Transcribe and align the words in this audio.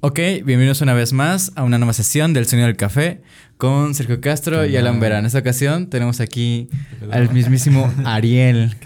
Ok, 0.00 0.20
bienvenidos 0.44 0.80
una 0.80 0.94
vez 0.94 1.12
más 1.12 1.50
a 1.56 1.64
una 1.64 1.76
nueva 1.76 1.92
sesión 1.92 2.32
del 2.32 2.46
Sonido 2.46 2.68
del 2.68 2.76
Café 2.76 3.20
con 3.56 3.96
Sergio 3.96 4.20
Castro 4.20 4.64
y 4.64 4.76
Alan 4.76 5.00
Vera. 5.00 5.18
En 5.18 5.26
esta 5.26 5.40
ocasión 5.40 5.90
tenemos 5.90 6.20
aquí 6.20 6.68
al 7.10 7.32
mismísimo 7.32 7.92
Ariel 8.04 8.76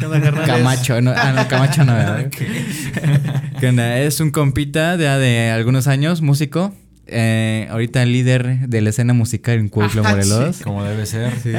Camacho. 0.46 1.02
No, 1.02 1.12
ah, 1.14 1.34
no, 1.36 1.46
Camacho 1.48 1.84
no, 1.84 1.92
¿verdad? 1.92 2.30
¿Qué 3.60 3.68
onda? 3.68 3.98
Es 3.98 4.20
un 4.20 4.30
compita 4.30 4.96
de, 4.96 5.04
de 5.04 5.50
algunos 5.50 5.86
años, 5.86 6.22
músico. 6.22 6.74
Eh, 7.06 7.68
ahorita 7.70 8.06
líder 8.06 8.70
de 8.70 8.80
la 8.80 8.88
escena 8.88 9.12
musical 9.12 9.58
en 9.58 9.68
Cuautla, 9.68 10.02
Morelos. 10.02 10.56
Sí, 10.56 10.64
como 10.64 10.82
debe 10.82 11.04
ser. 11.04 11.38
Sí. 11.42 11.52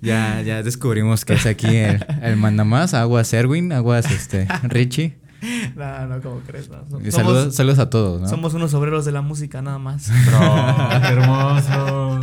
Ya, 0.00 0.42
ya 0.42 0.64
descubrimos 0.64 1.24
que 1.24 1.34
es 1.34 1.46
aquí 1.46 1.68
el, 1.68 2.04
el 2.20 2.36
mandamás. 2.36 2.94
Aguas 2.94 3.32
Erwin, 3.32 3.70
aguas 3.70 4.10
este, 4.10 4.48
Richie. 4.64 5.27
No, 5.76 6.06
no, 6.06 6.20
como 6.20 6.40
crees? 6.40 6.68
No. 6.68 6.84
Saludos, 7.10 7.54
saludos 7.54 7.78
a 7.78 7.88
todos, 7.90 8.20
¿no? 8.20 8.28
Somos 8.28 8.54
unos 8.54 8.74
obreros 8.74 9.04
de 9.04 9.12
la 9.12 9.22
música, 9.22 9.62
nada 9.62 9.78
más. 9.78 10.08
Bro, 10.26 11.00
qué 11.00 11.06
hermoso. 11.08 12.20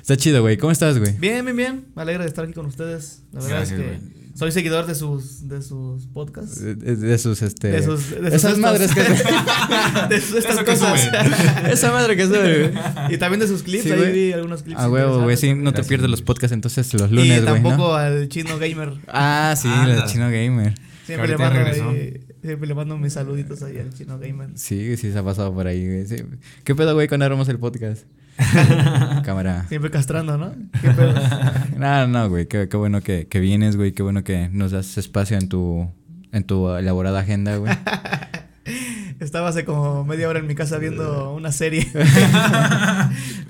Está 0.00 0.16
chido, 0.16 0.42
güey. 0.42 0.56
¿Cómo 0.58 0.72
estás, 0.72 0.98
güey? 0.98 1.12
Bien, 1.18 1.44
bien, 1.44 1.56
bien. 1.56 1.84
Me 1.94 2.02
alegra 2.02 2.24
de 2.24 2.28
estar 2.28 2.44
aquí 2.44 2.52
con 2.52 2.66
ustedes. 2.66 3.22
La 3.32 3.40
verdad 3.40 3.56
Gracias, 3.58 3.78
es 3.78 3.84
que 3.84 3.98
güey. 3.98 4.32
soy 4.34 4.50
seguidor 4.52 4.84
de 4.86 4.94
sus, 4.96 5.48
de 5.48 5.62
sus 5.62 6.06
podcasts. 6.08 6.60
De, 6.60 7.18
sus, 7.18 7.40
este... 7.40 7.68
De 7.68 7.82
sus, 7.84 8.10
de 8.10 8.16
sus 8.16 8.26
Esas 8.26 8.44
estos- 8.44 8.58
madres 8.58 8.92
que... 8.92 9.00
de 10.10 10.20
sus 10.20 10.36
estas 10.38 10.56
Eso 10.56 10.64
cosas. 10.64 11.08
Esa 11.70 11.92
madre 11.92 12.16
que 12.16 12.26
sube, 12.26 12.68
güey. 12.68 13.14
y 13.14 13.16
también 13.18 13.40
de 13.40 13.46
sus 13.46 13.62
clips. 13.62 13.84
Sí, 13.84 13.92
ahí 13.92 13.98
güey. 13.98 14.12
vi 14.12 14.32
algunos 14.32 14.62
clips. 14.64 14.80
A 14.80 14.90
huevo, 14.90 15.22
güey. 15.22 15.36
Sí, 15.36 15.54
no 15.54 15.72
te 15.72 15.84
pierdes 15.84 16.10
los 16.10 16.20
podcasts 16.22 16.52
entonces 16.52 16.92
los 16.94 17.10
lunes, 17.12 17.26
y 17.38 17.40
güey, 17.40 17.44
tampoco 17.44 17.76
¿no? 17.76 17.94
al 17.94 18.28
chino 18.28 18.58
gamer. 18.58 18.94
Ah, 19.06 19.54
sí, 19.56 19.68
Anda. 19.68 20.02
el 20.04 20.10
chino 20.10 20.24
gamer. 20.30 20.74
Siempre 21.04 21.28
le, 21.28 21.36
mando 21.38 21.60
ahí- 21.60 22.20
siempre 22.42 22.68
le 22.68 22.74
mando 22.74 22.96
mis 22.98 23.12
saluditos 23.12 23.62
ahí 23.62 23.78
al 23.78 23.92
chino 23.92 24.18
gamer. 24.18 24.50
Sí, 24.54 24.96
sí 24.96 25.10
se 25.12 25.18
ha 25.18 25.22
pasado 25.24 25.52
por 25.52 25.66
ahí, 25.66 25.84
güey. 25.86 26.06
Sí. 26.06 26.16
¿Qué 26.64 26.74
pedo, 26.74 26.94
güey, 26.94 27.08
cuando 27.08 27.26
armamos 27.26 27.48
el 27.48 27.58
podcast? 27.58 28.04
Cámara. 29.24 29.66
Siempre 29.68 29.90
castrando, 29.90 30.38
¿no? 30.38 30.52
¿Qué 30.80 30.90
pedo? 30.90 31.14
No, 31.78 32.06
no, 32.06 32.28
güey. 32.28 32.46
Qué, 32.46 32.68
qué 32.68 32.76
bueno 32.76 33.00
que, 33.02 33.26
que 33.26 33.40
vienes, 33.40 33.76
güey. 33.76 33.92
Qué 33.92 34.02
bueno 34.02 34.22
que 34.24 34.48
nos 34.50 34.70
das 34.70 34.96
espacio 34.98 35.36
en 35.36 35.48
tu, 35.48 35.90
en 36.32 36.44
tu 36.44 36.70
elaborada 36.74 37.20
agenda, 37.20 37.56
güey. 37.56 37.72
Estaba 39.22 39.48
hace 39.48 39.64
como 39.64 40.04
media 40.04 40.28
hora 40.28 40.40
en 40.40 40.46
mi 40.46 40.54
casa 40.54 40.78
viendo 40.78 41.32
una 41.34 41.52
serie. 41.52 41.82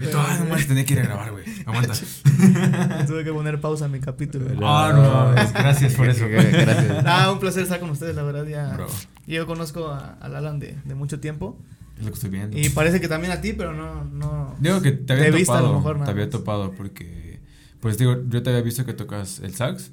Y 0.00 0.06
tú, 0.06 0.18
ah, 0.18 0.36
no 0.40 0.46
mames, 0.46 0.66
tenía 0.66 0.84
que 0.84 0.94
ir 0.94 1.00
a 1.00 1.04
grabar, 1.04 1.30
güey. 1.30 1.44
Aguanta. 1.64 1.94
Tuve 3.06 3.22
que 3.24 3.32
poner 3.32 3.60
pausa 3.60 3.84
a 3.84 3.88
mi 3.88 4.00
capítulo. 4.00 4.46
Ah, 4.66 4.92
no 4.94 5.02
mames. 5.02 5.52
Gracias 5.52 5.94
por 5.94 6.08
eso. 6.08 6.26
Gracias. 6.28 7.04
Ah, 7.06 7.30
un 7.32 7.38
placer 7.38 7.62
estar 7.62 7.78
con 7.78 7.90
ustedes, 7.90 8.16
la 8.16 8.22
verdad. 8.24 8.44
Ya. 8.46 8.74
Bro, 8.74 8.86
Yo 9.26 9.46
conozco 9.46 9.88
a, 9.88 10.14
al 10.20 10.34
Alan 10.34 10.58
de, 10.58 10.76
de 10.84 10.94
mucho 10.96 11.20
tiempo. 11.20 11.56
es 11.96 12.04
lo 12.04 12.10
que 12.10 12.14
estoy 12.14 12.30
viendo. 12.30 12.58
Y 12.58 12.68
parece 12.70 13.00
que 13.00 13.06
también 13.08 13.32
a 13.32 13.40
ti, 13.40 13.52
pero 13.52 13.72
no. 13.72 14.04
no 14.04 14.56
Digo 14.58 14.82
que 14.82 14.90
te 14.92 15.12
había 15.12 15.26
de 15.26 15.30
vista, 15.30 15.54
a 15.54 15.56
topado. 15.58 15.72
lo 15.72 15.78
mejor, 15.78 15.94
nada 15.96 16.06
te 16.06 16.10
había 16.10 16.28
topado 16.30 16.72
porque, 16.72 17.40
pues 17.80 17.96
digo, 17.96 18.16
yo 18.28 18.42
te 18.42 18.50
había 18.50 18.62
visto 18.62 18.84
que 18.84 18.92
tocas 18.94 19.38
el 19.38 19.54
sax. 19.54 19.92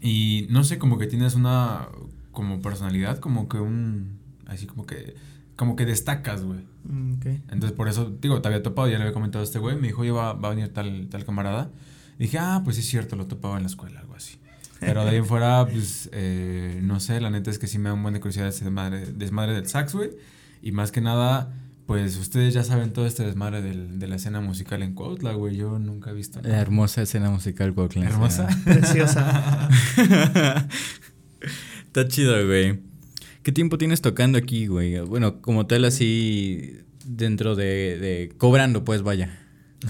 Y 0.00 0.48
no 0.50 0.64
sé, 0.64 0.78
como 0.78 0.98
que 0.98 1.06
tienes 1.06 1.34
una, 1.36 1.86
como 2.32 2.60
personalidad, 2.60 3.18
como 3.20 3.48
que 3.48 3.58
un, 3.58 4.18
así 4.54 4.66
como 4.66 4.86
que, 4.86 5.14
como 5.56 5.76
que 5.76 5.86
destacas, 5.86 6.42
güey. 6.42 6.60
Mm, 6.84 7.14
ok. 7.14 7.26
Entonces, 7.26 7.72
por 7.72 7.88
eso, 7.88 8.10
digo, 8.20 8.40
te 8.42 8.48
había 8.48 8.62
topado, 8.62 8.88
ya 8.88 8.96
le 8.96 9.02
había 9.02 9.14
comentado 9.14 9.42
a 9.42 9.44
este 9.44 9.58
güey, 9.58 9.76
me 9.76 9.88
dijo, 9.88 10.02
oye, 10.02 10.10
va, 10.10 10.32
va 10.34 10.48
a 10.48 10.54
venir 10.54 10.72
tal, 10.72 11.08
tal 11.10 11.24
camarada. 11.24 11.70
Y 12.18 12.24
dije, 12.24 12.38
ah, 12.38 12.60
pues 12.64 12.76
sí 12.76 12.82
es 12.82 12.88
cierto, 12.88 13.16
lo 13.16 13.26
topaba 13.26 13.56
en 13.56 13.62
la 13.62 13.68
escuela, 13.68 14.00
algo 14.00 14.14
así. 14.14 14.38
Pero 14.80 15.04
de 15.04 15.10
ahí 15.10 15.16
en 15.16 15.26
fuera, 15.26 15.64
pues, 15.64 16.10
eh, 16.12 16.80
no 16.82 16.98
sé, 16.98 17.20
la 17.20 17.30
neta 17.30 17.50
es 17.50 17.58
que 17.58 17.68
sí 17.68 17.78
me 17.78 17.88
da 17.88 17.94
un 17.94 18.02
buen 18.02 18.14
de 18.14 18.20
curiosidad 18.20 18.48
ese 18.48 18.64
desmadre, 18.64 19.06
desmadre 19.06 19.54
del 19.54 19.68
sax, 19.68 19.94
güey. 19.94 20.10
Y 20.60 20.72
más 20.72 20.90
que 20.90 21.00
nada, 21.00 21.54
pues, 21.86 22.16
ustedes 22.16 22.52
ya 22.52 22.64
saben 22.64 22.92
todo 22.92 23.06
este 23.06 23.24
desmadre 23.24 23.62
del, 23.62 24.00
de 24.00 24.08
la 24.08 24.16
escena 24.16 24.40
musical 24.40 24.82
en 24.82 24.94
Cuautla, 24.94 25.34
güey. 25.34 25.56
Yo 25.56 25.78
nunca 25.78 26.10
he 26.10 26.14
visto 26.14 26.40
La 26.42 26.58
hermosa 26.58 27.02
escena 27.02 27.30
musical, 27.30 27.74
Cockland. 27.74 28.08
Hermosa. 28.08 28.48
Preciosa. 28.64 29.68
Está 31.86 32.08
chido, 32.08 32.44
güey. 32.46 32.91
¿Qué 33.42 33.52
tiempo 33.52 33.78
tienes 33.78 34.00
tocando 34.02 34.38
aquí, 34.38 34.66
güey? 34.66 35.00
Bueno, 35.00 35.40
como 35.40 35.66
tal, 35.66 35.84
así 35.84 36.78
dentro 37.04 37.56
de, 37.56 37.98
de 37.98 38.32
cobrando, 38.38 38.84
pues 38.84 39.02
vaya. 39.02 39.38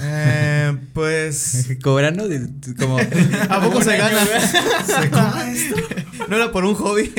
eh, 0.01 0.75
pues. 0.95 1.69
cobrando, 1.83 2.29
de- 2.29 2.49
como. 2.79 2.99
¿A 3.51 3.61
poco 3.61 3.83
se 3.83 3.97
gana? 3.99 4.25
¿Se 4.87 5.11
cobra 5.11 5.51
esto? 5.53 5.77
No 6.29 6.37
era 6.37 6.51
por 6.53 6.65
un 6.65 6.75
hobby. 6.75 7.12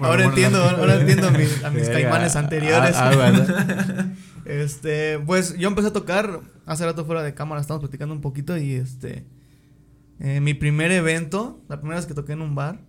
ahora 0.00 0.24
entiendo, 0.24 0.62
ahora 0.62 1.00
entiendo 1.00 1.28
a 1.28 1.30
mis, 1.32 1.62
a 1.64 1.70
mis 1.70 1.88
Verga. 1.88 1.92
caimanes 2.10 2.36
anteriores. 2.36 2.94
Ah, 2.96 3.10
ah. 3.14 4.06
Este, 4.44 5.18
pues 5.20 5.56
yo 5.58 5.68
empecé 5.68 5.88
a 5.88 5.92
tocar 5.92 6.40
hace 6.66 6.84
rato 6.84 7.04
fuera 7.04 7.22
de 7.22 7.34
cámara, 7.34 7.60
estamos 7.60 7.80
platicando 7.80 8.14
un 8.14 8.20
poquito 8.20 8.56
y 8.56 8.72
este 8.72 9.24
eh, 10.20 10.40
mi 10.40 10.54
primer 10.54 10.90
evento, 10.92 11.60
la 11.68 11.78
primera 11.80 11.96
vez 11.98 12.06
que 12.06 12.14
toqué 12.14 12.32
en 12.32 12.40
un 12.42 12.54
bar, 12.54 12.80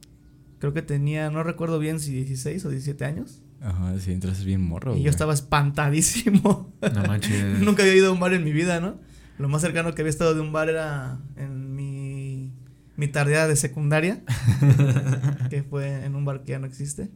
creo 0.63 0.73
que 0.73 0.81
tenía, 0.81 1.29
no 1.29 1.43
recuerdo 1.43 1.77
bien 1.77 1.99
si 1.99 2.13
16 2.13 2.63
o 2.63 2.69
17 2.69 3.03
años 3.03 3.41
Ajá, 3.59 3.99
sí, 3.99 4.13
entonces 4.13 4.45
bien 4.45 4.61
morro. 4.61 4.91
y 4.91 4.93
güey. 4.93 5.03
yo 5.03 5.09
estaba 5.09 5.33
espantadísimo. 5.33 6.73
No 6.81 7.03
manches. 7.03 7.59
Nunca 7.61 7.83
había 7.83 7.95
ido 7.95 8.07
a 8.07 8.11
un 8.13 8.21
bar 8.21 8.33
en 8.33 8.45
mi 8.45 8.53
vida, 8.53 8.79
¿no? 8.79 8.95
Lo 9.37 9.49
más 9.49 9.61
cercano 9.61 9.93
que 9.93 10.01
había 10.03 10.09
estado 10.09 10.33
de 10.33 10.39
un 10.39 10.53
bar 10.53 10.69
era 10.69 11.19
en 11.35 11.75
mi 11.75 12.53
mi 12.95 13.09
tardía 13.09 13.45
de 13.45 13.57
secundaria, 13.57 14.21
que 15.49 15.63
fue 15.63 16.05
en 16.05 16.15
un 16.15 16.23
bar 16.23 16.43
que 16.43 16.51
ya 16.51 16.59
no 16.59 16.65
existe. 16.67 17.09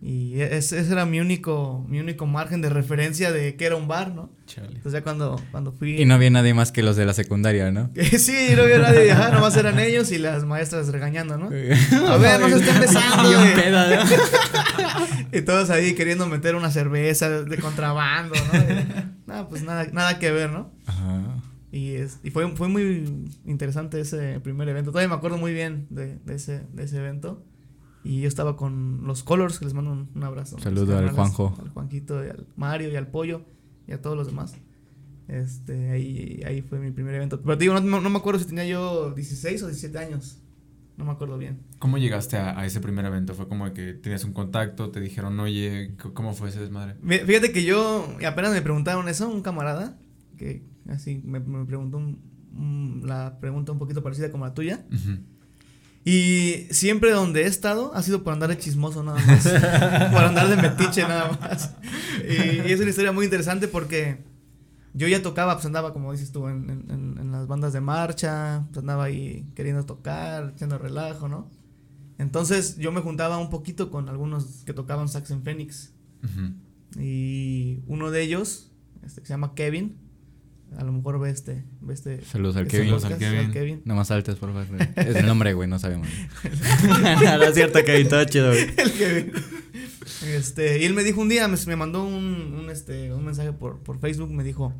Y 0.00 0.40
ese, 0.40 0.78
ese 0.78 0.92
era 0.92 1.06
mi 1.06 1.18
único 1.18 1.84
mi 1.88 1.98
único 1.98 2.24
margen 2.24 2.60
de 2.60 2.70
referencia 2.70 3.32
de 3.32 3.56
que 3.56 3.66
era 3.66 3.74
un 3.74 3.88
bar, 3.88 4.14
¿no? 4.14 4.30
Chale. 4.46 4.68
Entonces 4.68 4.92
ya 4.92 5.02
cuando, 5.02 5.40
cuando 5.50 5.72
fui... 5.72 6.00
Y 6.00 6.04
no 6.04 6.14
había 6.14 6.30
nadie 6.30 6.54
más 6.54 6.70
que 6.70 6.82
los 6.82 6.96
de 6.96 7.04
la 7.04 7.14
secundaria, 7.14 7.72
¿no? 7.72 7.90
sí, 8.18 8.50
no 8.54 8.62
había 8.62 8.78
nadie, 8.78 9.10
ajá, 9.10 9.32
nomás 9.32 9.56
eran 9.56 9.78
ellos 9.80 10.12
y 10.12 10.18
las 10.18 10.44
maestras 10.44 10.88
regañando, 10.88 11.36
¿no? 11.36 11.46
A 12.08 12.16
ver, 12.16 12.40
no 12.40 12.48
se 12.48 12.56
estén 12.56 12.80
besando. 12.80 13.28
Bien 13.28 13.40
güey. 13.40 13.54
peda, 13.54 14.04
¿no? 14.04 14.10
Y 15.30 15.42
todos 15.42 15.68
ahí 15.68 15.94
queriendo 15.94 16.26
meter 16.26 16.54
una 16.54 16.70
cerveza 16.70 17.28
de 17.42 17.58
contrabando, 17.58 18.34
¿no? 18.34 18.58
Y, 18.58 18.86
no, 19.26 19.48
pues 19.48 19.62
nada, 19.62 19.86
nada 19.92 20.18
que 20.18 20.30
ver, 20.30 20.50
¿no? 20.50 20.72
Ajá. 20.86 21.42
Y, 21.70 21.96
es, 21.96 22.18
y 22.22 22.30
fue, 22.30 22.50
fue 22.56 22.68
muy 22.68 23.28
interesante 23.44 24.00
ese 24.00 24.40
primer 24.40 24.68
evento. 24.68 24.90
Todavía 24.90 25.08
me 25.08 25.16
acuerdo 25.16 25.36
muy 25.36 25.52
bien 25.52 25.86
de, 25.90 26.16
de 26.16 26.34
ese, 26.34 26.62
de 26.72 26.84
ese 26.84 26.96
evento. 26.96 27.44
Y 28.08 28.22
yo 28.22 28.28
estaba 28.28 28.56
con 28.56 29.06
los 29.06 29.22
Colors, 29.22 29.58
que 29.58 29.66
les 29.66 29.74
mando 29.74 29.92
un, 29.92 30.08
un 30.14 30.24
abrazo. 30.24 30.58
Saludo 30.58 30.94
Los 31.00 31.10
al 31.10 31.14
Juanjo. 31.14 31.54
Al 31.60 31.68
Juanquito, 31.68 32.24
y 32.24 32.28
al 32.30 32.46
Mario, 32.56 32.90
y 32.90 32.96
al 32.96 33.06
Pollo, 33.08 33.42
y 33.86 33.92
a 33.92 34.00
todos 34.00 34.16
los 34.16 34.26
demás. 34.28 34.54
Este, 35.28 35.90
ahí, 35.90 36.40
ahí 36.46 36.62
fue 36.62 36.78
mi 36.78 36.90
primer 36.90 37.14
evento. 37.14 37.40
Pero 37.42 37.58
te 37.58 37.64
digo, 37.64 37.78
no, 37.78 38.00
no- 38.00 38.10
me 38.10 38.16
acuerdo 38.18 38.40
si 38.40 38.46
tenía 38.46 38.64
yo 38.64 39.12
16 39.12 39.62
o 39.62 39.66
17 39.66 39.98
años. 39.98 40.40
No 40.96 41.04
me 41.04 41.12
acuerdo 41.12 41.36
bien. 41.38 41.60
¿Cómo 41.78 41.98
llegaste 41.98 42.38
a, 42.38 42.58
a 42.58 42.66
ese 42.66 42.80
primer 42.80 43.04
evento? 43.04 43.34
¿Fue 43.34 43.46
como 43.46 43.72
que 43.74 43.92
tenías 43.92 44.24
un 44.24 44.32
contacto, 44.32 44.90
te 44.90 45.00
dijeron, 45.00 45.38
oye, 45.38 45.94
¿cómo 46.14 46.32
fue 46.34 46.48
ese 46.48 46.60
desmadre? 46.60 46.94
Fíjate 47.24 47.52
que 47.52 47.62
yo, 47.62 48.08
y 48.20 48.24
apenas 48.24 48.52
me 48.52 48.62
preguntaron 48.62 49.06
eso, 49.08 49.28
un 49.28 49.42
camarada, 49.42 49.98
que 50.36 50.64
así 50.88 51.20
me, 51.24 51.38
me 51.40 51.64
preguntó 51.66 51.98
un- 51.98 52.18
un- 52.56 53.02
la 53.04 53.38
pregunta 53.38 53.70
un 53.70 53.78
poquito 53.78 54.02
parecida 54.02 54.32
como 54.32 54.44
la 54.46 54.54
tuya. 54.54 54.84
Ujú. 54.88 55.18
Y 56.10 56.66
siempre 56.72 57.10
donde 57.10 57.42
he 57.42 57.46
estado 57.46 57.92
ha 57.94 58.02
sido 58.02 58.22
por 58.24 58.32
andar 58.32 58.48
de 58.48 58.56
chismoso 58.58 59.02
nada 59.02 59.18
más. 59.26 59.42
por 60.12 60.24
andar 60.24 60.48
de 60.48 60.56
metiche 60.56 61.02
nada 61.02 61.36
más. 61.40 61.74
Y, 62.26 62.66
y 62.68 62.72
es 62.72 62.80
una 62.80 62.90
historia 62.90 63.12
muy 63.12 63.24
interesante 63.26 63.68
porque 63.68 64.24
yo 64.94 65.06
ya 65.06 65.20
tocaba, 65.22 65.54
pues 65.54 65.66
andaba, 65.66 65.92
como 65.92 66.10
dices 66.12 66.32
tú, 66.32 66.48
en, 66.48 66.70
en- 66.88 67.16
en- 67.20 67.32
las 67.32 67.46
bandas 67.46 67.72
de 67.74 67.80
marcha, 67.82 68.64
pues 68.68 68.78
andaba 68.78 69.04
ahí 69.04 69.44
queriendo 69.54 69.84
tocar, 69.84 70.52
echando 70.56 70.78
relajo, 70.78 71.28
¿no? 71.28 71.50
Entonces 72.16 72.78
yo 72.78 72.90
me 72.90 73.02
juntaba 73.02 73.36
un 73.38 73.50
poquito 73.50 73.90
con 73.90 74.08
algunos 74.08 74.62
que 74.64 74.72
tocaban 74.72 75.08
sax 75.08 75.30
en 75.30 75.42
Phoenix. 75.42 75.92
Ujú. 76.24 77.00
Y 77.02 77.82
uno 77.86 78.10
de 78.10 78.22
ellos, 78.22 78.72
este, 79.04 79.20
que 79.20 79.26
se 79.26 79.34
llama 79.34 79.54
Kevin, 79.54 79.96
a 80.76 80.84
lo 80.84 80.92
mejor 80.92 81.18
ve 81.20 81.30
este, 81.30 81.64
ve 81.80 81.94
este. 81.94 82.22
Saludos 82.24 82.56
al 82.56 82.66
este 82.66 82.76
Kevin. 82.78 82.88
Saludos 82.90 83.04
al 83.04 83.12
podcast, 83.18 83.52
Kevin. 83.52 83.82
No 83.84 83.94
más 83.94 84.10
altes, 84.10 84.36
por 84.36 84.52
favor. 84.52 84.66
Es 84.96 85.16
el 85.16 85.26
nombre, 85.26 85.52
güey, 85.54 85.68
no 85.68 85.78
sabemos. 85.78 86.08
Nada, 87.02 87.48
es 87.48 87.54
cierto, 87.54 87.78
Kevin, 87.84 88.08
todo 88.08 88.24
chido, 88.24 88.48
güey. 88.48 88.62
El 88.76 88.92
Kevin. 88.92 89.32
Este, 90.26 90.80
y 90.80 90.84
él 90.84 90.94
me 90.94 91.04
dijo 91.04 91.20
un 91.20 91.28
día, 91.28 91.46
me, 91.48 91.56
me 91.66 91.76
mandó 91.76 92.04
un, 92.04 92.54
un, 92.58 92.70
este, 92.70 93.12
un 93.12 93.24
mensaje 93.24 93.52
por, 93.52 93.80
por 93.82 93.98
Facebook, 94.00 94.30
me 94.32 94.42
dijo, 94.44 94.74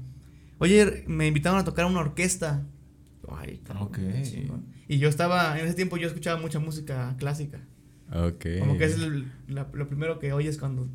oye, 0.59 1.05
me 1.07 1.27
invitaron 1.27 1.59
a 1.59 1.65
tocar 1.65 1.85
a 1.85 1.89
una 1.89 2.01
orquesta. 2.01 2.67
Ay, 3.31 3.61
cabrón. 3.65 3.91
Y 4.89 4.99
yo 4.99 5.09
estaba, 5.09 5.59
en 5.59 5.67
ese 5.67 5.75
tiempo 5.75 5.97
yo 5.99 6.09
escuchaba 6.09 6.41
mucha 6.41 6.59
música 6.59 7.15
clásica. 7.19 7.61
Ok. 8.11 8.47
Como 8.61 8.79
que 8.79 8.85
es 8.85 8.95
el- 8.95 9.31
la- 9.49 9.69
lo 9.75 9.87
primero 9.87 10.19
que 10.19 10.33
oyes 10.33 10.57
cuando 10.57 10.89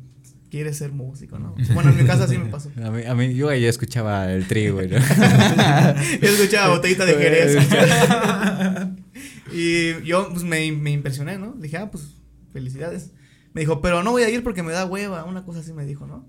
quieres 0.54 0.76
ser 0.76 0.92
músico, 0.92 1.36
¿no? 1.36 1.56
Bueno, 1.74 1.90
en 1.90 1.96
mi 1.96 2.04
casa 2.04 2.28
sí 2.28 2.38
me 2.38 2.48
pasó. 2.48 2.70
A 2.80 2.90
mí, 2.92 3.02
a 3.04 3.14
mí, 3.16 3.34
yo 3.34 3.48
ahí 3.48 3.64
escuchaba 3.64 4.32
el 4.32 4.46
tri, 4.46 4.68
güey. 4.68 4.86
¿no? 4.86 4.98
Yo 6.22 6.28
escuchaba 6.28 6.76
botellita 6.76 7.04
de 7.04 7.14
Jerez. 7.14 7.56
y 9.52 10.04
yo 10.04 10.28
pues 10.30 10.44
me, 10.44 10.70
me 10.70 10.92
impresioné, 10.92 11.38
¿no? 11.38 11.54
Dije, 11.54 11.78
ah, 11.78 11.90
pues 11.90 12.04
felicidades. 12.52 13.10
Me 13.52 13.62
dijo, 13.62 13.80
pero 13.80 14.04
no 14.04 14.12
voy 14.12 14.22
a 14.22 14.30
ir 14.30 14.44
porque 14.44 14.62
me 14.62 14.70
da 14.70 14.86
hueva. 14.86 15.24
Una 15.24 15.44
cosa 15.44 15.58
así 15.58 15.72
me 15.72 15.84
dijo, 15.86 16.06
¿no? 16.06 16.28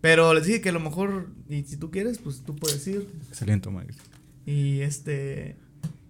Pero 0.00 0.32
les 0.32 0.44
dije 0.44 0.60
que 0.60 0.68
a 0.68 0.72
lo 0.72 0.78
mejor, 0.78 1.30
y 1.48 1.64
si 1.64 1.76
tú 1.76 1.90
quieres, 1.90 2.18
pues 2.18 2.42
tú 2.46 2.54
puedes 2.54 2.86
ir. 2.86 3.08
Excelente, 3.28 3.68
Mario. 3.68 3.96
Y 4.44 4.82
este. 4.82 5.56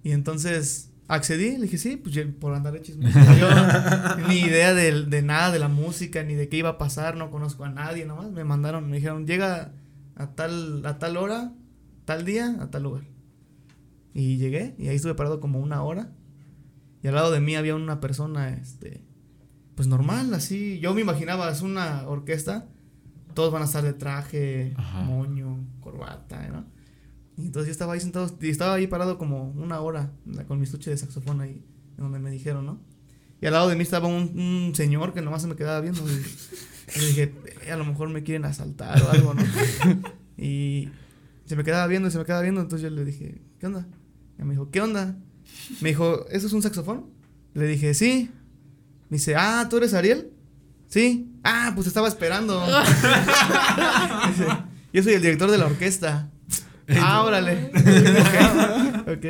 Y 0.02 0.12
entonces 0.12 0.90
accedí, 1.08 1.52
le 1.56 1.62
dije, 1.64 1.78
sí, 1.78 1.96
pues 1.96 2.14
yo, 2.14 2.22
por 2.38 2.54
andar 2.54 2.72
de 2.72 2.82
chismoso. 2.82 3.18
Yo 3.38 3.48
ni 4.28 4.40
idea 4.40 4.74
de, 4.74 5.04
de 5.04 5.22
nada 5.22 5.50
de 5.52 5.58
la 5.58 5.68
música, 5.68 6.22
ni 6.22 6.34
de 6.34 6.48
qué 6.48 6.58
iba 6.58 6.70
a 6.70 6.78
pasar, 6.78 7.16
no 7.16 7.30
conozco 7.30 7.64
a 7.64 7.70
nadie, 7.70 8.06
nomás. 8.06 8.30
Me 8.30 8.44
mandaron, 8.44 8.88
me 8.90 8.96
dijeron, 8.96 9.26
llega 9.26 9.72
a 10.16 10.30
tal, 10.34 10.84
a 10.86 10.98
tal 10.98 11.16
hora, 11.16 11.52
tal 12.04 12.24
día, 12.24 12.56
a 12.60 12.70
tal 12.70 12.84
lugar. 12.84 13.04
Y 14.14 14.38
llegué, 14.38 14.74
y 14.78 14.88
ahí 14.88 14.96
estuve 14.96 15.14
parado 15.14 15.40
como 15.40 15.60
una 15.60 15.82
hora. 15.82 16.10
Y 17.02 17.08
al 17.08 17.14
lado 17.14 17.30
de 17.30 17.40
mí 17.40 17.54
había 17.54 17.74
una 17.74 18.00
persona, 18.00 18.48
este, 18.50 19.04
pues 19.74 19.86
normal, 19.88 20.32
así. 20.34 20.80
Yo 20.80 20.94
me 20.94 21.02
imaginaba, 21.02 21.50
es 21.50 21.62
una 21.62 22.08
orquesta, 22.08 22.66
todos 23.34 23.52
van 23.52 23.62
a 23.62 23.66
estar 23.66 23.84
de 23.84 23.92
traje, 23.92 24.72
Ajá. 24.76 25.02
moño, 25.02 25.66
corbata, 25.80 26.48
¿no? 26.48 26.64
Y 27.36 27.46
entonces 27.46 27.68
yo 27.68 27.72
estaba 27.72 27.92
ahí 27.94 28.00
sentado, 28.00 28.34
y 28.40 28.48
estaba 28.48 28.74
ahí 28.74 28.86
parado 28.86 29.18
como 29.18 29.50
una 29.50 29.80
hora 29.80 30.12
con 30.48 30.58
mi 30.58 30.64
estuche 30.64 30.90
de 30.90 30.96
saxofón 30.96 31.40
ahí, 31.40 31.62
donde 31.98 32.18
me 32.18 32.30
dijeron, 32.30 32.64
¿no? 32.64 32.80
Y 33.40 33.46
al 33.46 33.52
lado 33.52 33.68
de 33.68 33.76
mí 33.76 33.82
estaba 33.82 34.08
un, 34.08 34.72
señor 34.74 35.12
que 35.12 35.20
nomás 35.20 35.42
se 35.42 35.48
me 35.48 35.56
quedaba 35.56 35.80
viendo. 35.80 36.00
Y, 36.08 36.14
y 36.96 37.06
dije, 37.06 37.34
"Eh, 37.66 37.72
a 37.72 37.76
lo 37.76 37.84
mejor 37.84 38.08
me 38.08 38.22
quieren 38.22 38.46
asaltar 38.46 39.02
o 39.02 39.10
algo, 39.10 39.34
¿no? 39.34 39.42
y 40.38 40.88
se 41.46 41.56
me 41.56 41.64
quedaba 41.64 41.86
viendo 41.86 42.08
y 42.08 42.10
se 42.10 42.18
me 42.18 42.24
quedaba 42.24 42.42
viendo. 42.42 42.60
Entonces 42.60 42.90
yo 42.90 42.94
le 42.94 43.04
dije, 43.04 43.40
¿qué 43.58 43.66
onda? 43.66 43.86
Y 44.38 44.42
me 44.42 44.50
dijo, 44.50 44.70
¿qué 44.70 44.80
onda? 44.80 45.16
Me 45.80 45.90
dijo, 45.90 46.26
¿eso 46.28 46.46
es 46.46 46.52
un 46.52 46.62
saxofón? 46.62 47.06
Le 47.54 47.66
dije, 47.66 47.94
sí. 47.94 48.30
Me 49.08 49.18
dice, 49.18 49.36
ah, 49.36 49.66
¿tú 49.70 49.76
eres 49.76 49.94
Ariel? 49.94 50.32
Sí. 50.88 51.32
Ah, 51.44 51.72
pues 51.74 51.86
estaba 51.86 52.08
esperando. 52.08 52.60
Dice, 54.28 54.46
yo 54.92 55.02
soy 55.02 55.14
el 55.14 55.22
director 55.22 55.50
de 55.50 55.58
la 55.58 55.66
orquesta. 55.66 56.30
Ah, 57.00 57.24
órale. 57.24 57.70
ok, 59.02 59.08
ok, 59.16 59.24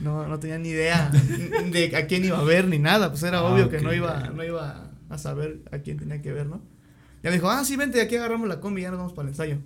no, 0.00 0.28
no 0.28 0.38
tenía 0.38 0.58
ni 0.58 0.68
idea 0.68 1.10
de 1.10 1.96
a 1.96 2.06
quién 2.06 2.24
iba 2.24 2.38
a 2.38 2.44
ver 2.44 2.68
ni 2.68 2.78
nada. 2.78 3.10
Pues 3.10 3.22
era 3.24 3.38
Ah, 3.38 3.44
obvio 3.44 3.68
que 3.68 3.80
no 3.80 3.92
iba, 3.92 4.30
no 4.34 4.44
iba 4.44 4.90
a 5.08 5.18
saber 5.18 5.62
a 5.72 5.78
quién 5.78 5.98
tenía 5.98 6.22
que 6.22 6.32
ver, 6.32 6.46
¿no? 6.46 6.62
Ya 7.22 7.30
me 7.30 7.36
dijo, 7.36 7.50
ah, 7.50 7.64
sí, 7.64 7.76
vente, 7.76 8.00
aquí 8.00 8.16
agarramos 8.16 8.48
la 8.48 8.60
combi 8.60 8.80
y 8.80 8.84
ya 8.84 8.90
nos 8.90 8.98
vamos 8.98 9.12
para 9.12 9.28
el 9.28 9.32
ensayo. 9.32 9.58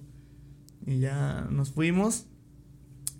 Y 0.87 0.99
ya 1.00 1.46
nos 1.50 1.70
fuimos. 1.70 2.26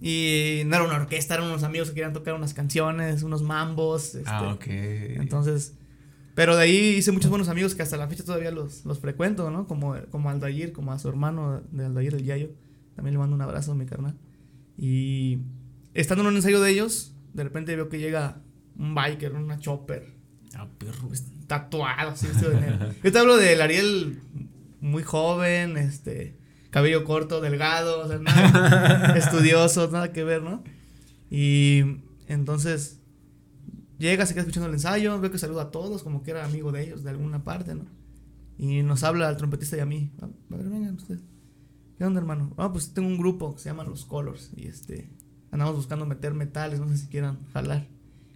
Y 0.01 0.63
no 0.67 0.77
era 0.77 0.85
una 0.85 0.97
orquesta, 0.97 1.35
eran 1.35 1.47
unos 1.47 1.63
amigos 1.63 1.89
que 1.89 1.95
querían 1.95 2.13
tocar 2.13 2.35
unas 2.35 2.53
canciones, 2.53 3.23
unos 3.23 3.43
mambos. 3.43 4.15
Este, 4.15 4.23
Ah, 4.27 4.53
ok. 4.53 4.65
Entonces, 4.67 5.75
pero 6.35 6.57
de 6.57 6.63
ahí 6.65 6.77
hice 6.97 7.13
muchos 7.13 7.31
buenos 7.31 7.49
amigos 7.49 7.75
que 7.75 7.83
hasta 7.83 7.97
la 7.97 8.09
fecha 8.09 8.25
todavía 8.25 8.51
los, 8.51 8.85
los 8.85 8.99
frecuento, 8.99 9.51
¿no? 9.51 9.67
Como, 9.67 9.95
como 10.11 10.31
Aldair, 10.31 10.73
como 10.73 10.93
a 10.93 10.99
su 10.99 11.09
hermano 11.09 11.63
de 11.71 11.85
Aldair, 11.87 12.15
el 12.15 12.25
Yayo. 12.25 12.51
También 12.95 13.15
le 13.15 13.19
mando 13.19 13.35
un 13.37 13.43
abrazo 13.43 13.73
a 13.73 13.75
mi 13.75 13.87
carnal. 13.87 14.17
Y 14.77 15.39
estando 15.95 16.23
en 16.23 16.29
un 16.29 16.37
ensayo 16.37 16.61
de 16.61 16.71
ellos, 16.71 17.15
de 17.33 17.45
repente 17.45 17.75
veo 17.77 17.89
que 17.89 17.99
llega 17.99 18.41
un 18.77 18.95
biker, 18.95 19.33
una 19.35 19.59
chopper, 19.59 20.13
Ah, 20.57 20.69
perro. 20.79 21.09
tatuado, 21.49 22.11
así 22.11 22.27
vestido 22.29 22.51
de 22.51 22.61
negro. 22.61 22.89
Yo 23.03 23.13
te 23.13 23.19
hablo 23.19 23.37
del 23.37 23.61
Ariel 23.61 24.21
muy 24.81 25.03
joven, 25.03 25.77
este, 25.77 26.37
cabello 26.71 27.05
corto, 27.05 27.41
delgado, 27.41 28.05
o 28.05 28.09
sea, 28.09 28.19
nada, 28.19 29.15
estudioso, 29.17 29.91
nada 29.91 30.13
que 30.13 30.23
ver, 30.23 30.43
¿no? 30.43 30.63
Y 31.31 31.83
entonces 32.29 33.01
llega, 33.99 34.27
se 34.27 34.35
queda 34.35 34.43
escuchando 34.43 34.69
el 34.69 34.75
ensayo, 34.75 35.19
veo 35.21 35.31
que 35.33 35.39
saluda 35.39 35.63
a 35.63 35.71
todos, 35.73 36.03
como 36.05 36.23
que 36.23 36.31
era 36.33 36.45
amigo 36.45 36.71
de 36.71 36.85
ellos 36.85 37.03
de 37.03 37.11
alguna 37.11 37.43
parte, 37.43 37.75
¿no? 37.75 37.87
Y 38.57 38.83
nos 38.83 39.03
habla 39.03 39.29
al 39.29 39.37
trompetista 39.37 39.77
y 39.77 39.81
a 39.81 39.87
mí. 39.87 40.13
A 40.21 40.27
a 40.27 40.57
ver, 40.57 40.69
vengan 40.69 40.95
ustedes. 40.95 41.23
¿Qué 41.99 42.05
onda, 42.05 42.21
hermano? 42.21 42.53
Ah, 42.57 42.73
pues 42.73 42.93
tengo 42.93 43.09
un 43.09 43.19
grupo 43.19 43.55
que 43.55 43.61
se 43.61 43.69
llama 43.69 43.85
Los 43.85 44.05
Colors 44.05 44.51
y 44.57 44.67
este 44.67 45.11
andamos 45.51 45.77
buscando 45.77 46.05
meter 46.07 46.35
metales, 46.35 46.81
no 46.81 46.89
sé 46.89 46.99
si 46.99 47.07
quieran 47.07 47.39
jalar. 47.53 47.87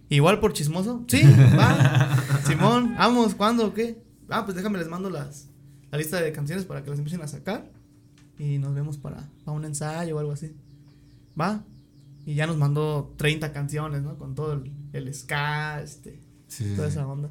Igual 0.09 0.39
por 0.39 0.53
chismoso. 0.53 1.03
Sí, 1.07 1.21
va. 1.57 2.17
Simón, 2.47 2.95
vamos, 2.97 3.35
¿cuándo 3.35 3.73
qué? 3.73 4.01
Ah, 4.29 4.45
pues 4.45 4.55
déjame 4.55 4.79
les 4.79 4.87
mando 4.87 5.09
las 5.09 5.49
la 5.91 5.97
lista 5.97 6.21
de 6.21 6.31
canciones 6.31 6.65
para 6.65 6.83
que 6.83 6.89
las 6.89 6.99
empiecen 6.99 7.21
a 7.21 7.27
sacar 7.27 7.69
y 8.37 8.57
nos 8.59 8.73
vemos 8.73 8.97
para, 8.97 9.29
para 9.43 9.57
un 9.57 9.65
ensayo 9.65 10.15
o 10.15 10.19
algo 10.19 10.31
así. 10.31 10.55
Va. 11.39 11.63
Y 12.25 12.35
ya 12.35 12.47
nos 12.47 12.57
mandó 12.57 13.13
30 13.17 13.51
canciones, 13.51 14.03
¿no? 14.03 14.17
Con 14.17 14.35
todo 14.35 14.53
el, 14.53 14.71
el 14.93 15.13
ska, 15.13 15.81
este, 15.81 16.21
Sí, 16.47 16.73
toda 16.75 16.87
esa 16.87 17.07
onda. 17.07 17.29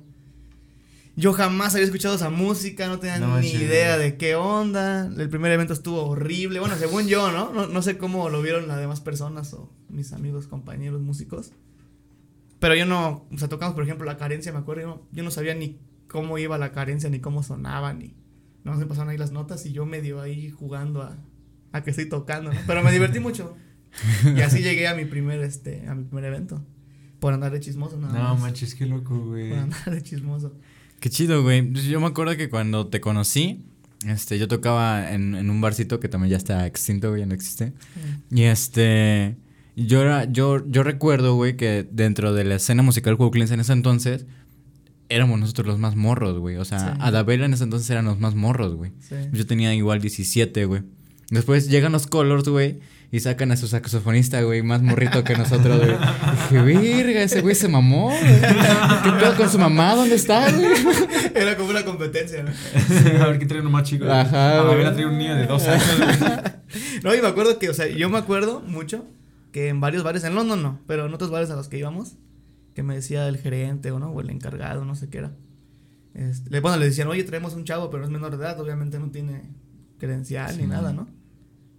Yo 1.18 1.32
jamás 1.32 1.74
había 1.74 1.84
escuchado 1.84 2.14
esa 2.14 2.30
música, 2.30 2.86
no 2.86 3.00
tenía 3.00 3.18
No 3.18 3.40
ni 3.40 3.48
idea 3.48 3.98
de 3.98 4.16
qué 4.16 4.36
onda. 4.36 5.06
El 5.06 5.28
primer 5.28 5.50
evento 5.50 5.72
estuvo 5.72 6.04
horrible. 6.04 6.60
Bueno, 6.60 6.76
según 6.76 7.08
yo, 7.08 7.32
¿no? 7.32 7.52
¿no? 7.52 7.66
No 7.66 7.82
sé 7.82 7.98
cómo 7.98 8.30
lo 8.30 8.40
vieron 8.40 8.68
las 8.68 8.78
demás 8.78 9.00
personas 9.00 9.52
o 9.52 9.72
mis 9.88 10.12
amigos, 10.12 10.46
compañeros 10.46 11.00
músicos. 11.00 11.50
Pero 12.60 12.76
yo 12.76 12.86
no, 12.86 13.26
o 13.32 13.38
sea, 13.38 13.48
tocamos, 13.48 13.74
por 13.74 13.82
ejemplo, 13.82 14.06
la 14.06 14.16
carencia, 14.16 14.52
me 14.52 14.58
acuerdo, 14.58 14.82
yo 14.82 14.86
no, 14.88 15.02
yo 15.10 15.22
no 15.24 15.30
sabía 15.32 15.54
ni 15.54 15.80
cómo 16.06 16.38
iba 16.38 16.56
la 16.56 16.70
carencia, 16.70 17.10
ni 17.10 17.18
cómo 17.20 17.42
sonaba, 17.42 17.92
ni... 17.92 18.14
No 18.62 18.74
me 18.74 18.86
pasaron 18.86 19.08
ahí 19.10 19.18
las 19.18 19.32
notas 19.32 19.66
y 19.66 19.72
yo 19.72 19.86
medio 19.86 20.20
ahí 20.20 20.50
jugando 20.50 21.02
a, 21.02 21.16
a 21.72 21.82
que 21.82 21.90
estoy 21.90 22.08
tocando, 22.08 22.52
¿no? 22.52 22.60
Pero 22.66 22.82
me 22.84 22.92
divertí 22.92 23.18
mucho. 23.18 23.56
Y 24.36 24.40
así 24.42 24.62
llegué 24.62 24.86
a 24.86 24.94
mi 24.94 25.04
primer, 25.04 25.40
este, 25.40 25.88
a 25.88 25.94
mi 25.96 26.04
primer 26.04 26.24
evento. 26.26 26.64
Por 27.18 27.32
andar 27.32 27.50
de 27.50 27.58
chismoso, 27.58 27.98
nada 27.98 28.12
No 28.16 28.34
más. 28.34 28.40
manches, 28.40 28.74
qué 28.76 28.86
loco, 28.86 29.18
güey. 29.18 29.50
Por 29.50 29.58
andar 29.58 29.90
de 29.90 30.02
chismoso. 30.02 30.54
Qué 31.00 31.10
chido, 31.10 31.42
güey. 31.42 31.62
Pues 31.62 31.84
Yo 31.84 32.00
me 32.00 32.06
acuerdo 32.06 32.36
que 32.36 32.48
cuando 32.48 32.88
te 32.88 33.00
conocí, 33.00 33.64
este, 34.06 34.38
yo 34.38 34.48
tocaba 34.48 35.12
en, 35.12 35.34
en 35.34 35.50
un 35.50 35.60
barcito 35.60 36.00
que 36.00 36.08
también 36.08 36.30
ya 36.30 36.36
está 36.36 36.66
extinto, 36.66 37.10
güey, 37.10 37.20
ya 37.20 37.26
no 37.26 37.34
existe. 37.34 37.72
Y 38.30 38.42
este, 38.42 39.36
yo 39.76 40.02
era, 40.02 40.24
yo, 40.24 40.64
yo 40.68 40.82
recuerdo, 40.82 41.34
güey, 41.34 41.56
que 41.56 41.86
dentro 41.90 42.32
de 42.34 42.44
la 42.44 42.56
escena 42.56 42.82
musical 42.82 43.16
Cuauhtémoc 43.16 43.50
en 43.52 43.60
ese 43.60 43.72
entonces, 43.72 44.26
éramos 45.08 45.38
nosotros 45.40 45.66
los 45.66 45.78
más 45.78 45.96
morros, 45.96 46.38
güey. 46.38 46.56
O 46.56 46.64
sea, 46.64 46.78
Sí. 46.94 46.98
Adabel 47.00 47.42
en 47.42 47.54
ese 47.54 47.64
entonces 47.64 47.88
eran 47.90 48.04
los 48.04 48.18
más 48.18 48.34
morros, 48.34 48.74
güey. 48.74 48.92
Sí. 49.00 49.14
Yo 49.32 49.46
tenía 49.46 49.74
igual 49.74 50.00
17, 50.00 50.64
güey. 50.64 50.82
Después 51.30 51.68
llegan 51.68 51.92
los 51.92 52.06
Colors, 52.06 52.48
güey, 52.48 52.78
y 53.10 53.20
sacan 53.20 53.50
a 53.52 53.56
su 53.56 53.66
saxofonista, 53.68 54.42
güey, 54.42 54.62
más 54.62 54.82
morrito 54.82 55.24
que 55.24 55.34
nosotros, 55.36 55.78
güey. 55.78 55.96
Dije, 56.50 56.62
virga, 56.80 57.22
ese 57.22 57.40
güey 57.40 57.54
se 57.54 57.68
mamó, 57.68 58.06
güey. 58.10 58.40
¿Qué 59.02 59.10
pedo 59.18 59.34
con 59.36 59.48
su 59.48 59.58
mamá? 59.58 59.94
¿Dónde 59.94 60.14
está, 60.16 60.50
güey? 60.52 60.66
Era 61.34 61.56
como 61.56 61.70
una 61.70 61.84
competencia, 61.84 62.42
¿no? 62.42 62.50
a 63.22 63.26
ver 63.28 63.38
quién 63.38 63.48
trae 63.48 63.60
uno 63.60 63.70
más 63.70 63.84
chico. 63.84 64.04
güey. 64.04 64.16
Ajá, 64.16 64.60
A 64.60 64.74
ver, 64.74 64.92
trae 64.94 65.06
un 65.06 65.16
niño 65.18 65.36
de 65.36 65.46
dos 65.46 65.66
años. 65.66 65.84
güey. 65.98 66.38
No, 67.02 67.14
y 67.14 67.22
me 67.22 67.28
acuerdo 67.28 67.58
que, 67.58 67.70
o 67.70 67.74
sea, 67.74 67.86
yo 67.88 68.10
me 68.10 68.18
acuerdo 68.18 68.60
mucho 68.60 69.06
que 69.52 69.68
en 69.68 69.80
varios 69.80 70.02
bares, 70.04 70.22
en 70.24 70.34
London 70.34 70.62
no, 70.62 70.80
pero 70.86 71.06
en 71.06 71.14
otros 71.14 71.30
bares 71.30 71.48
a 71.50 71.56
los 71.56 71.68
que 71.68 71.78
íbamos, 71.78 72.16
que 72.74 72.82
me 72.82 72.94
decía 72.94 73.26
el 73.26 73.38
gerente 73.38 73.90
o 73.90 73.98
no, 73.98 74.10
o 74.10 74.20
el 74.20 74.28
encargado, 74.28 74.84
no 74.84 74.94
sé 74.94 75.08
qué 75.08 75.18
era. 75.18 75.32
Este, 76.12 76.50
le, 76.50 76.60
bueno, 76.60 76.76
le 76.76 76.84
decían, 76.84 77.08
oye, 77.08 77.24
traemos 77.24 77.54
un 77.54 77.64
chavo, 77.64 77.88
pero 77.88 78.04
es 78.04 78.10
menor 78.10 78.36
de 78.36 78.44
edad, 78.44 78.60
obviamente 78.60 78.98
no 78.98 79.10
tiene 79.10 79.44
credencial 79.98 80.50
Sí. 80.52 80.60
ni 80.60 80.66
nada, 80.66 80.92
¿no? 80.92 81.08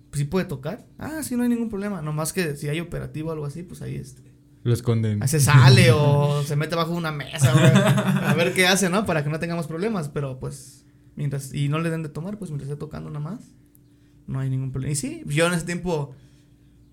Pues 0.09 0.19
sí 0.19 0.25
puede 0.25 0.45
tocar. 0.45 0.85
Ah, 0.97 1.21
sí, 1.23 1.35
no 1.35 1.43
hay 1.43 1.49
ningún 1.49 1.69
problema. 1.69 2.01
Nomás 2.01 2.33
que 2.33 2.55
si 2.55 2.67
hay 2.67 2.79
operativo 2.79 3.29
o 3.29 3.33
algo 3.33 3.45
así, 3.45 3.63
pues 3.63 3.81
ahí 3.81 3.95
este. 3.95 4.23
Lo 4.63 4.73
esconden. 4.73 5.21
ahí 5.21 5.27
se 5.29 5.39
sale 5.39 5.91
o 5.91 6.43
se 6.45 6.55
mete 6.55 6.75
bajo 6.75 6.91
una 6.93 7.11
mesa, 7.11 7.53
güey, 7.53 7.71
A 7.73 8.33
ver 8.35 8.53
qué 8.53 8.67
hace, 8.67 8.89
¿no? 8.89 9.05
Para 9.05 9.23
que 9.23 9.29
no 9.29 9.39
tengamos 9.39 9.67
problemas. 9.67 10.09
Pero 10.09 10.39
pues, 10.39 10.85
mientras. 11.15 11.53
Y 11.53 11.69
no 11.69 11.79
le 11.79 11.89
den 11.91 12.03
de 12.03 12.09
tomar, 12.09 12.37
pues 12.37 12.49
mientras 12.51 12.69
esté 12.69 12.79
tocando 12.79 13.09
nada 13.09 13.19
más. 13.23 13.39
No 14.27 14.39
hay 14.39 14.49
ningún 14.49 14.71
problema. 14.71 14.91
Y 14.91 14.95
sí, 14.95 15.23
yo 15.27 15.47
en 15.47 15.53
ese 15.53 15.65
tiempo 15.65 16.13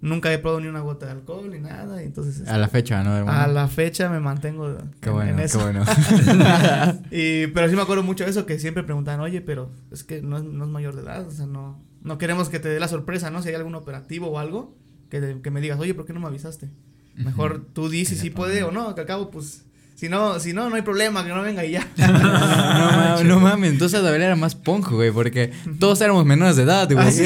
nunca 0.00 0.30
he 0.32 0.38
probado 0.38 0.60
ni 0.60 0.68
una 0.68 0.80
gota 0.80 1.06
de 1.06 1.12
alcohol 1.12 1.50
ni 1.50 1.58
nada. 1.58 2.02
Y 2.02 2.06
entonces. 2.06 2.36
este, 2.38 2.50
A 2.50 2.58
la 2.58 2.68
fecha, 2.68 3.02
¿no, 3.02 3.16
hermano? 3.16 3.38
a 3.40 3.46
la 3.46 3.66
fecha 3.68 4.08
me 4.10 4.20
mantengo. 4.20 4.76
Qué 5.00 5.08
en- 5.08 5.14
bueno, 5.14 5.42
en 5.42 5.48
qué 5.48 5.56
bueno. 5.56 5.84
Y, 7.10 7.46
pero 7.48 7.68
sí 7.68 7.76
me 7.76 7.82
acuerdo 7.82 8.02
mucho 8.02 8.24
de 8.24 8.30
eso, 8.30 8.46
que 8.46 8.58
siempre 8.58 8.82
preguntaban, 8.84 9.20
oye, 9.20 9.40
pero 9.40 9.70
es 9.90 10.04
que 10.04 10.22
no 10.22 10.36
es, 10.36 10.44
no 10.44 10.64
es 10.64 10.70
mayor 10.70 10.94
de 10.96 11.02
edad, 11.02 11.26
o 11.26 11.30
sea, 11.30 11.46
no, 11.46 11.82
no 12.02 12.18
queremos 12.18 12.48
que 12.48 12.58
te 12.58 12.68
dé 12.68 12.78
la 12.80 12.88
sorpresa, 12.88 13.30
¿no? 13.30 13.42
Si 13.42 13.48
hay 13.48 13.54
algún 13.54 13.74
operativo 13.74 14.28
o 14.28 14.38
algo, 14.38 14.76
que, 15.10 15.20
te- 15.20 15.40
que 15.40 15.50
me 15.50 15.60
digas, 15.60 15.78
oye, 15.80 15.94
¿por 15.94 16.06
qué 16.06 16.12
no 16.12 16.20
me 16.20 16.26
avisaste? 16.26 16.70
Mejor 17.14 17.64
tú 17.72 17.88
dices 17.88 18.18
si 18.18 18.28
Que 18.30 18.36
puede 18.36 18.62
o 18.62 18.70
no, 18.70 18.94
que 18.94 19.00
al 19.00 19.06
cabo, 19.06 19.30
pues, 19.30 19.64
si 19.94 20.10
no, 20.10 20.38
si 20.38 20.52
no, 20.52 20.68
no 20.68 20.76
hay 20.76 20.82
problema, 20.82 21.22
que 21.24 21.30
no 21.30 21.40
venga 21.40 21.64
y 21.64 21.70
ya. 21.72 21.88
no, 21.96 22.06
ma- 22.12 23.22
no 23.24 23.40
mames, 23.40 23.70
entonces 23.72 23.98
Adabel 23.98 24.20
era 24.20 24.36
más 24.36 24.54
punk, 24.54 24.90
güey, 24.90 25.10
porque 25.10 25.50
todos 25.78 25.98
éramos 26.02 26.26
menores 26.26 26.56
de 26.56 26.64
edad, 26.64 26.86
güey. 26.92 27.06
Así. 27.08 27.24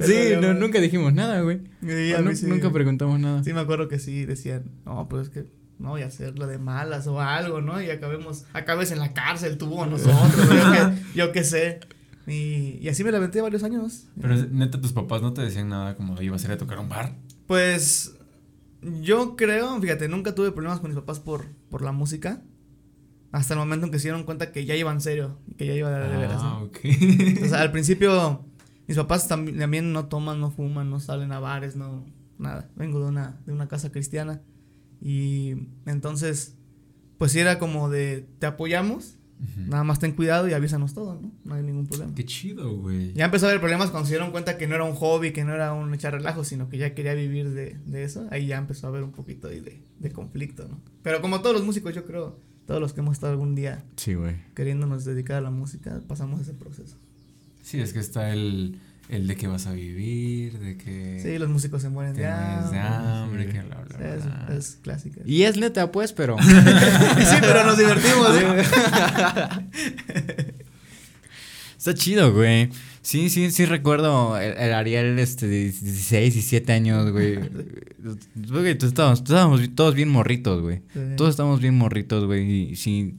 Sí, 0.00 0.34
no, 0.40 0.54
nunca 0.54 0.80
dijimos 0.80 1.12
nada, 1.12 1.40
güey. 1.42 1.60
Sí. 1.80 2.46
Nunca 2.46 2.70
preguntamos 2.72 3.20
nada. 3.20 3.42
Sí, 3.44 3.52
me 3.52 3.60
acuerdo 3.60 3.88
que 3.88 3.98
sí, 3.98 4.24
decían, 4.24 4.64
no, 4.84 5.08
pues 5.08 5.28
es 5.28 5.30
que 5.30 5.44
no 5.78 5.90
voy 5.90 6.02
a 6.02 6.06
hacerlo 6.06 6.46
de 6.46 6.58
malas 6.58 7.06
o 7.06 7.20
algo, 7.20 7.60
¿no? 7.60 7.80
Y 7.80 7.90
acabemos, 7.90 8.44
acabes 8.54 8.90
en 8.90 8.98
la 8.98 9.12
cárcel 9.12 9.58
tú 9.58 9.72
o 9.74 9.86
nosotros, 9.86 10.34
yo, 10.36 10.72
qué, 10.72 10.92
yo 11.14 11.32
qué 11.32 11.44
sé. 11.44 11.80
Y, 12.26 12.78
y 12.80 12.88
así 12.88 13.04
me 13.04 13.12
la 13.12 13.18
aventé 13.18 13.40
varios 13.40 13.62
años. 13.62 14.08
Pero 14.20 14.34
neta, 14.34 14.80
tus 14.80 14.92
papás 14.92 15.22
no 15.22 15.32
te 15.32 15.42
decían 15.42 15.68
nada 15.68 15.94
como 15.94 16.20
ibas 16.20 16.42
a 16.42 16.46
ir 16.48 16.52
a 16.52 16.58
tocar 16.58 16.78
un 16.78 16.88
bar. 16.88 17.16
Pues 17.46 18.16
yo 19.02 19.36
creo, 19.36 19.80
fíjate, 19.80 20.08
nunca 20.08 20.34
tuve 20.34 20.52
problemas 20.52 20.80
con 20.80 20.90
mis 20.90 20.98
papás 20.98 21.20
por, 21.20 21.46
por 21.70 21.82
la 21.82 21.92
música. 21.92 22.42
Hasta 23.32 23.54
el 23.54 23.60
momento 23.60 23.86
en 23.86 23.92
que 23.92 23.98
se 23.98 24.04
dieron 24.04 24.24
cuenta 24.24 24.50
que 24.50 24.64
ya 24.64 24.74
iba 24.74 24.90
en 24.90 25.00
serio, 25.00 25.38
que 25.56 25.66
ya 25.66 25.74
iba 25.74 25.90
de, 25.90 26.08
de 26.08 26.16
veras. 26.16 26.40
Ah, 26.40 26.58
¿no? 26.60 26.66
ok. 26.66 26.78
O 27.44 27.46
sea, 27.46 27.60
al 27.60 27.70
principio 27.70 28.44
mis 28.86 28.96
papás 28.96 29.26
también, 29.26 29.58
también 29.58 29.92
no 29.92 30.06
toman, 30.06 30.40
no 30.40 30.50
fuman, 30.50 30.90
no 30.90 31.00
salen 31.00 31.32
a 31.32 31.40
bares, 31.40 31.76
no 31.76 32.04
nada. 32.38 32.70
Vengo 32.76 33.00
de 33.00 33.06
una 33.06 33.40
de 33.46 33.52
una 33.52 33.68
casa 33.68 33.90
cristiana 33.90 34.42
y 35.00 35.68
entonces 35.86 36.56
pues 37.18 37.34
era 37.34 37.58
como 37.58 37.88
de 37.88 38.28
te 38.38 38.46
apoyamos, 38.46 39.15
Nada 39.66 39.84
más 39.84 39.98
ten 39.98 40.12
cuidado 40.12 40.48
y 40.48 40.54
avísanos 40.54 40.94
todo, 40.94 41.20
¿no? 41.20 41.30
No 41.44 41.54
hay 41.54 41.62
ningún 41.62 41.86
problema. 41.86 42.14
Qué 42.14 42.24
chido, 42.24 42.74
güey. 42.76 43.12
Ya 43.12 43.26
empezó 43.26 43.46
a 43.46 43.50
haber 43.50 43.60
problemas 43.60 43.90
cuando 43.90 44.06
se 44.06 44.14
dieron 44.14 44.30
cuenta 44.30 44.56
que 44.56 44.66
no 44.66 44.74
era 44.74 44.84
un 44.84 44.94
hobby, 44.94 45.32
que 45.32 45.44
no 45.44 45.54
era 45.54 45.72
un 45.74 45.92
echar 45.92 46.14
relajo, 46.14 46.44
sino 46.44 46.68
que 46.68 46.78
ya 46.78 46.94
quería 46.94 47.14
vivir 47.14 47.50
de, 47.50 47.76
de 47.84 48.04
eso. 48.04 48.26
Ahí 48.30 48.46
ya 48.46 48.56
empezó 48.56 48.86
a 48.86 48.90
haber 48.90 49.02
un 49.02 49.12
poquito 49.12 49.48
ahí 49.48 49.60
de, 49.60 49.80
de 49.98 50.10
conflicto, 50.10 50.66
¿no? 50.68 50.80
Pero 51.02 51.20
como 51.20 51.40
todos 51.42 51.54
los 51.54 51.64
músicos, 51.64 51.94
yo 51.94 52.04
creo, 52.06 52.38
todos 52.66 52.80
los 52.80 52.92
que 52.92 53.00
hemos 53.00 53.14
estado 53.14 53.32
algún 53.32 53.54
día 53.54 53.84
Sí, 53.96 54.16
queriéndonos 54.54 55.04
dedicar 55.04 55.36
a 55.36 55.40
la 55.40 55.50
música, 55.50 56.00
pasamos 56.06 56.40
ese 56.40 56.54
proceso. 56.54 56.96
Sí, 57.62 57.80
es 57.80 57.92
que 57.92 57.98
está 57.98 58.32
el, 58.32 58.78
el 59.08 59.26
de 59.26 59.36
que 59.36 59.46
vas 59.46 59.66
a 59.66 59.72
vivir, 59.72 60.58
de 60.58 60.76
que 60.76 61.20
Sí, 61.22 61.38
los 61.38 61.48
músicos 61.48 61.82
se 61.82 61.88
mueren 61.88 62.14
de 62.14 62.22
mueres 62.22 62.70
de 62.70 62.78
hambre, 62.78 63.46
sí. 63.46 63.52
que 63.52 63.60
bla, 63.62 63.76
bla, 63.76 63.98
bla. 63.98 64.14
es, 64.14 64.24
es 64.56 64.78
clásica. 64.82 65.20
Y 65.24 65.42
es 65.42 65.56
neta, 65.56 65.92
pues, 65.92 66.12
pero. 66.12 66.36
sí, 66.42 67.36
pero 67.40 67.64
nos 67.64 67.78
divertimos. 67.78 68.28
¿eh? 68.40 68.64
Está 71.78 71.94
chido, 71.94 72.32
güey. 72.32 72.70
Sí, 73.02 73.30
sí, 73.30 73.52
sí 73.52 73.64
recuerdo 73.66 74.36
el, 74.36 74.56
el 74.58 74.74
Ariel 74.74 75.16
este, 75.20 75.46
de 75.46 75.70
16, 75.70 76.34
17 76.34 76.72
años, 76.72 77.12
güey. 77.12 77.38
Güey, 78.34 78.76
todos 78.76 78.90
estábamos, 78.90 79.22
todos 79.22 79.38
estábamos 79.38 79.74
todos 79.76 79.94
bien 79.94 80.08
morritos, 80.08 80.60
güey. 80.60 80.82
Sí. 80.92 81.00
Todos 81.16 81.30
estábamos 81.30 81.60
bien 81.60 81.76
morritos, 81.76 82.24
güey. 82.24 82.70
Y 82.72 82.76
sí, 82.76 83.14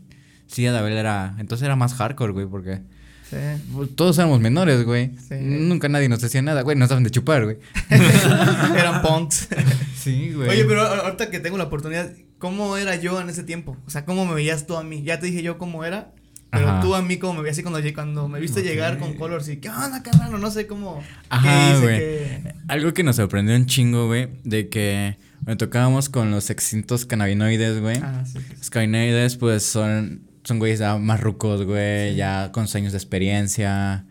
sí, 0.48 0.67
Adabel 0.67 0.98
era... 0.98 1.38
Entonces 1.39 1.63
era 1.65 1.77
más 1.77 1.94
hardcore, 1.94 2.34
güey, 2.34 2.48
porque 2.48 2.82
Sí. 3.29 3.36
pues, 3.74 3.96
todos 3.96 4.17
éramos 4.17 4.39
menores, 4.39 4.84
güey. 4.86 5.12
Sí. 5.27 5.36
Nunca 5.41 5.89
nadie 5.89 6.07
nos 6.10 6.22
decía 6.22 6.41
nada, 6.41 6.62
güey. 6.62 6.77
Nos 6.77 6.89
daban 6.89 7.03
de 7.03 7.12
chupar, 7.12 7.43
güey. 7.46 7.57
Eran 7.89 9.01
punks. 9.01 9.48
Sí, 9.98 10.31
güey. 10.34 10.48
Oye, 10.48 10.63
pero 10.63 10.81
ahorita 10.88 11.29
que 11.29 11.41
tengo 11.41 11.57
la 11.57 11.65
oportunidad, 11.65 12.10
¿cómo 12.38 12.77
era 12.77 12.96
yo 12.96 13.19
en 13.19 13.27
ese 13.29 13.43
tiempo? 13.43 13.75
O 13.86 13.89
sea, 13.89 14.05
¿cómo 14.05 14.25
me 14.25 14.34
veías 14.36 14.65
tú 14.65 14.77
a 14.77 14.84
mí? 14.84 15.03
Ya 15.03 15.19
te 15.19 15.25
dije 15.25 15.43
yo 15.43 15.57
cómo 15.57 15.84
era, 15.84 16.13
pero 16.50 16.69
Ajá. 16.69 16.81
tú 16.81 16.96
a 16.96 17.01
mí 17.01 17.17
cómo 17.17 17.34
me 17.34 17.41
veías 17.41 17.55
así 17.57 17.63
cuando, 17.63 17.81
cuando 17.93 18.29
me 18.29 18.39
viste 18.39 18.62
llegar 18.62 19.00
con 19.00 19.15
Colors 19.15 19.50
y 19.50 19.57
¿qué 19.57 19.67
onda, 19.69 20.01
carnal? 20.03 20.39
No 20.39 20.50
sé 20.50 20.65
cómo. 20.65 21.03
Ajá, 21.27 21.77
güey. 21.81 21.98
¿Qué- 21.98 22.53
Algo 22.69 22.93
que 22.93 23.03
nos 23.03 23.17
sorprendió 23.17 23.53
un 23.53 23.65
chingo, 23.65 24.07
güey, 24.07 24.29
de 24.46 24.69
que 24.69 25.17
me 25.46 25.57
tocábamos 25.57 26.07
con 26.07 26.31
los 26.31 26.50
extintos 26.51 27.05
cannabinoides, 27.05 27.81
güey. 27.81 27.98
Ah, 28.01 28.24
sí. 28.25 28.39
sí. 28.39 28.46
Los 28.57 28.69
cannabinoides, 28.69 29.36
pues, 29.36 29.63
son, 29.63 30.22
son 30.48 30.60
güeyes 30.60 30.80
ya 30.80 30.98
más 30.98 31.20
rucos, 31.20 31.66
güey, 31.66 32.16
ya 32.16 32.51
con 32.54 32.68
años 32.74 32.94
de 32.94 32.98
experiencia. 32.98 34.06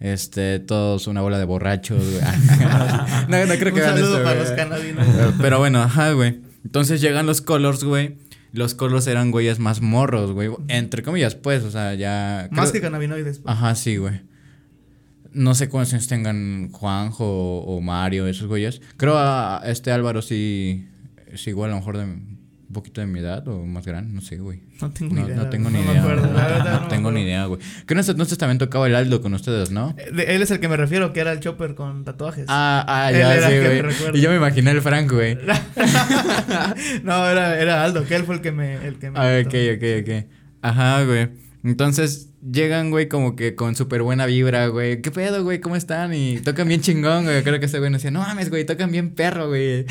Este, 0.00 0.58
todos 0.58 1.06
una 1.06 1.20
bola 1.20 1.38
de 1.38 1.44
borrachos, 1.44 2.02
güey. 2.02 2.22
no, 3.28 3.46
no 3.46 3.54
creo 3.54 3.72
que 3.74 3.80
Un 3.80 3.86
vean 3.86 3.94
saludo 3.96 4.12
esto, 4.16 4.24
para 4.24 4.36
güey. 4.40 4.48
los 4.48 4.50
cannabinoides. 4.58 5.14
Pero, 5.16 5.34
pero 5.40 5.58
bueno, 5.58 5.82
ajá, 5.82 6.12
güey. 6.12 6.40
Entonces 6.64 7.00
llegan 7.00 7.26
los 7.26 7.40
colors, 7.42 7.84
güey. 7.84 8.16
Los 8.52 8.74
colors 8.74 9.06
eran 9.06 9.30
güeyes 9.30 9.58
más 9.60 9.80
morros, 9.80 10.32
güey. 10.32 10.50
Entre 10.68 11.02
comillas, 11.02 11.34
pues, 11.36 11.62
o 11.62 11.70
sea, 11.70 11.94
ya. 11.94 12.48
Más 12.50 12.70
creo- 12.70 12.72
que 12.72 12.80
cannabinoides. 12.80 13.38
pues. 13.40 13.54
Ajá, 13.54 13.74
sí, 13.74 13.96
güey. 13.98 14.22
No 15.32 15.54
sé 15.54 15.68
cuántos 15.68 15.92
años 15.94 16.08
tengan 16.08 16.70
Juanjo 16.72 17.24
o, 17.24 17.76
o 17.76 17.80
Mario, 17.80 18.26
esos 18.26 18.48
güeyes. 18.48 18.80
Creo 18.96 19.16
a 19.18 19.62
este 19.66 19.92
Álvaro 19.92 20.20
sí 20.20 20.88
es 21.28 21.46
igual, 21.46 21.70
a 21.70 21.74
lo 21.74 21.78
mejor 21.80 21.96
de 21.98 22.06
un 22.72 22.74
poquito 22.74 23.02
de 23.02 23.06
mi 23.06 23.20
edad 23.20 23.46
o 23.48 23.66
más 23.66 23.84
grande, 23.84 24.14
no 24.14 24.22
sé, 24.22 24.38
güey. 24.38 24.62
No 24.80 24.90
tengo 24.90 25.14
ni 25.14 25.20
No, 25.20 25.26
idea. 25.26 25.36
no 25.36 25.50
tengo 25.50 25.68
ni 25.68 25.78
no 25.82 25.92
idea. 25.92 26.02
No 26.02 26.80
no 26.80 26.88
tengo 26.88 27.12
ni 27.12 27.20
idea, 27.20 27.44
güey. 27.44 27.60
Que 27.86 27.92
ese 27.92 28.12
entonces 28.12 28.38
también 28.38 28.56
tocaba 28.56 28.86
el 28.86 28.94
Aldo 28.94 29.20
con 29.20 29.34
ustedes, 29.34 29.70
¿no? 29.70 29.94
Eh, 29.98 30.10
de- 30.10 30.34
Él 30.34 30.40
es 30.40 30.50
el 30.50 30.58
que 30.58 30.68
me 30.68 30.78
refiero, 30.78 31.12
que 31.12 31.20
era 31.20 31.32
el 31.32 31.40
chopper 31.40 31.74
con 31.74 32.02
tatuajes. 32.04 32.46
Ah, 32.48 32.82
ah, 32.88 33.10
Él 33.12 33.18
ya, 33.18 33.34
era 33.36 33.48
sí, 33.48 33.54
el 33.56 33.62
que 33.62 33.82
me 33.82 33.92
güey. 33.92 34.18
Y 34.18 34.20
yo 34.22 34.30
me 34.30 34.36
imaginé 34.36 34.70
el 34.70 34.80
Frank, 34.80 35.12
güey. 35.12 35.36
no, 37.02 37.28
era, 37.28 37.60
era 37.60 37.84
Aldo, 37.84 38.04
que 38.06 38.16
él 38.16 38.24
fue 38.24 38.36
el 38.36 38.40
que 38.40 38.52
me. 38.52 38.74
El 38.86 38.98
que 38.98 39.10
me 39.10 39.18
Ah, 39.18 39.40
ok, 39.44 39.54
ok, 39.76 39.84
ok. 40.02 40.26
Ajá, 40.62 41.04
güey. 41.04 41.28
Entonces 41.64 42.30
llegan, 42.42 42.90
güey, 42.90 43.08
como 43.08 43.36
que 43.36 43.54
con 43.54 43.74
súper 43.76 44.02
buena 44.02 44.26
vibra, 44.26 44.66
güey. 44.66 45.00
¿Qué 45.00 45.10
pedo, 45.10 45.44
güey? 45.44 45.60
¿Cómo 45.60 45.76
están? 45.76 46.12
Y 46.12 46.38
tocan 46.38 46.68
bien 46.68 46.80
chingón, 46.80 47.24
güey. 47.24 47.42
Creo 47.42 47.60
que 47.60 47.66
ese 47.66 47.78
güey 47.78 47.90
nos 47.90 48.00
decía, 48.00 48.10
no 48.10 48.20
mames, 48.20 48.50
güey, 48.50 48.64
tocan 48.64 48.90
bien 48.90 49.10
perro, 49.10 49.48
güey. 49.48 49.86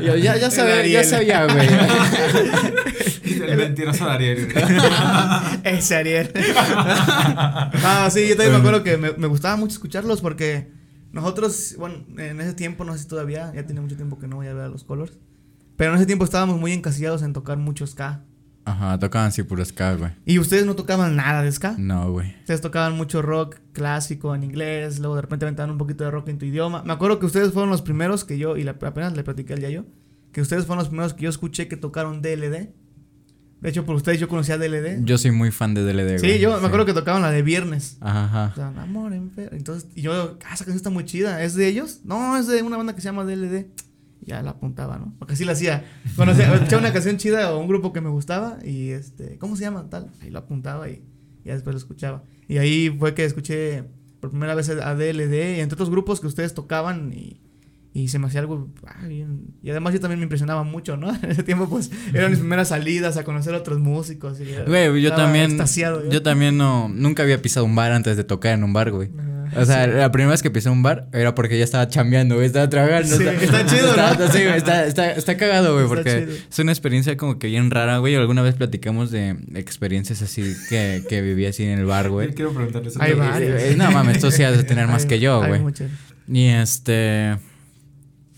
Y 0.00 0.04
yo, 0.04 0.16
ya, 0.16 0.36
ya 0.36 0.50
sabía, 0.50 0.84
ya 0.86 1.04
sabía, 1.04 1.46
güey. 1.46 1.68
El 3.48 3.56
mentiroso 3.56 4.04
de 4.04 4.10
Ariel. 4.10 4.48
Ese 5.64 5.96
Ariel. 5.96 6.32
ah, 6.56 8.08
sí, 8.12 8.28
yo 8.28 8.36
también 8.36 8.52
me 8.52 8.58
acuerdo 8.58 8.82
que 8.82 8.96
me, 8.96 9.12
me 9.12 9.28
gustaba 9.28 9.56
mucho 9.56 9.72
escucharlos 9.72 10.20
porque 10.20 10.70
nosotros, 11.12 11.74
bueno, 11.78 12.04
en 12.18 12.40
ese 12.40 12.54
tiempo, 12.54 12.84
no 12.84 12.92
sé 12.92 13.00
si 13.00 13.08
todavía, 13.08 13.52
ya 13.54 13.64
tiene 13.64 13.80
mucho 13.80 13.96
tiempo 13.96 14.18
que 14.18 14.26
no 14.28 14.36
voy 14.36 14.48
a 14.48 14.54
ver 14.54 14.64
a 14.64 14.68
los 14.68 14.84
Colors. 14.84 15.18
Pero 15.76 15.92
en 15.92 15.96
ese 15.96 16.06
tiempo 16.06 16.24
estábamos 16.24 16.60
muy 16.60 16.72
encasillados 16.72 17.22
en 17.22 17.32
tocar 17.32 17.56
mucho 17.56 17.86
ska. 17.86 18.24
Ajá, 18.70 18.98
tocaban 18.98 19.28
así 19.28 19.42
puro 19.42 19.64
ska, 19.64 19.94
güey. 19.94 20.12
Y 20.24 20.38
ustedes 20.38 20.66
no 20.66 20.74
tocaban 20.76 21.16
nada 21.16 21.42
de 21.42 21.50
ska. 21.52 21.74
No, 21.78 22.10
güey. 22.12 22.34
Ustedes 22.40 22.60
tocaban 22.60 22.96
mucho 22.96 23.22
rock 23.22 23.56
clásico 23.72 24.34
en 24.34 24.42
inglés, 24.44 24.98
luego 24.98 25.16
de 25.16 25.22
repente 25.22 25.44
aventaban 25.44 25.70
un 25.70 25.78
poquito 25.78 26.04
de 26.04 26.10
rock 26.10 26.28
en 26.28 26.38
tu 26.38 26.46
idioma. 26.46 26.82
Me 26.84 26.92
acuerdo 26.92 27.18
que 27.18 27.26
ustedes 27.26 27.52
fueron 27.52 27.70
los 27.70 27.82
primeros 27.82 28.24
que 28.24 28.38
yo, 28.38 28.56
y 28.56 28.64
la- 28.64 28.72
apenas 28.80 29.14
le 29.16 29.22
platiqué 29.24 29.54
al 29.54 29.60
yo, 29.68 29.84
que 30.32 30.40
ustedes 30.40 30.66
fueron 30.66 30.78
los 30.78 30.88
primeros 30.88 31.14
que 31.14 31.22
yo 31.24 31.30
escuché 31.30 31.68
que 31.68 31.76
tocaron 31.76 32.22
DLD. 32.22 32.72
De 33.60 33.68
hecho, 33.68 33.84
por 33.84 33.94
ustedes 33.94 34.18
yo 34.18 34.26
conocía 34.26 34.56
DLD. 34.56 35.04
Yo 35.04 35.18
soy 35.18 35.32
muy 35.32 35.50
fan 35.50 35.74
de 35.74 35.82
DLD, 35.82 36.18
güey. 36.18 36.32
sí, 36.34 36.38
yo 36.38 36.58
me 36.60 36.66
acuerdo 36.66 36.86
que 36.86 36.94
tocaban 36.94 37.20
la 37.20 37.30
de 37.30 37.42
viernes. 37.42 37.98
Ajá, 38.00 38.52
O 38.52 38.54
sea, 38.54 38.68
amor 38.68 39.12
enfermo. 39.12 39.50
Entonces, 39.54 39.86
y 39.94 40.00
yo, 40.00 40.38
ah, 40.44 40.54
esa 40.54 40.64
canción 40.64 40.76
está 40.76 40.88
muy 40.88 41.04
chida. 41.04 41.42
¿Es 41.42 41.54
de 41.56 41.68
ellos? 41.68 42.00
No, 42.04 42.38
es 42.38 42.46
de 42.46 42.62
una 42.62 42.78
banda 42.78 42.94
que 42.94 43.02
se 43.02 43.08
llama 43.08 43.24
DLD. 43.24 43.66
Ya 44.22 44.42
la 44.42 44.50
apuntaba, 44.50 44.98
¿no? 44.98 45.14
Porque 45.18 45.34
así 45.34 45.44
la 45.44 45.52
hacía. 45.52 45.84
Conocía, 46.16 46.52
escuchaba 46.54 46.82
una 46.82 46.92
canción 46.92 47.16
chida 47.16 47.52
o 47.52 47.58
un 47.58 47.68
grupo 47.68 47.92
que 47.92 48.00
me 48.00 48.10
gustaba 48.10 48.58
y 48.64 48.90
este, 48.90 49.38
¿cómo 49.38 49.56
se 49.56 49.62
llama? 49.62 49.88
Tal. 49.88 50.10
Ahí 50.20 50.30
lo 50.30 50.40
apuntaba 50.40 50.88
y 50.88 51.02
ya 51.44 51.54
después 51.54 51.74
lo 51.74 51.78
escuchaba. 51.78 52.22
Y 52.48 52.58
ahí 52.58 52.94
fue 52.98 53.14
que 53.14 53.24
escuché 53.24 53.84
por 54.20 54.30
primera 54.30 54.54
vez 54.54 54.68
a 54.68 54.94
DLD 54.94 55.56
y 55.56 55.60
entre 55.60 55.74
otros 55.74 55.90
grupos 55.90 56.20
que 56.20 56.26
ustedes 56.26 56.52
tocaban 56.52 57.12
y, 57.12 57.40
y 57.92 58.08
se 58.08 58.18
me 58.18 58.26
hacía 58.26 58.40
algo 58.40 58.68
ah, 58.86 59.06
bien. 59.06 59.54
Y 59.62 59.70
además 59.70 59.94
yo 59.94 60.00
también 60.00 60.20
me 60.20 60.24
impresionaba 60.24 60.62
mucho, 60.62 60.96
¿no? 60.96 61.10
En 61.22 61.30
ese 61.30 61.42
tiempo, 61.42 61.68
pues, 61.68 61.90
eran 62.14 62.30
mis 62.30 62.40
primeras 62.40 62.68
salidas 62.68 63.16
a 63.16 63.24
conocer 63.24 63.54
a 63.54 63.58
otros 63.58 63.78
músicos. 63.78 64.40
y 64.40 64.44
Güey, 64.66 65.02
yo 65.02 65.14
también. 65.14 65.46
extasiado, 65.46 66.08
Yo 66.08 66.22
también 66.22 66.56
no. 66.56 66.88
Nunca 66.88 67.22
había 67.22 67.42
pisado 67.42 67.66
un 67.66 67.74
bar 67.74 67.92
antes 67.92 68.16
de 68.16 68.24
tocar 68.24 68.52
en 68.54 68.64
un 68.64 68.72
bar, 68.72 68.90
güey. 68.92 69.10
O 69.56 69.64
sea, 69.64 69.86
la 69.86 70.10
primera 70.12 70.30
vez 70.32 70.42
que 70.42 70.50
pisé 70.50 70.70
un 70.70 70.82
bar 70.82 71.06
era 71.12 71.34
porque 71.34 71.58
ya 71.58 71.64
estaba 71.64 71.88
chambeando, 71.88 72.34
güey, 72.36 72.46
estaba 72.46 72.68
trabajando. 72.68 73.16
Sí, 73.16 73.24
está 73.24 73.66
chido, 73.66 73.96
¿no? 73.96 74.08
está- 74.12 74.30
Sí, 74.32 74.44
güey, 74.44 74.56
está, 74.56 74.86
está, 74.86 75.10
está 75.12 75.36
cagado, 75.36 75.74
güey, 75.74 75.86
porque 75.88 76.26
chido. 76.26 76.36
es 76.50 76.58
una 76.58 76.72
experiencia 76.72 77.16
como 77.16 77.38
que 77.38 77.48
bien 77.48 77.70
rara, 77.70 77.98
güey. 77.98 78.14
Alguna 78.16 78.42
vez 78.42 78.54
platicamos 78.54 79.10
de 79.10 79.36
experiencias 79.54 80.22
así 80.22 80.54
que, 80.68 81.02
que 81.08 81.20
viví 81.22 81.46
así 81.46 81.64
en 81.64 81.78
el 81.78 81.84
bar, 81.86 82.10
güey. 82.10 82.32
Quiero 82.34 82.52
preguntarles 82.52 82.96
Hay 83.00 83.14
varias. 83.14 83.76
No 83.76 83.90
mames, 83.90 84.20
tú 84.20 84.30
sí 84.30 84.42
has 84.42 84.56
de 84.56 84.64
tener 84.64 84.86
más 84.86 85.02
Hay- 85.02 85.08
que 85.08 85.20
yo, 85.20 85.40
hay 85.42 85.48
güey. 85.48 85.60
muchas. 85.60 85.90
Y 86.28 86.46
este. 86.46 87.36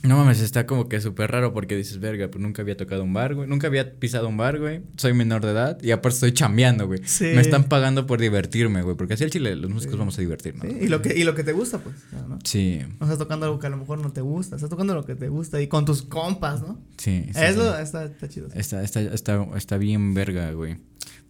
No 0.03 0.17
mames, 0.17 0.41
está 0.41 0.67
como 0.67 0.89
que 0.89 1.01
súper 1.01 1.31
raro 1.31 1.53
porque 1.53 1.77
dices, 1.77 2.01
verga, 2.01 2.29
pues 2.29 2.43
nunca 2.43 2.63
había 2.63 2.77
tocado 2.77 3.05
un 3.05 3.13
bar, 3.13 3.35
güey. 3.37 3.49
Nunca 3.49 3.69
había 3.69 3.99
pisado 4.01 4.29
un 4.29 4.37
bar, 4.37 4.59
güey. 4.59 4.83
Soy 4.97 5.13
menor 5.15 5.45
de 5.45 5.53
edad 5.53 5.79
y 5.81 5.93
aparte 5.93 6.15
estoy 6.15 6.33
chambeando, 6.33 6.87
güey. 6.89 7.01
Sí. 7.05 7.27
Me 7.35 7.41
están 7.41 7.65
pagando 7.65 8.07
por 8.07 8.21
divertirme, 8.21 8.83
güey. 8.83 8.97
Porque 8.97 9.15
así 9.15 9.23
el 9.23 9.31
chile, 9.31 9.55
los 9.55 9.71
músicos 9.71 9.93
Sí. 9.95 9.99
vamos 9.99 10.19
a 10.19 10.21
divertirnos. 10.21 10.67
Sí, 10.67 10.79
y 10.83 10.89
lo 10.89 11.03
que 11.03 11.17
y 11.17 11.23
lo 11.25 11.35
que 11.35 11.45
te 11.45 11.53
gusta 11.53 11.79
pues 11.79 11.95
¿no? 12.29 12.39
Sí, 12.45 12.81
no 12.99 13.07
estás 13.07 13.19
tocando 13.19 13.47
algo 13.47 13.59
que 13.59 13.67
a 13.67 13.71
lo 13.71 13.77
mejor 13.77 14.01
no 14.01 14.13
te 14.13 14.21
gusta 14.23 14.57
estás 14.57 14.71
tocando 14.71 14.95
lo 14.95 15.05
que 15.05 15.15
te 15.15 15.29
gusta 15.29 15.61
y 15.61 15.67
con 15.69 15.85
tus 15.85 16.03
compas 16.03 16.63
no 16.63 16.79
sí. 16.97 17.27
eso 17.35 17.77
sí. 17.77 17.83
está, 17.83 18.05
está 18.05 18.29
chido 18.29 18.49
Está, 18.55 18.83
está, 18.83 19.01
está, 19.03 19.47
está 19.57 19.79
bien 19.79 20.15
verga, 20.15 20.51
güey. 20.53 20.79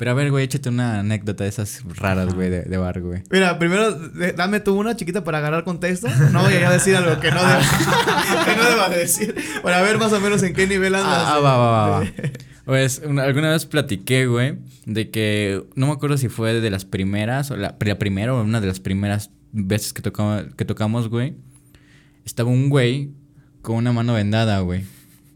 Pero 0.02 0.10
a 0.10 0.14
ver, 0.14 0.32
güey, 0.32 0.44
échate 0.46 0.68
una 0.68 0.98
anécdota 0.98 1.44
de 1.44 1.50
esas 1.50 1.80
raras, 1.94 2.34
güey, 2.34 2.50
de, 2.50 2.62
de 2.62 2.76
bar, 2.76 3.00
güey. 3.00 3.22
mira 3.30 3.56
primero 3.60 3.92
de- 3.92 4.32
dame 4.32 4.58
tú 4.58 4.74
una 4.74 4.96
chiquita 4.96 5.22
para 5.22 5.38
agarrar 5.38 5.62
contexto 5.62 6.08
no 6.32 6.42
voy 6.42 6.54
a 6.54 6.70
decir 6.72 6.96
algo 6.96 7.20
que 7.20 7.30
no 7.30 7.36
deba, 7.40 7.60
que 8.44 8.56
no 8.56 8.64
deba 8.68 8.88
decir 8.88 9.32
para 9.62 9.80
ver 9.82 9.98
más 9.98 10.12
o 10.12 10.18
menos 10.20 10.42
en 10.42 10.54
qué 10.54 10.66
nivel 10.66 10.96
andas 10.96 11.12
Ah, 11.24 11.34
ah, 11.36 11.38
va, 11.38 11.56
va, 11.56 11.70
va, 11.70 12.00
va. 12.00 12.06
Pues 12.64 13.00
una- 13.06 13.22
alguna 13.22 13.50
vez 13.52 13.64
platiqué, 13.66 14.26
güey, 14.26 14.58
de 14.86 15.10
que 15.10 15.62
no 15.76 15.86
me 15.86 15.92
acuerdo 15.92 16.18
si 16.18 16.28
fue 16.28 16.60
de 16.60 16.70
las 16.70 16.84
primeras 16.84 17.52
o 17.52 17.56
la, 17.56 17.76
la 17.78 17.98
primera 18.00 18.34
o 18.34 18.42
una 18.42 18.60
de 18.60 18.66
las 18.66 18.80
primeras 18.80 19.30
veces 19.52 19.92
que, 19.92 20.02
tocaba, 20.02 20.46
que 20.56 20.64
tocamos, 20.64 21.08
güey. 21.10 21.36
Estaba 22.24 22.50
un 22.50 22.70
güey 22.70 23.10
con 23.62 23.76
una 23.76 23.92
mano 23.92 24.14
vendada, 24.14 24.58
güey. 24.60 24.84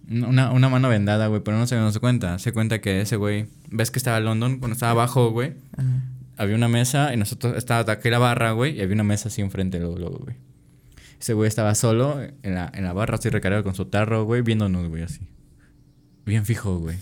Una, 0.08 0.52
una 0.52 0.68
mano 0.68 0.88
vendada, 0.88 1.26
güey, 1.26 1.42
pero 1.42 1.58
no 1.58 1.66
se 1.66 1.76
nos 1.76 1.98
cuenta. 1.98 2.38
Se 2.38 2.52
cuenta 2.52 2.80
que 2.80 3.00
ese 3.00 3.16
güey, 3.16 3.46
ves 3.70 3.90
que 3.90 3.98
estaba 3.98 4.18
en 4.18 4.25
London, 4.25 4.58
cuando 4.58 4.75
estaba 4.75 4.92
abajo, 4.92 5.30
güey, 5.30 5.54
había 6.36 6.54
una 6.54 6.68
mesa 6.68 7.12
y 7.12 7.16
nosotros 7.16 7.56
estaba 7.56 7.92
aquí 7.92 8.10
la 8.10 8.18
barra, 8.18 8.52
güey, 8.52 8.76
y 8.78 8.82
había 8.82 8.94
una 8.94 9.04
mesa 9.04 9.28
así 9.28 9.42
enfrente 9.42 9.78
luego, 9.80 9.98
luego, 9.98 10.18
güey. 10.18 10.36
Ese 11.18 11.32
güey 11.32 11.48
estaba 11.48 11.75
solo 11.75 12.20
en 12.42 12.54
la, 12.54 12.70
en 12.75 12.84
la 12.84 12.92
barra, 12.92 13.16
así 13.16 13.30
recargado 13.30 13.64
con 13.64 13.75
su 13.75 13.86
tarro, 13.86 14.25
güey, 14.25 14.42
viéndonos, 14.42 14.88
güey, 14.88 15.02
así. 15.02 15.26
bien 16.25 16.44
fijo, 16.44 16.78
güey. 16.78 16.96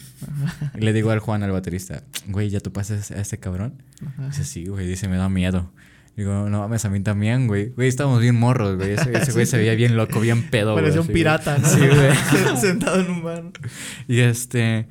Y 0.74 0.80
le 0.80 0.92
digo 0.92 1.10
al 1.10 1.18
Juan, 1.18 1.42
al 1.42 1.50
baterista, 1.50 2.04
güey, 2.28 2.48
¿ya 2.48 2.60
tú 2.60 2.72
pasas 2.72 3.10
a 3.10 3.20
ese 3.20 3.38
cabrón? 3.38 3.82
Dice, 4.28 4.44
sí, 4.44 4.66
güey, 4.66 4.86
dice, 4.86 5.08
me 5.08 5.16
da 5.16 5.28
miedo. 5.28 5.72
Digo, 6.16 6.48
no 6.48 6.60
mames, 6.60 6.84
a 6.84 6.90
mí 6.90 7.00
también, 7.00 7.48
güey. 7.48 7.70
Güey, 7.70 7.88
estábamos 7.88 8.20
bien 8.20 8.36
morros, 8.36 8.76
güey. 8.76 8.92
Ese, 8.92 9.16
ese 9.16 9.32
güey 9.32 9.46
se 9.46 9.56
veía 9.58 9.74
bien 9.74 9.96
loco, 9.96 10.20
bien 10.20 10.48
pedo, 10.48 10.72
güey. 10.72 10.84
Parecía 10.84 11.00
un 11.00 11.08
pirata, 11.08 11.58
¿no? 11.58 11.68
Sí, 11.68 11.80
güey. 11.80 12.56
Sentado 12.56 13.00
en 13.00 13.10
un 13.10 13.22
bar. 13.22 13.44
Y 14.08 14.20
este. 14.20 14.86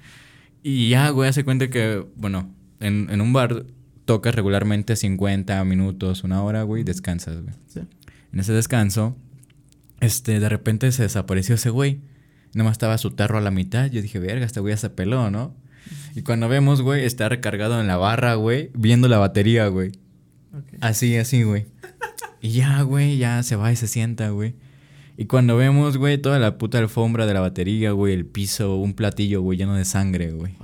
Y 0.63 0.89
ya, 0.89 1.09
güey, 1.09 1.29
hace 1.29 1.43
cuenta 1.43 1.69
que, 1.69 2.05
bueno, 2.15 2.53
en, 2.79 3.09
en 3.09 3.21
un 3.21 3.33
bar 3.33 3.65
tocas 4.05 4.35
regularmente 4.35 4.95
50 4.95 5.63
minutos, 5.63 6.23
una 6.23 6.41
hora, 6.43 6.63
güey, 6.63 6.81
y 6.81 6.85
descansas, 6.85 7.41
güey. 7.41 7.55
Sí. 7.67 7.81
En 8.33 8.39
ese 8.39 8.51
descanso, 8.53 9.15
este, 9.99 10.39
de 10.39 10.49
repente 10.49 10.91
se 10.91 11.03
desapareció 11.03 11.55
ese 11.55 11.69
güey. 11.69 12.01
Nomás 12.53 12.73
estaba 12.73 12.97
su 12.97 13.11
tarro 13.11 13.37
a 13.37 13.41
la 13.41 13.51
mitad. 13.51 13.89
Yo 13.89 14.01
dije, 14.01 14.19
verga, 14.19 14.45
este 14.45 14.59
güey 14.59 14.73
ya 14.73 14.77
se 14.77 14.89
peló, 14.89 15.31
¿no? 15.31 15.55
Y 16.15 16.21
cuando 16.21 16.47
vemos, 16.49 16.81
güey, 16.81 17.05
está 17.05 17.29
recargado 17.29 17.79
en 17.79 17.87
la 17.87 17.97
barra, 17.97 18.35
güey, 18.35 18.69
viendo 18.73 19.07
la 19.07 19.17
batería, 19.17 19.67
güey. 19.67 19.91
Ok. 20.53 20.77
Así, 20.81 21.15
así, 21.17 21.43
güey. 21.43 21.65
Y 22.41 22.49
ya, 22.51 22.81
güey, 22.81 23.17
ya 23.17 23.41
se 23.43 23.55
va 23.55 23.71
y 23.71 23.75
se 23.75 23.87
sienta, 23.87 24.29
güey. 24.29 24.53
Y 25.15 25.25
cuando 25.25 25.55
vemos, 25.55 25.97
güey, 25.97 26.17
toda 26.17 26.39
la 26.39 26.57
puta 26.57 26.79
alfombra 26.79 27.25
de 27.25 27.33
la 27.33 27.39
batería, 27.39 27.91
güey, 27.91 28.13
el 28.13 28.25
piso, 28.25 28.75
un 28.77 28.93
platillo, 28.93 29.41
güey, 29.41 29.57
lleno 29.57 29.75
de 29.75 29.85
sangre, 29.85 30.31
güey. 30.31 30.55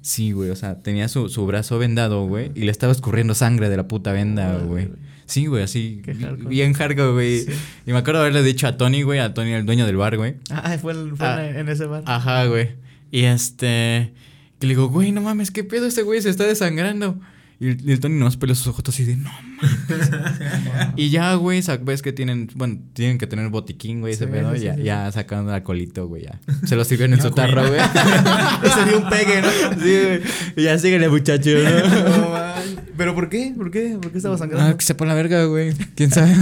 Sí, 0.00 0.32
güey, 0.32 0.50
o 0.50 0.56
sea, 0.56 0.80
tenía 0.80 1.08
su, 1.08 1.28
su 1.28 1.46
brazo 1.46 1.78
vendado, 1.78 2.26
güey, 2.26 2.50
y 2.54 2.60
le 2.62 2.70
estaba 2.70 2.92
escurriendo 2.92 3.34
sangre 3.34 3.68
de 3.68 3.76
la 3.76 3.86
puta 3.88 4.12
venda, 4.12 4.56
güey. 4.58 4.88
Sí, 5.26 5.46
güey, 5.46 5.62
así, 5.62 6.02
hardcore. 6.04 6.48
bien 6.48 6.72
hardcore, 6.72 7.12
güey. 7.12 7.40
Sí. 7.42 7.52
Y 7.86 7.92
me 7.92 7.98
acuerdo 7.98 8.20
haberle 8.20 8.42
dicho 8.42 8.66
a 8.66 8.76
Tony, 8.76 9.02
güey, 9.02 9.18
a 9.20 9.32
Tony, 9.34 9.52
el 9.52 9.64
dueño 9.66 9.86
del 9.86 9.96
bar, 9.96 10.16
güey. 10.16 10.34
Ah, 10.50 10.76
fue, 10.80 10.92
en- 10.94 11.16
fue 11.16 11.26
Ah. 11.26 11.48
en 11.58 11.68
ese 11.68 11.84
bar. 11.86 12.02
Ajá, 12.06 12.46
güey. 12.46 12.70
Y 13.10 13.24
este. 13.24 14.12
Que 14.58 14.66
le 14.66 14.74
digo, 14.74 14.88
güey, 14.88 15.12
no 15.12 15.20
mames, 15.20 15.50
¿qué 15.50 15.64
pedo 15.64 15.86
este 15.86 16.02
güey 16.02 16.20
se 16.22 16.30
está 16.30 16.44
desangrando? 16.44 17.20
Y 17.62 17.68
el, 17.68 17.90
el 17.90 18.00
Tony 18.00 18.16
nomás 18.18 18.36
peló 18.36 18.56
sus 18.56 18.66
ojos 18.66 18.82
así 18.88 19.04
de, 19.04 19.16
no 19.16 19.30
mames. 19.30 20.10
y 20.96 21.10
ya, 21.10 21.32
güey, 21.34 21.62
ves 21.82 22.02
que 22.02 22.12
tienen, 22.12 22.50
bueno, 22.56 22.80
tienen 22.92 23.18
que 23.18 23.28
tener 23.28 23.48
botiquín, 23.50 24.00
güey, 24.00 24.14
ese 24.14 24.24
Sí, 24.24 24.30
pedo. 24.32 24.52
sí, 24.56 24.64
ya, 24.64 24.74
sí. 24.74 24.82
ya 24.82 25.12
sacaron 25.12 25.46
el 25.48 25.54
alcoholito, 25.54 26.08
güey, 26.08 26.24
ya. 26.24 26.40
Se 26.66 26.74
lo 26.74 26.82
sirvieron 26.84 27.14
en 27.14 27.22
su 27.22 27.30
tarro, 27.30 27.68
güey. 27.68 27.80
Sería 28.74 28.96
un 28.96 29.08
pegue, 29.08 29.42
¿no? 29.42 29.48
sí, 29.80 30.00
güey. 30.02 30.20
Y 30.56 30.62
ya 30.64 30.76
síguele, 30.76 31.08
muchacho, 31.08 31.50
¿no? 31.50 32.08
No, 32.22 32.30
man. 32.30 32.52
¿Pero 32.96 33.14
por 33.14 33.28
qué? 33.28 33.54
¿Por 33.56 33.70
qué? 33.70 33.96
¿Por 34.02 34.10
qué 34.10 34.18
estaba 34.18 34.36
sangrando? 34.36 34.68
Ah, 34.70 34.76
que 34.76 34.84
se 34.84 34.96
pone 34.96 35.10
la 35.10 35.14
verga, 35.14 35.44
güey. 35.44 35.72
¿Quién 35.94 36.10
sabe? 36.10 36.34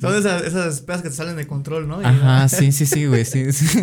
Son 0.00 0.14
esas, 0.16 0.42
esas 0.44 0.80
pedas 0.82 1.02
que 1.02 1.10
te 1.10 1.16
salen 1.16 1.34
de 1.36 1.48
control, 1.48 1.88
¿no? 1.88 1.98
Ajá, 2.00 2.48
sí, 2.48 2.70
sí, 2.70 2.86
sí, 2.86 3.06
güey, 3.06 3.24
sí, 3.24 3.52
sí. 3.52 3.80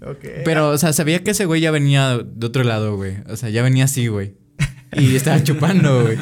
Ok. 0.00 0.24
Pero, 0.44 0.70
o 0.70 0.78
sea, 0.78 0.94
sabía 0.94 1.22
que 1.22 1.32
ese 1.32 1.44
güey 1.44 1.60
ya 1.60 1.70
venía 1.70 2.18
de 2.18 2.46
otro 2.46 2.64
lado, 2.64 2.96
güey. 2.96 3.16
O 3.28 3.36
sea, 3.36 3.50
ya 3.50 3.62
venía 3.62 3.84
así, 3.84 4.06
güey. 4.06 4.34
Y 4.92 5.16
estaba 5.16 5.42
chupando, 5.42 6.02
güey. 6.02 6.18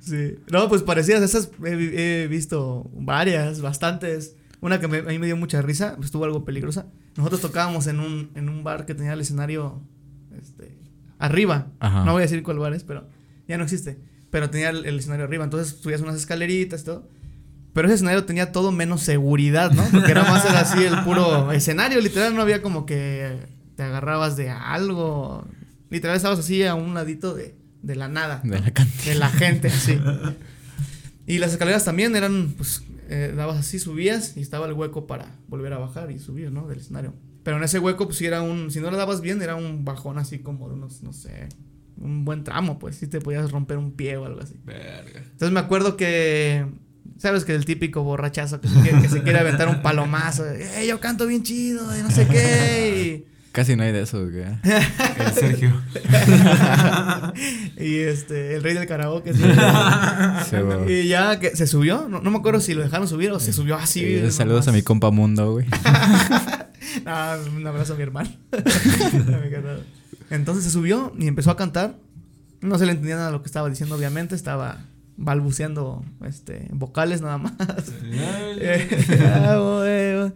Sí. 0.00 0.36
No, 0.50 0.68
pues 0.68 0.82
parecidas. 0.82 1.22
Esas 1.22 1.50
he, 1.64 1.76
vi- 1.76 1.90
he 1.94 2.26
visto 2.28 2.90
varias, 2.94 3.60
bastantes. 3.60 4.34
Una 4.60 4.80
que 4.80 4.88
me- 4.88 4.98
a 4.98 5.02
mí 5.02 5.18
me 5.18 5.26
dio 5.26 5.36
mucha 5.36 5.62
risa, 5.62 5.94
pues, 5.96 6.06
estuvo 6.06 6.24
algo 6.24 6.44
peligrosa. 6.44 6.86
Nosotros 7.16 7.40
tocábamos 7.40 7.86
en 7.86 8.00
un, 8.00 8.30
en 8.34 8.48
un 8.48 8.64
bar 8.64 8.86
que 8.86 8.94
tenía 8.94 9.12
el 9.12 9.20
escenario 9.20 9.80
este, 10.40 10.76
arriba. 11.18 11.68
Ajá. 11.80 12.04
No 12.04 12.12
voy 12.12 12.20
a 12.20 12.24
decir 12.26 12.42
cuál 12.42 12.58
bar 12.58 12.72
es, 12.74 12.84
pero 12.84 13.06
ya 13.46 13.56
no 13.58 13.64
existe. 13.64 13.98
Pero 14.30 14.50
tenía 14.50 14.70
el, 14.70 14.84
el 14.84 14.98
escenario 14.98 15.24
arriba. 15.24 15.44
Entonces 15.44 15.76
subías 15.80 16.00
unas 16.00 16.16
escaleritas 16.16 16.80
y 16.82 16.84
todo. 16.84 17.08
Pero 17.72 17.86
ese 17.86 17.96
escenario 17.96 18.24
tenía 18.24 18.50
todo 18.50 18.72
menos 18.72 19.02
seguridad, 19.02 19.70
¿no? 19.70 19.84
Porque 19.92 20.10
era 20.10 20.24
más 20.24 20.44
era 20.44 20.60
así 20.60 20.82
el 20.82 20.98
puro 21.04 21.52
escenario. 21.52 22.00
Literal, 22.00 22.34
no 22.34 22.42
había 22.42 22.62
como 22.62 22.84
que 22.86 23.36
te 23.76 23.82
agarrabas 23.84 24.36
de 24.36 24.50
algo. 24.50 25.46
Literal, 25.90 26.16
estabas 26.16 26.40
así 26.40 26.64
a 26.64 26.74
un 26.74 26.94
ladito 26.94 27.34
de, 27.34 27.54
de 27.82 27.96
la 27.96 28.08
nada. 28.08 28.40
De 28.44 28.60
la 28.60 28.70
cantina. 28.72 29.04
De 29.04 29.14
la 29.14 29.28
gente, 29.30 29.68
así. 29.68 29.98
Y 31.26 31.36
las 31.36 31.52
escaleras 31.52 31.84
también 31.84 32.16
eran, 32.16 32.54
pues, 32.56 32.82
eh, 33.10 33.34
dabas 33.36 33.58
así, 33.58 33.78
subías 33.78 34.34
y 34.38 34.40
estaba 34.40 34.66
el 34.66 34.72
hueco 34.72 35.06
para 35.06 35.36
volver 35.46 35.74
a 35.74 35.78
bajar 35.78 36.10
y 36.10 36.18
subir, 36.18 36.50
¿no? 36.50 36.66
Del 36.68 36.78
escenario. 36.80 37.12
Pero 37.42 37.58
en 37.58 37.64
ese 37.64 37.78
hueco, 37.78 38.06
pues, 38.06 38.16
sí 38.16 38.24
era 38.24 38.40
un, 38.40 38.70
si 38.70 38.80
no 38.80 38.90
le 38.90 38.96
dabas 38.96 39.20
bien, 39.20 39.42
era 39.42 39.54
un 39.54 39.84
bajón 39.84 40.16
así 40.16 40.38
como 40.38 40.68
de 40.68 40.74
unos, 40.76 41.02
no 41.02 41.12
sé, 41.12 41.50
un 41.98 42.24
buen 42.24 42.44
tramo, 42.44 42.78
pues, 42.78 42.96
sí 42.96 43.08
te 43.08 43.20
podías 43.20 43.50
romper 43.52 43.76
un 43.76 43.92
pie 43.92 44.16
o 44.16 44.24
algo 44.24 44.40
así. 44.40 44.54
Verga. 44.64 45.20
Entonces 45.20 45.50
me 45.52 45.60
acuerdo 45.60 45.98
que, 45.98 46.64
¿sabes? 47.18 47.44
Que 47.44 47.54
el 47.54 47.66
típico 47.66 48.02
borrachazo 48.04 48.62
que 48.62 48.68
se 48.68 48.80
quiere, 48.80 49.02
que 49.02 49.08
se 49.10 49.22
quiere 49.22 49.38
aventar 49.38 49.68
un 49.68 49.82
palomazo, 49.82 50.46
"Eh, 50.48 50.86
yo 50.88 50.98
canto 50.98 51.26
bien 51.26 51.42
chido 51.42 51.94
y 51.94 52.00
no 52.02 52.10
sé 52.10 52.26
qué. 52.26 53.26
Casi 53.58 53.74
no 53.74 53.82
hay 53.82 53.90
de 53.90 54.02
esos, 54.02 54.30
güey. 54.30 54.44
El 55.18 55.32
Sergio. 55.34 55.72
Y, 57.76 57.98
este, 57.98 58.54
el 58.54 58.62
rey 58.62 58.74
del 58.74 58.86
karaoke. 58.86 59.34
sí. 59.34 59.42
Y 60.88 61.08
ya 61.08 61.40
que 61.40 61.56
se 61.56 61.66
subió, 61.66 62.08
no, 62.08 62.20
no 62.20 62.30
me 62.30 62.38
acuerdo 62.38 62.60
si 62.60 62.74
lo 62.74 62.82
dejaron 62.82 63.08
subir 63.08 63.32
o 63.32 63.40
se 63.40 63.52
subió 63.52 63.74
así. 63.74 64.04
Eh, 64.04 64.30
saludos 64.30 64.68
a 64.68 64.72
mi 64.72 64.82
compa 64.82 65.10
Mundo, 65.10 65.54
güey. 65.54 65.66
Ah, 67.04 67.36
un 67.52 67.66
abrazo 67.66 67.94
a 67.94 67.96
mi 67.96 68.04
hermano. 68.04 68.30
Entonces 70.30 70.62
se 70.62 70.70
subió 70.70 71.12
y 71.18 71.26
empezó 71.26 71.50
a 71.50 71.56
cantar. 71.56 71.96
No 72.60 72.78
se 72.78 72.86
le 72.86 72.92
entendía 72.92 73.16
nada 73.16 73.26
de 73.26 73.32
lo 73.32 73.42
que 73.42 73.46
estaba 73.46 73.68
diciendo, 73.68 73.96
obviamente. 73.96 74.36
Estaba 74.36 74.84
balbuceando 75.16 76.04
este, 76.24 76.68
vocales 76.70 77.22
nada 77.22 77.38
más. 77.38 77.54
Ah, 79.20 79.56
güey, 79.58 80.16
güey. 80.16 80.32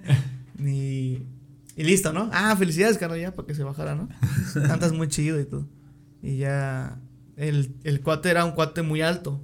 y, 0.73 1.32
y 1.77 1.85
listo, 1.85 2.13
¿no? 2.13 2.31
Ah, 2.33 2.55
felicidades, 2.57 2.99
carnal, 2.99 3.21
ya, 3.21 3.35
para 3.35 3.47
que 3.47 3.55
se 3.55 3.65
bajara, 3.65 3.95
¿no? 3.95 4.09
Cantas 4.67 4.93
muy 4.93 5.09
chido 5.09 5.41
y 5.41 5.45
todo. 5.45 5.67
Y 6.23 6.39
ya. 6.39 7.01
El, 7.37 7.75
el 7.85 8.01
cuate 8.03 8.31
era 8.31 8.45
un 8.45 8.53
cuate 8.53 8.83
muy 8.83 9.01
alto. 9.01 9.43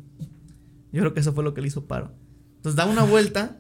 Yo 0.92 1.00
creo 1.00 1.14
que 1.14 1.20
eso 1.20 1.32
fue 1.32 1.42
lo 1.42 1.54
que 1.54 1.60
le 1.60 1.68
hizo 1.68 1.86
paro. 1.86 2.14
Entonces 2.56 2.76
da 2.76 2.86
una 2.86 3.02
vuelta. 3.04 3.58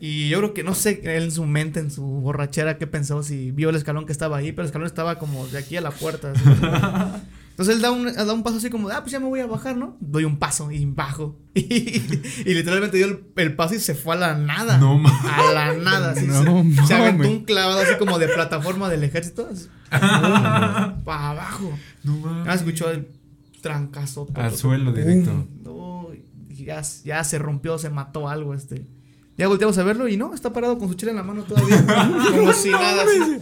Y 0.00 0.28
yo 0.28 0.38
creo 0.38 0.54
que 0.54 0.64
no 0.64 0.74
sé 0.74 1.00
él 1.04 1.24
en 1.24 1.30
su 1.30 1.44
mente, 1.44 1.80
en 1.80 1.90
su 1.90 2.02
borrachera, 2.02 2.78
qué 2.78 2.86
pensó, 2.86 3.22
si 3.22 3.52
vio 3.52 3.70
el 3.70 3.76
escalón 3.76 4.06
que 4.06 4.12
estaba 4.12 4.36
ahí, 4.36 4.52
pero 4.52 4.62
el 4.62 4.66
escalón 4.66 4.86
estaba 4.86 5.18
como 5.18 5.46
de 5.46 5.58
aquí 5.58 5.76
a 5.76 5.80
la 5.80 5.92
puerta. 5.92 6.32
Entonces 7.54 7.76
él 7.76 7.82
da 7.82 7.92
un, 7.92 8.12
da 8.12 8.32
un 8.32 8.42
paso 8.42 8.56
así 8.56 8.68
como, 8.68 8.88
de, 8.88 8.96
ah, 8.96 9.00
pues 9.02 9.12
ya 9.12 9.20
me 9.20 9.26
voy 9.26 9.38
a 9.38 9.46
bajar, 9.46 9.76
¿no? 9.76 9.96
Doy 10.00 10.24
un 10.24 10.38
paso 10.40 10.72
y 10.72 10.84
bajo. 10.86 11.38
Y, 11.54 12.52
literalmente 12.52 12.96
dio 12.96 13.06
el, 13.06 13.24
el 13.36 13.54
paso 13.54 13.76
y 13.76 13.78
se 13.78 13.94
fue 13.94 14.16
a 14.16 14.18
la 14.18 14.34
nada. 14.34 14.78
No 14.78 14.98
mames. 14.98 15.30
A 15.32 15.52
la 15.52 15.72
nada. 15.74 16.10
así, 16.10 16.26
No 16.26 16.64
se, 16.82 16.86
se 16.88 16.94
aventó 16.94 17.28
un 17.28 17.44
clavado 17.44 17.78
así 17.80 17.92
como 17.96 18.18
de 18.18 18.26
plataforma 18.26 18.88
del 18.88 19.04
ejército. 19.04 19.48
así, 19.52 19.68
Para 19.90 21.30
abajo. 21.30 21.70
No 22.02 22.14
Ah, 22.26 22.42
mames. 22.44 22.56
escuchó 22.56 22.90
el 22.90 23.06
trancazo. 23.60 24.26
Al 24.34 24.56
suelo 24.56 24.92
directo. 24.92 25.46
No, 25.62 26.08
ya, 26.48 26.82
ya 27.04 27.22
se 27.24 27.38
rompió, 27.38 27.78
se 27.78 27.88
mató 27.90 28.28
algo 28.28 28.54
este. 28.54 28.86
Ya 29.36 29.48
volteamos 29.48 29.76
a 29.78 29.82
verlo 29.84 30.06
y 30.08 30.16
no, 30.16 30.32
está 30.34 30.52
parado 30.52 30.78
con 30.78 30.88
su 30.88 30.94
chela 30.94 31.10
en 31.12 31.16
la 31.18 31.22
mano 31.22 31.42
todavía. 31.44 31.84
como 32.30 32.52
si 32.52 32.70
nada. 32.70 33.02
así. 33.04 33.38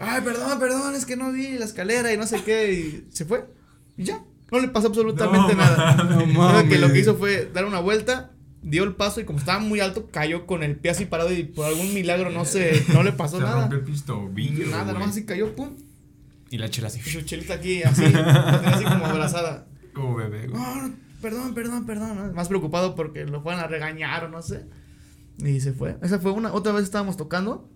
Ay, 0.00 0.22
perdón, 0.22 0.58
perdón, 0.58 0.94
es 0.94 1.04
que 1.06 1.16
no 1.16 1.30
vi 1.30 1.58
la 1.58 1.66
escalera 1.66 2.12
y 2.12 2.16
no 2.16 2.26
sé 2.26 2.42
qué. 2.42 2.72
Y 2.72 3.06
se 3.12 3.24
fue. 3.24 3.46
Y 3.96 4.04
ya. 4.04 4.24
No 4.50 4.58
le 4.58 4.68
pasó 4.68 4.88
absolutamente 4.88 5.54
No 5.54 5.62
nada. 5.62 5.94
No 6.04 6.48
Creo 6.50 6.68
que 6.68 6.78
lo 6.78 6.92
que 6.92 6.98
hizo 6.98 7.16
fue 7.16 7.48
dar 7.52 7.66
una 7.66 7.78
vuelta, 7.80 8.32
dio 8.62 8.82
el 8.82 8.96
paso 8.96 9.20
y 9.20 9.24
como 9.24 9.38
estaba 9.38 9.60
muy 9.60 9.78
alto, 9.80 10.08
cayó 10.10 10.46
con 10.46 10.62
el 10.62 10.76
pie 10.76 10.90
así 10.90 11.04
parado 11.04 11.32
y 11.32 11.44
por 11.44 11.66
algún 11.66 11.94
milagro 11.94 12.30
no 12.30 12.44
se, 12.44 12.84
no 12.92 13.02
le 13.02 13.12
pasó 13.12 13.36
Se 13.36 13.44
nada. 13.44 13.60
rompió 13.60 13.78
el 13.78 13.84
pistobillo. 13.84 14.66
Nada, 14.68 14.92
nomás 14.92 15.10
así 15.10 15.24
cayó, 15.24 15.54
pum. 15.54 15.76
Y 16.50 16.58
la 16.58 16.68
chela 16.68 16.88
así. 16.88 16.98
Y 17.04 17.10
su 17.10 17.20
chelita 17.20 17.54
aquí, 17.54 17.82
así, 17.84 18.04
así 18.04 18.84
como 18.84 19.06
abrazada. 19.06 19.68
Como 19.94 20.16
bebé, 20.16 20.48
güey. 20.48 20.60
No, 20.60 20.88
no, 20.88 20.94
perdón, 21.22 21.54
perdón, 21.54 21.86
perdón. 21.86 22.16
¿no? 22.16 22.32
Más 22.32 22.48
preocupado 22.48 22.96
porque 22.96 23.24
lo 23.26 23.42
fueran 23.42 23.62
a 23.62 23.66
regañar 23.68 24.24
o 24.24 24.28
no 24.28 24.42
sé. 24.42 24.64
Y 25.38 25.60
se 25.60 25.72
fue. 25.72 25.96
Esa 26.02 26.18
fue 26.18 26.32
una. 26.32 26.52
Otra 26.52 26.72
vez 26.72 26.82
estábamos 26.84 27.16
tocando. 27.16 27.70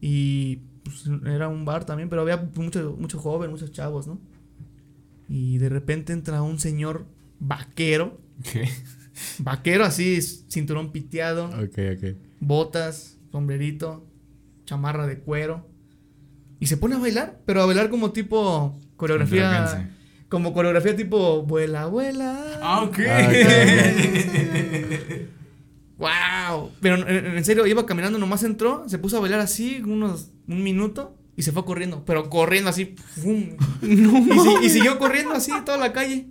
Y 0.00 0.60
pues, 0.84 1.04
era 1.26 1.48
un 1.48 1.64
bar 1.64 1.84
también, 1.84 2.08
pero 2.08 2.22
había 2.22 2.36
mucho, 2.54 2.96
mucho 2.98 3.18
joven, 3.18 3.50
muchos 3.50 3.72
chavos, 3.72 4.06
¿no? 4.06 4.20
Y 5.28 5.58
de 5.58 5.68
repente 5.68 6.12
entra 6.12 6.42
un 6.42 6.58
señor 6.58 7.06
vaquero. 7.38 8.20
¿Qué? 8.52 8.68
Vaquero 9.38 9.84
así, 9.84 10.20
cinturón 10.22 10.92
piteado, 10.92 11.46
Ok, 11.46 11.78
ok. 11.96 12.16
botas, 12.40 13.18
sombrerito, 13.30 14.06
chamarra 14.64 15.06
de 15.06 15.18
cuero. 15.18 15.68
Y 16.58 16.66
se 16.66 16.76
pone 16.78 16.94
a 16.94 16.98
bailar, 16.98 17.40
pero 17.44 17.62
a 17.62 17.66
bailar 17.66 17.90
como 17.90 18.12
tipo 18.12 18.78
coreografía. 18.96 19.90
Como 20.28 20.54
coreografía 20.54 20.96
tipo 20.96 21.42
vuela, 21.42 21.86
vuela. 21.86 22.58
Ah, 22.62 22.82
ok. 22.84 22.98
Ah, 23.08 23.30
¡Wow! 26.00 26.70
Pero 26.80 27.06
en, 27.08 27.44
serio, 27.44 27.66
iba 27.66 27.84
caminando, 27.86 28.18
nomás 28.18 28.42
entró, 28.42 28.88
se 28.88 28.98
puso 28.98 29.18
a 29.18 29.20
bailar 29.20 29.38
así, 29.40 29.82
unos, 29.84 30.30
un 30.48 30.62
minuto, 30.64 31.14
y 31.36 31.42
se 31.42 31.52
fue 31.52 31.64
corriendo. 31.64 32.04
Pero 32.06 32.28
corriendo 32.30 32.70
así, 32.70 32.96
¡fum! 33.20 33.50
y, 33.82 33.96
si- 33.96 34.64
y 34.66 34.70
siguió 34.70 34.98
corriendo 34.98 35.32
así 35.34 35.52
toda 35.64 35.76
la 35.78 35.92
calle. 35.92 36.28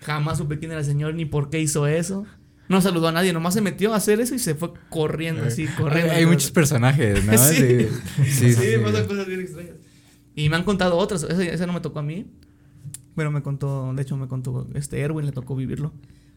Jamás 0.00 0.38
supe 0.38 0.58
quién 0.58 0.72
era 0.72 0.80
el 0.80 0.86
señor 0.86 1.14
ni 1.14 1.24
por 1.24 1.48
qué 1.48 1.60
hizo 1.60 1.86
eso. 1.86 2.26
No 2.68 2.80
saludó 2.80 3.08
a 3.08 3.12
nadie, 3.12 3.32
nomás 3.32 3.54
se 3.54 3.60
metió 3.60 3.92
a 3.92 3.96
hacer 3.96 4.20
eso 4.20 4.34
y 4.34 4.38
se 4.38 4.54
fue 4.54 4.72
corriendo 4.88 5.44
así, 5.44 5.66
corriendo. 5.66 6.12
Hay, 6.12 6.20
hay 6.20 6.26
muchos 6.26 6.50
personajes, 6.50 7.24
¿no? 7.24 7.32
Sí. 7.38 7.54
Sí, 7.56 7.88
sí, 8.24 8.52
Sí, 8.52 8.52
sí. 8.54 8.66
pasan 8.82 9.06
cosas 9.06 9.26
bien 9.26 9.40
extrañas. 9.40 9.74
Y 10.34 10.48
me 10.48 10.56
han 10.56 10.64
contado 10.64 10.96
otras, 10.96 11.22
esa, 11.22 11.42
esa 11.44 11.66
no 11.66 11.72
me 11.72 11.80
tocó 11.80 12.00
a 12.00 12.02
mí. 12.02 12.26
Pero 13.14 13.30
me 13.30 13.42
contó, 13.42 13.92
de 13.94 14.02
hecho 14.02 14.16
me 14.16 14.26
contó, 14.26 14.66
este 14.74 14.98
Erwin 15.00 15.24
le 15.26 15.30
tocó 15.32 15.54
vivirlo. 15.54 15.92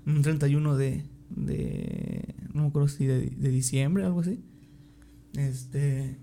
Un 0.05 0.21
31 0.21 0.77
de, 0.77 1.03
de 1.29 2.35
no 2.53 2.63
me 2.63 2.67
acuerdo 2.69 2.87
si 2.87 3.05
de, 3.05 3.29
de 3.29 3.49
diciembre, 3.49 4.03
algo 4.03 4.21
así. 4.21 4.43
Este, 5.35 6.17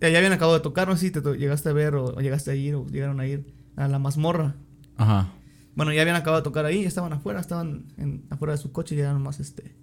ya 0.00 0.06
habían 0.16 0.32
acabado 0.32 0.56
de 0.56 0.62
tocar, 0.62 0.88
no 0.88 0.96
sé 0.96 1.06
si 1.06 1.10
te 1.10 1.20
llegaste 1.36 1.68
a 1.68 1.72
ver 1.72 1.94
o, 1.94 2.06
o 2.06 2.20
llegaste 2.20 2.50
a 2.50 2.54
ir 2.54 2.74
o 2.74 2.86
llegaron 2.86 3.20
a 3.20 3.26
ir 3.26 3.52
a 3.76 3.88
la 3.88 3.98
mazmorra. 3.98 4.56
Ajá. 4.96 5.32
Bueno, 5.74 5.92
ya 5.92 6.02
habían 6.02 6.16
acabado 6.16 6.42
de 6.42 6.44
tocar 6.44 6.64
ahí, 6.66 6.84
estaban 6.84 7.12
afuera, 7.12 7.40
estaban 7.40 7.92
en, 7.96 8.24
afuera 8.30 8.52
de 8.52 8.58
su 8.58 8.72
coche 8.72 8.94
y 8.94 8.98
ya 8.98 9.12
nomás 9.12 9.40
este, 9.40 9.74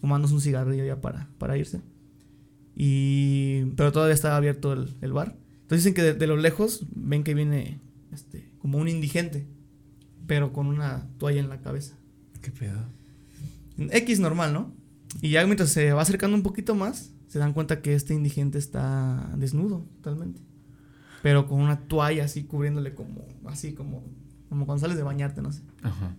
fumándose 0.00 0.34
un 0.34 0.40
cigarrillo 0.40 0.84
ya 0.84 1.00
para, 1.00 1.28
para 1.38 1.56
irse. 1.56 1.80
Y, 2.76 3.64
pero 3.76 3.92
todavía 3.92 4.14
estaba 4.14 4.36
abierto 4.36 4.72
el, 4.72 4.94
el 5.00 5.12
bar. 5.12 5.36
Entonces 5.62 5.84
dicen 5.84 5.94
que 5.94 6.02
de, 6.02 6.14
de 6.14 6.26
lo 6.26 6.36
lejos 6.36 6.86
ven 6.94 7.24
que 7.24 7.34
viene 7.34 7.80
este, 8.12 8.52
como 8.58 8.78
un 8.78 8.88
indigente, 8.88 9.46
pero 10.26 10.52
con 10.52 10.66
una 10.66 11.08
toalla 11.18 11.40
en 11.40 11.48
la 11.48 11.60
cabeza. 11.60 11.96
¿Qué 12.40 12.50
pedo? 12.50 12.80
X 13.76 14.20
normal, 14.20 14.52
¿no? 14.52 14.74
Y 15.20 15.30
ya 15.30 15.44
mientras 15.46 15.70
se 15.70 15.92
va 15.92 16.02
acercando 16.02 16.36
un 16.36 16.42
poquito 16.42 16.74
más, 16.74 17.12
se 17.28 17.38
dan 17.38 17.52
cuenta 17.52 17.82
que 17.82 17.94
este 17.94 18.14
indigente 18.14 18.58
está 18.58 19.30
desnudo 19.36 19.86
totalmente. 20.02 20.40
Pero 21.22 21.46
con 21.48 21.60
una 21.60 21.80
toalla 21.88 22.24
así 22.24 22.44
cubriéndole 22.44 22.94
como, 22.94 23.26
así 23.46 23.72
como, 23.72 24.04
como 24.48 24.66
cuando 24.66 24.80
sales 24.82 24.96
de 24.96 25.02
bañarte, 25.02 25.40
no 25.40 25.52
sé. 25.52 25.62
Ajá. 25.82 26.16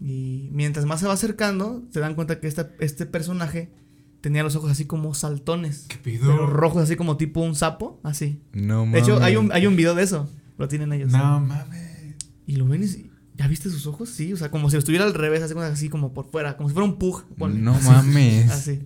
Y 0.00 0.50
mientras 0.52 0.84
más 0.86 1.00
se 1.00 1.06
va 1.06 1.14
acercando, 1.14 1.84
se 1.90 2.00
dan 2.00 2.14
cuenta 2.14 2.38
que 2.40 2.46
esta, 2.46 2.70
este 2.80 3.06
personaje 3.06 3.72
tenía 4.20 4.42
los 4.42 4.54
ojos 4.56 4.70
así 4.70 4.84
como 4.84 5.14
saltones. 5.14 5.86
¿Qué 5.88 5.98
Pero 6.02 6.46
rojos 6.46 6.82
así 6.82 6.96
como 6.96 7.16
tipo 7.16 7.40
un 7.40 7.54
sapo, 7.54 8.00
así. 8.02 8.42
No 8.52 8.80
De 8.80 8.86
mames. 8.86 9.02
hecho, 9.02 9.22
hay 9.22 9.36
un, 9.36 9.52
hay 9.52 9.66
un 9.66 9.76
video 9.76 9.94
de 9.94 10.02
eso. 10.02 10.30
Lo 10.58 10.68
tienen 10.68 10.92
ellos. 10.92 11.12
No 11.12 11.40
mames. 11.40 12.16
Y 12.46 12.56
lo 12.56 12.66
ven 12.66 12.82
y 12.84 13.10
¿ya 13.36 13.46
viste 13.48 13.68
sus 13.70 13.86
ojos? 13.86 14.08
Sí, 14.08 14.32
o 14.32 14.36
sea, 14.36 14.50
como 14.50 14.70
si 14.70 14.76
estuviera 14.76 15.04
al 15.04 15.14
revés, 15.14 15.42
así, 15.42 15.54
como- 15.54 15.64
así 15.66 15.88
como 15.88 16.12
por 16.14 16.26
fuera, 16.30 16.56
como 16.56 16.68
si 16.68 16.74
fuera 16.74 16.88
un 16.88 16.98
pug. 16.98 17.24
ponle. 17.38 17.60
No 17.60 17.72
Así, 17.74 17.88
mames. 17.88 18.50
Así. 18.50 18.80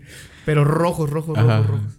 Pero 0.47 0.65
rojos, 0.65 1.09
rojos, 1.11 1.37
Ajá. 1.39 1.59
rojos, 1.63 1.71
rojos. 1.83 1.99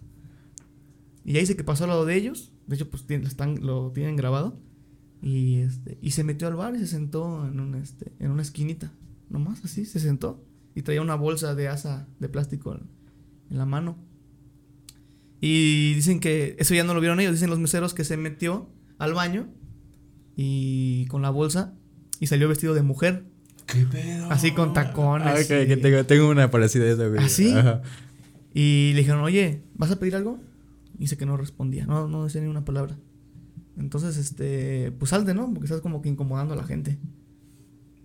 Y 1.23 1.33
ya 1.33 1.39
dice 1.39 1.55
que 1.55 1.63
pasó 1.63 1.83
al 1.85 1.89
lado 1.91 2.05
de 2.05 2.15
ellos. 2.15 2.51
De 2.67 2.75
hecho, 2.75 2.89
pues 2.89 3.05
están, 3.09 3.65
lo 3.65 3.91
tienen 3.91 4.15
grabado. 4.15 4.59
Y 5.21 5.57
este, 5.59 5.97
y 6.01 6.11
se 6.11 6.23
metió 6.23 6.47
al 6.47 6.55
bar 6.55 6.75
y 6.75 6.79
se 6.79 6.87
sentó 6.87 7.45
en 7.47 7.59
un 7.59 7.75
este, 7.75 8.11
en 8.19 8.31
una 8.31 8.41
esquinita. 8.41 8.91
Nomás 9.29 9.63
así, 9.63 9.85
se 9.85 9.99
sentó. 9.99 10.43
Y 10.73 10.81
traía 10.81 11.01
una 11.01 11.15
bolsa 11.15 11.53
de 11.53 11.67
asa 11.67 12.07
de 12.19 12.27
plástico 12.29 12.73
en, 12.73 12.89
en 13.51 13.57
la 13.57 13.65
mano. 13.65 13.97
Y 15.39 15.93
dicen 15.95 16.19
que 16.19 16.55
eso 16.59 16.73
ya 16.73 16.83
no 16.83 16.93
lo 16.93 16.99
vieron 17.01 17.19
ellos. 17.19 17.33
Dicen 17.33 17.49
los 17.49 17.59
meseros 17.59 17.93
que 17.93 18.03
se 18.03 18.17
metió 18.17 18.69
al 18.97 19.13
baño 19.13 19.47
y 20.35 21.05
con 21.07 21.21
la 21.21 21.29
bolsa 21.29 21.73
y 22.21 22.27
salió 22.27 22.47
vestido 22.47 22.73
de 22.73 22.83
mujer. 22.83 23.25
¿Qué 23.65 23.85
pedo? 23.85 24.31
Así 24.31 24.51
con 24.51 24.73
tacones. 24.73 25.27
Ah, 25.27 25.41
y- 25.41 25.45
que 25.67 25.75
tengo, 25.77 26.05
tengo 26.05 26.29
una 26.29 26.49
parecida 26.49 26.85
a 26.85 26.89
esa, 26.91 27.07
güey. 27.07 27.21
¿Ah, 27.21 27.27
sí? 27.27 27.51
Ajá. 27.53 27.81
Y 28.53 28.91
le 28.93 28.99
dijeron, 28.99 29.21
oye, 29.23 29.61
¿vas 29.75 29.91
a 29.91 29.99
pedir 29.99 30.15
algo? 30.15 30.39
Y 30.95 30.99
dice 30.99 31.17
que 31.17 31.25
no 31.25 31.35
respondía, 31.35 31.85
no, 31.85 32.07
no 32.07 32.23
decía 32.25 32.41
ni 32.41 32.47
una 32.47 32.63
palabra. 32.63 32.95
Entonces, 33.77 34.17
este, 34.17 34.91
pues 34.99 35.09
salte, 35.09 35.33
¿no? 35.33 35.47
Porque 35.53 35.65
estás 35.65 35.81
como 35.81 36.01
que 36.01 36.09
incomodando 36.09 36.53
a 36.53 36.57
la 36.57 36.63
gente. 36.63 36.99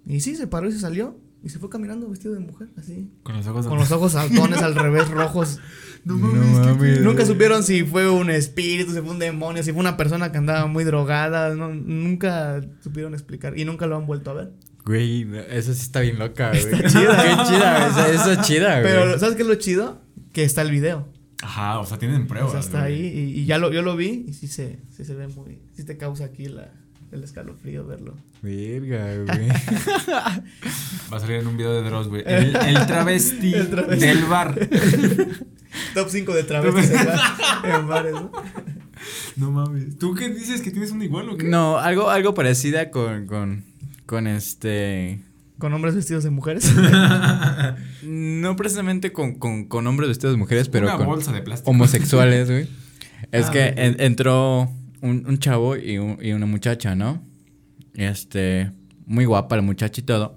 Y 0.06 0.20
sí, 0.20 0.34
se 0.36 0.46
paró 0.46 0.68
y 0.68 0.72
se 0.72 0.78
salió. 0.78 1.18
Y 1.46 1.48
se 1.48 1.60
fue 1.60 1.68
caminando 1.70 2.10
vestido 2.10 2.34
de 2.34 2.40
mujer, 2.40 2.66
así. 2.76 3.08
Con 3.22 3.36
los 3.36 3.46
ojos 3.46 3.68
Con 3.68 3.78
los 3.78 3.92
ojos 3.92 4.12
saltones 4.12 4.60
al 4.62 4.74
revés, 4.74 5.08
rojos. 5.08 5.60
No 6.04 6.16
No 6.18 6.26
mames, 6.26 6.58
qué 6.66 6.72
mames. 6.74 7.00
Nunca 7.02 7.24
supieron 7.24 7.62
si 7.62 7.84
fue 7.84 8.10
un 8.10 8.30
espíritu, 8.30 8.92
si 8.92 9.00
fue 9.00 9.10
un 9.12 9.20
demonio, 9.20 9.62
si 9.62 9.70
fue 9.70 9.78
una 9.78 9.96
persona 9.96 10.32
que 10.32 10.38
andaba 10.38 10.66
muy 10.66 10.82
drogada. 10.82 11.54
no- 11.54 11.72
nunca 11.72 12.60
supieron 12.82 13.14
explicar. 13.14 13.56
Y 13.56 13.64
nunca 13.64 13.86
lo 13.86 13.96
han 13.96 14.06
vuelto 14.06 14.32
a 14.32 14.34
ver. 14.34 14.52
Güey, 14.84 15.24
no, 15.24 15.38
eso 15.38 15.72
sí 15.72 15.82
está 15.82 16.00
bien 16.00 16.18
loca, 16.18 16.48
güey. 16.48 16.58
Está 16.58 16.88
chida. 16.88 17.22
Qué 17.22 17.44
chida. 17.54 17.86
Eso, 17.86 18.06
eso 18.22 18.32
es 18.32 18.40
chida, 18.40 18.80
güey. 18.80 18.92
Pero, 18.92 19.18
¿sabes 19.20 19.36
qué 19.36 19.42
es 19.42 19.48
lo 19.48 19.54
chido? 19.54 20.02
Que 20.32 20.42
está 20.42 20.62
el 20.62 20.72
video. 20.72 21.08
Ajá, 21.42 21.78
o 21.78 21.86
sea, 21.86 21.96
tienen 21.96 22.26
pruebas. 22.26 22.48
O 22.48 22.52
sea, 22.52 22.60
está 22.60 22.80
güey. 22.80 22.94
ahí 22.94 23.06
y, 23.36 23.40
y 23.42 23.44
ya 23.46 23.58
lo, 23.58 23.72
yo 23.72 23.82
lo 23.82 23.94
vi 23.94 24.24
y 24.26 24.32
sí 24.32 24.48
se, 24.48 24.80
sí 24.90 25.04
se 25.04 25.14
ve 25.14 25.28
muy... 25.28 25.60
Sí 25.76 25.84
te 25.84 25.96
causa 25.96 26.24
aquí 26.24 26.46
la, 26.46 26.72
el 27.12 27.22
escalofrío 27.24 27.86
verlo. 27.86 28.14
Verga, 28.42 29.14
güey. 29.24 29.48
Va 31.12 31.16
a 31.16 31.20
salir 31.20 31.36
en 31.36 31.46
un 31.46 31.56
video 31.56 31.72
de 31.72 31.82
Dross, 31.88 32.08
güey. 32.08 32.22
El, 32.26 32.56
el 32.66 32.86
travesti 32.86 33.54
El 33.54 33.70
travesti. 33.70 34.06
del 34.06 34.24
bar. 34.24 34.54
Top 35.94 36.08
5 36.08 36.34
de 36.34 36.42
travestis 36.44 36.90
en, 36.90 37.06
bar- 37.06 37.80
en 37.80 37.88
bares, 37.88 38.12
¿no? 38.14 38.32
No 39.36 39.50
mames. 39.50 39.98
¿Tú 39.98 40.14
qué 40.14 40.30
dices 40.30 40.62
que 40.62 40.70
tienes 40.70 40.90
un 40.90 41.02
igual 41.02 41.28
o 41.28 41.36
qué? 41.36 41.44
No, 41.44 41.78
algo, 41.78 42.08
algo 42.10 42.34
parecida 42.34 42.90
con, 42.90 43.26
con, 43.26 43.64
con 44.06 44.26
este... 44.26 45.20
Con 45.58 45.72
hombres 45.72 45.94
vestidos 45.94 46.22
de 46.24 46.30
mujeres. 46.30 46.70
No 48.02 48.56
precisamente 48.56 49.12
con, 49.12 49.34
con, 49.38 49.64
con 49.66 49.86
hombres 49.86 50.08
vestidos 50.08 50.34
de 50.34 50.38
mujeres, 50.38 50.68
pero 50.68 50.86
Una 50.86 50.96
con 50.96 51.06
bolsa 51.06 51.32
de 51.32 51.42
plástico. 51.42 51.70
homosexuales, 51.70 52.50
güey. 52.50 52.68
Es 53.32 53.46
Ah, 53.46 53.50
que 53.52 53.66
en- 53.76 53.96
entró 54.00 54.70
un, 55.00 55.24
un 55.26 55.38
chavo 55.38 55.76
y, 55.76 55.98
un- 55.98 56.18
y 56.22 56.32
una 56.32 56.46
muchacha, 56.46 56.94
¿no? 56.94 57.22
Este, 57.94 58.70
muy 59.06 59.24
guapa 59.24 59.56
la 59.56 59.62
muchacha 59.62 60.00
y 60.00 60.04
todo. 60.04 60.36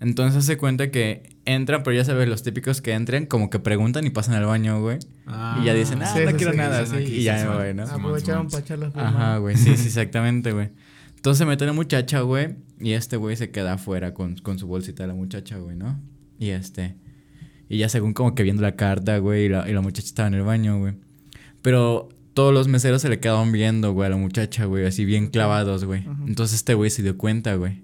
Entonces 0.00 0.44
se 0.44 0.56
cuenta 0.56 0.90
que 0.90 1.30
entran, 1.44 1.82
pero 1.82 1.96
ya 1.96 2.04
sabes, 2.04 2.28
los 2.28 2.42
típicos 2.42 2.80
que 2.82 2.92
entran, 2.92 3.26
como 3.26 3.50
que 3.50 3.58
preguntan 3.60 4.04
y 4.06 4.10
pasan 4.10 4.34
al 4.34 4.46
baño, 4.46 4.80
güey. 4.80 4.98
Ah, 5.26 5.58
y 5.62 5.66
ya 5.66 5.74
dicen, 5.74 6.02
ah, 6.02 6.06
sí, 6.12 6.20
no 6.24 6.30
sí, 6.32 6.36
quiero 6.36 6.52
sí, 6.52 6.58
nada, 6.58 6.80
aquí, 6.80 6.96
Y 7.04 7.22
ya 7.22 7.38
sí, 7.38 7.46
sí. 7.46 7.68
Simón, 7.68 7.80
Aprovecharon 7.88 8.48
para 8.48 8.62
echar. 8.62 8.92
Ajá, 8.96 9.36
güey, 9.38 9.56
sí, 9.56 9.76
sí, 9.76 9.86
exactamente, 9.86 10.52
güey. 10.52 10.70
Entonces 11.16 11.38
se 11.38 11.46
mete 11.46 11.64
la 11.66 11.72
muchacha, 11.72 12.20
güey, 12.22 12.56
y 12.80 12.92
este 12.92 13.16
güey 13.16 13.36
se 13.36 13.50
queda 13.52 13.74
afuera 13.74 14.12
con, 14.12 14.34
con 14.36 14.58
su 14.58 14.66
bolsita 14.66 15.04
de 15.04 15.06
la 15.08 15.14
muchacha, 15.14 15.56
güey, 15.58 15.76
¿no? 15.76 16.00
Y 16.40 16.48
este, 16.50 16.96
y 17.68 17.78
ya 17.78 17.88
según 17.88 18.12
como 18.12 18.34
que 18.34 18.42
viendo 18.42 18.62
la 18.62 18.74
carta, 18.74 19.18
güey, 19.18 19.44
y 19.44 19.48
la, 19.48 19.68
y 19.70 19.72
la 19.72 19.80
muchacha 19.82 20.06
estaba 20.08 20.26
en 20.26 20.34
el 20.34 20.42
baño, 20.42 20.80
güey. 20.80 20.94
Pero 21.62 22.08
todos 22.34 22.52
los 22.54 22.68
meseros 22.68 23.02
se 23.02 23.08
le 23.08 23.20
quedaban 23.20 23.52
viendo, 23.52 23.92
güey, 23.92 24.06
a 24.06 24.10
la 24.10 24.16
muchacha, 24.16 24.64
güey, 24.64 24.86
así 24.86 25.04
bien 25.04 25.28
clavados, 25.28 25.84
güey. 25.84 26.04
Entonces 26.26 26.56
este 26.56 26.74
güey 26.74 26.90
se 26.90 27.02
dio 27.02 27.16
cuenta, 27.18 27.54
güey. 27.56 27.82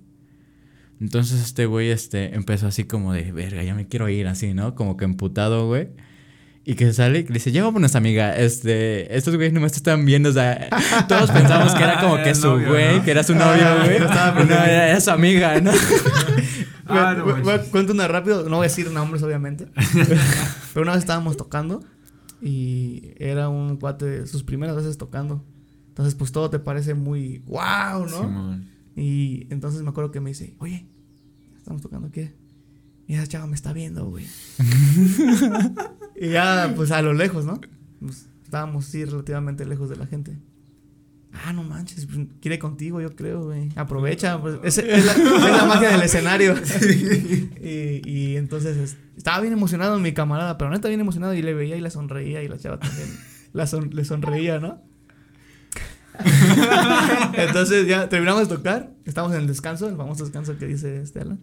Entonces 1.01 1.41
este 1.41 1.67
güey, 1.67 1.91
este, 1.91 2.35
empezó 2.35 2.67
así 2.67 2.85
como 2.85 3.13
de, 3.13 3.31
verga, 3.33 3.63
ya 3.63 3.75
me 3.75 3.87
quiero 3.87 4.09
ir, 4.09 4.27
así, 4.27 4.55
¿no? 4.55 4.75
Como 4.75 4.97
que 4.97 5.05
emputado, 5.05 5.67
güey. 5.69 5.89
Y 6.65 6.75
que 6.75 6.93
sale 6.93 7.21
y 7.21 7.23
le 7.23 7.35
dice, 7.35 7.51
llévanos, 7.53 7.95
amiga. 7.95 8.37
Este, 8.37 9.17
estos 9.17 9.35
güeyes 9.37 9.55
nomás 9.55 9.73
te 9.73 9.79
están 9.79 10.05
viendo. 10.05 10.29
O 10.29 10.33
sea, 10.33 10.69
todos 11.09 11.31
pensamos 11.31 11.75
que 11.75 11.83
era 11.83 12.01
como 12.01 12.17
que 12.23 12.35
su 12.35 12.49
novio, 12.49 12.69
güey, 12.69 12.97
¿no? 12.99 13.05
que 13.05 13.11
era 13.13 13.23
su 13.23 13.35
novio, 13.35 13.65
güey. 13.85 14.01
No, 14.01 14.07
era, 14.07 14.89
era 14.91 15.01
su 15.01 15.11
amiga, 15.11 15.61
¿no? 15.61 15.71
Ah, 16.91 17.15
no 17.19 17.25
Voy- 17.27 17.33
voy- 17.35 17.43
manches. 17.45 17.69
cuento 17.69 17.93
una 17.93 18.09
rápido, 18.09 18.45
no 18.49 18.57
voy 18.57 18.65
a 18.65 18.69
decir 18.71 18.91
nombres 18.91 19.23
obviamente. 19.23 19.67
pero 20.73 20.85
una 20.85 20.93
vez 20.93 21.01
estábamos 21.01 21.37
tocando 21.37 21.85
y 22.41 23.13
era 23.17 23.49
un 23.49 23.77
cuate 23.77 24.07
de 24.07 24.27
sus 24.27 24.45
primeras 24.45 24.77
veces 24.77 24.99
tocando. 24.99 25.45
Entonces, 25.89 26.15
pues 26.15 26.33
todo 26.33 26.49
te 26.51 26.59
parece 26.59 26.95
muy 26.95 27.39
wow, 27.47 28.07
¿no? 28.09 28.61
Y 28.95 29.47
entonces 29.51 29.83
me 29.83 29.91
acuerdo 29.91 30.11
que 30.11 30.21
me 30.21 30.31
dice, 30.31 30.57
oye, 30.59 30.89
estamos 31.57 31.83
tocando 31.83 32.11
qué? 32.11 32.35
Y 33.07 33.15
esa 33.15 33.27
chava 33.27 33.47
me 33.47 33.55
está 33.55 33.73
viendo, 33.73 34.09
güey. 34.09 34.27
y 36.21 36.29
ya, 36.31 36.73
pues 36.77 36.91
a 36.91 37.01
lo 37.01 37.15
lejos, 37.15 37.45
¿no? 37.45 37.61
Pues, 38.01 38.29
estábamos 38.45 38.85
sí 38.85 39.05
relativamente 39.05 39.65
lejos 39.65 39.89
de 39.89 39.97
la 39.97 40.07
gente. 40.07 40.39
Ah, 41.33 41.53
no 41.53 41.63
manches, 41.63 42.07
pues, 42.07 42.27
quiere 42.41 42.59
contigo, 42.59 43.01
yo 43.01 43.15
creo, 43.15 43.45
güey. 43.45 43.69
Aprovecha, 43.77 44.41
pues, 44.41 44.59
es, 44.65 44.79
es 44.79 45.05
la, 45.05 45.13
es 45.13 45.57
la 45.57 45.65
magia 45.67 45.91
del 45.91 46.03
escenario. 46.03 46.55
y, 47.63 48.01
y 48.09 48.37
entonces 48.37 48.77
es- 48.77 48.97
estaba 49.17 49.41
bien 49.41 49.53
emocionado 49.53 49.99
mi 49.99 50.13
camarada, 50.13 50.57
pero 50.59 50.71
neta 50.71 50.89
bien 50.89 51.01
emocionado 51.01 51.35
y 51.35 51.43
le 51.43 51.55
veía 51.55 51.77
y 51.77 51.81
le 51.81 51.91
sonreía 51.91 52.43
y 52.43 52.49
la 52.49 52.59
chava 52.59 52.79
también 52.79 53.09
la 53.53 53.67
son- 53.67 53.91
le 53.93 54.05
sonreía, 54.05 54.59
¿no? 54.59 54.83
Entonces 57.35 57.87
ya 57.87 58.09
terminamos 58.09 58.49
de 58.49 58.57
tocar, 58.57 58.91
estamos 59.05 59.33
en 59.33 59.41
el 59.41 59.47
descanso, 59.47 59.89
el 59.89 59.97
famoso 59.97 60.25
descanso 60.25 60.57
que 60.59 60.67
dice 60.67 61.01
Estela. 61.03 61.37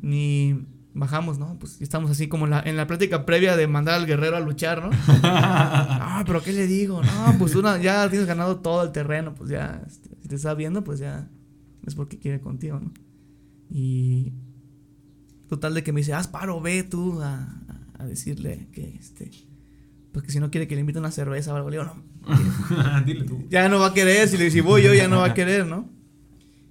Ni 0.00 0.64
bajamos, 0.98 1.38
¿no? 1.38 1.58
Pues 1.58 1.80
estamos 1.80 2.10
así 2.10 2.26
como 2.28 2.44
en 2.46 2.50
la, 2.52 2.60
en 2.60 2.76
la 2.76 2.86
plática 2.86 3.24
previa 3.26 3.56
de 3.56 3.66
mandar 3.66 3.94
al 3.94 4.06
guerrero 4.06 4.36
a 4.36 4.40
luchar, 4.40 4.82
¿no? 4.82 4.90
Ah, 5.22 6.22
pero 6.26 6.42
¿qué 6.42 6.52
le 6.52 6.66
digo? 6.66 7.02
No, 7.02 7.34
pues 7.38 7.54
una, 7.54 7.76
ya 7.80 8.08
tienes 8.08 8.26
ganado 8.26 8.60
todo 8.60 8.82
el 8.84 8.92
terreno, 8.92 9.34
pues 9.34 9.50
ya, 9.50 9.82
este, 9.86 10.08
si 10.22 10.28
te 10.28 10.36
está 10.36 10.54
viendo, 10.54 10.82
pues 10.82 10.98
ya 10.98 11.28
es 11.86 11.94
porque 11.94 12.18
quiere 12.18 12.40
contigo, 12.40 12.80
¿no? 12.80 12.92
Y 13.70 14.32
total 15.48 15.74
de 15.74 15.82
que 15.82 15.92
me 15.92 16.00
dice, 16.00 16.14
haz 16.14 16.28
paro, 16.28 16.60
ve 16.60 16.82
tú 16.82 17.20
a, 17.20 17.34
a- 17.34 18.02
a 18.02 18.06
decirle 18.06 18.68
que, 18.72 18.94
este, 18.96 19.30
pues 20.12 20.24
que 20.24 20.32
si 20.32 20.40
no 20.40 20.50
quiere 20.50 20.66
que 20.66 20.74
le 20.74 20.80
invite 20.80 20.98
una 20.98 21.10
cerveza 21.10 21.52
o 21.52 21.56
algo, 21.56 21.70
le 21.70 21.78
digo, 21.78 21.90
no, 21.92 23.00
Dile 23.04 23.24
tú. 23.24 23.44
ya 23.50 23.68
no 23.68 23.78
va 23.78 23.88
a 23.88 23.94
querer, 23.94 24.28
si 24.28 24.36
le 24.38 24.50
si 24.50 24.60
voy 24.60 24.82
yo 24.82 24.94
ya 24.94 25.08
no 25.08 25.18
va 25.18 25.26
a 25.26 25.34
querer, 25.34 25.66
¿no? 25.66 25.90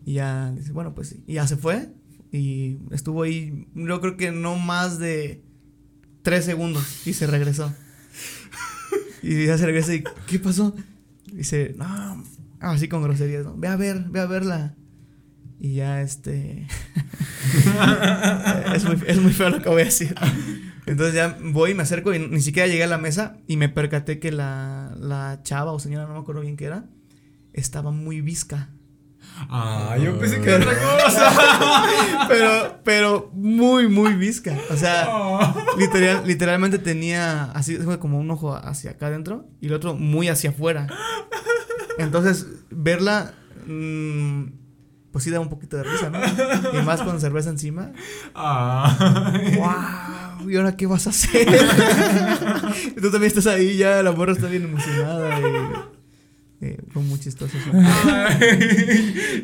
Y 0.06 0.14
ya 0.14 0.52
dice, 0.52 0.72
bueno, 0.72 0.94
pues 0.96 1.10
sí. 1.10 1.24
Y 1.28 1.34
ya 1.36 1.48
se 1.48 1.58
fue 1.58 1.94
y 2.36 2.80
estuvo 2.91 3.24
ahí, 3.24 3.67
yo 3.74 4.02
creo 4.02 4.17
que 4.17 4.32
no 4.32 4.58
más 4.58 5.00
de 5.00 5.43
tres 6.21 6.45
segundos 6.45 7.08
y 7.08 7.13
se 7.13 7.28
regresó. 7.28 7.74
Y 9.21 9.45
ya 9.48 9.58
se 9.58 9.65
regresa 9.65 9.95
y, 9.95 10.04
¿qué 10.28 10.38
pasó? 10.38 10.76
Dice, 11.32 11.74
no, 11.78 12.24
así 12.60 12.88
con 12.88 13.02
groserías, 13.02 13.43
¿no? 13.43 13.58
Ve 13.58 13.67
a 13.67 13.76
ver, 13.76 14.06
ve 14.10 14.19
a 14.19 14.26
verla. 14.26 14.76
Y 15.60 15.76
ya 15.76 16.02
este... 16.02 16.67
es, 18.76 18.84
muy, 18.84 18.98
es 19.08 19.19
muy 19.19 19.34
feo 19.34 19.50
lo 19.50 19.62
que 19.62 19.69
voy 19.69 19.82
a 19.82 19.86
decir. 19.86 20.13
Entonces 20.86 21.15
ya 21.15 21.39
voy, 21.41 21.74
me 21.74 21.84
acerco 21.84 22.13
y 22.13 22.19
ni 22.19 22.41
siquiera 22.41 22.67
llegué 22.67 22.84
a 22.84 22.88
la 22.88 22.98
mesa 22.98 23.38
y 23.48 23.58
me 23.58 23.69
percaté 23.69 24.19
que 24.19 24.32
la, 24.32 24.95
la 25.00 25.39
chava 25.41 25.71
o 25.71 25.80
señora, 25.80 26.06
no 26.06 26.13
me 26.13 26.19
acuerdo 26.19 26.41
bien 26.41 26.58
qué 26.58 26.65
era, 26.65 26.86
estaba 27.54 27.91
muy 27.91 28.21
visca. 28.21 28.69
Ah, 29.50 29.98
yo 30.02 30.17
pensé 30.17 30.39
que 30.41 30.50
era 30.50 30.58
otra 30.58 30.80
cosa. 30.80 32.26
pero, 32.28 32.80
pero 32.84 33.30
muy, 33.34 33.88
muy 33.88 34.13
visca. 34.13 34.58
O 34.69 34.78
sea, 34.78 35.54
literal, 35.78 36.24
literalmente 36.26 36.80
tenía 36.80 37.52
así 37.52 37.78
como 38.00 38.19
un 38.19 38.32
ojo 38.32 38.56
hacia 38.56 38.91
acá 38.91 39.08
adentro 39.08 39.48
y 39.62 39.67
el 39.67 39.74
otro 39.74 39.95
muy 39.95 40.30
hacia 40.30 40.52
afuera. 40.52 40.88
Entonces, 41.98 42.48
verla, 42.69 43.34
mm, 43.65 44.43
pues 45.12 45.24
sí 45.24 45.32
da 45.32 45.39
un 45.39 45.50
poquito 45.50 45.78
de 45.78 45.84
risa, 45.84 46.10
¿no? 46.10 46.19
Y 46.78 46.82
más 46.84 47.02
con 47.02 47.21
cerveza 47.21 47.50
encima. 47.50 47.93
¡Wow! 48.34 50.50
¿Y 50.50 50.58
ahora 50.58 50.76
qué 50.76 50.88
vas 50.88 51.08
a 51.08 51.12
hacer? 51.12 51.48
tú 53.02 53.12
también 53.12 53.24
estás 53.24 53.48
ahí, 53.48 53.78
ya 53.78 54.04
la 54.04 54.12
morra 54.12 54.34
está 54.34 54.48
bien 54.48 54.63
emocionada 54.63 55.39
y 55.39 55.94
eh, 56.62 56.78
fue 56.91 57.02
muy 57.04 57.20
chistoso. 57.20 57.58
Eso. 57.58 57.72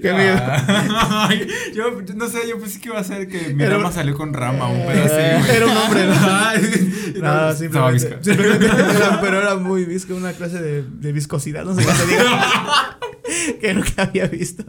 Qué 0.02 0.14
miedo. 0.14 0.40
Ay, 0.40 1.48
yo 1.76 1.92
no 2.16 2.30
sé, 2.30 2.40
yo 2.50 2.58
pensé 2.60 2.80
que 2.80 2.90
iba 2.90 3.00
a 3.00 3.04
ser 3.04 3.28
que 3.28 3.54
mi 3.54 3.66
rama 3.66 3.92
salió 3.92 4.16
con 4.16 4.34
rama, 4.34 4.68
un 4.70 4.82
así, 4.82 4.98
güey. 4.98 5.56
Era 5.56 5.66
un 5.66 5.78
hombre, 5.78 6.06
¿no? 6.08 6.14
Ay, 6.20 7.14
No, 7.22 7.54
simplemente, 7.54 8.18
simplemente 8.24 8.66
era, 8.96 9.20
pero 9.22 9.40
era 9.42 9.56
muy 9.56 9.86
visco, 9.86 10.16
una 10.16 10.34
clase 10.34 10.62
de, 10.62 10.84
de 10.84 11.12
viscosidad, 11.12 11.66
no 11.66 11.76
sé 11.76 11.86
qué 11.86 11.92
se 11.92 12.06
diga. 12.08 12.98
que 13.62 13.74
nunca 13.74 14.04
había 14.04 14.26
visto. 14.28 14.64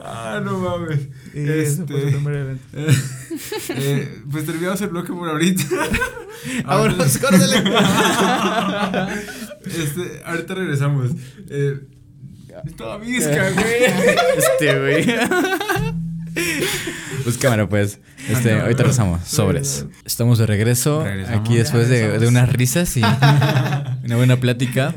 Ah, 0.00 0.40
no 0.42 0.58
mames. 0.58 1.00
Y 1.34 1.48
Este, 1.48 1.84
primer 1.84 2.34
evento. 2.34 2.64
eh, 2.74 2.96
eh, 3.70 4.22
pues 4.30 4.46
terminamos 4.46 4.80
el 4.80 4.88
bloque 4.88 5.12
por 5.12 5.28
ahorita. 5.28 5.62
Vámonos, 6.64 7.18
córtale. 7.18 7.62
Este, 9.64 10.22
ahorita 10.24 10.54
regresamos. 10.54 11.10
Eh, 11.48 11.80
estaba 12.66 12.98
visca, 12.98 13.50
güey. 13.54 13.84
Este, 14.36 14.78
güey. 14.78 15.06
Pues 17.24 17.36
cámara, 17.38 17.68
pues. 17.68 17.98
Este, 18.28 18.52
Ah, 18.52 18.56
no. 18.56 18.62
ahorita 18.62 18.82
regresamos. 18.82 19.20
Sobres. 19.26 19.86
Estamos 20.04 20.38
de 20.38 20.46
regreso. 20.46 21.04
Regresamos. 21.04 21.40
Aquí 21.40 21.56
después 21.56 21.88
de, 21.88 22.18
de 22.18 22.26
unas 22.28 22.50
risas 22.52 22.96
y 22.96 23.02
una 24.04 24.16
buena 24.16 24.36
plática. 24.38 24.94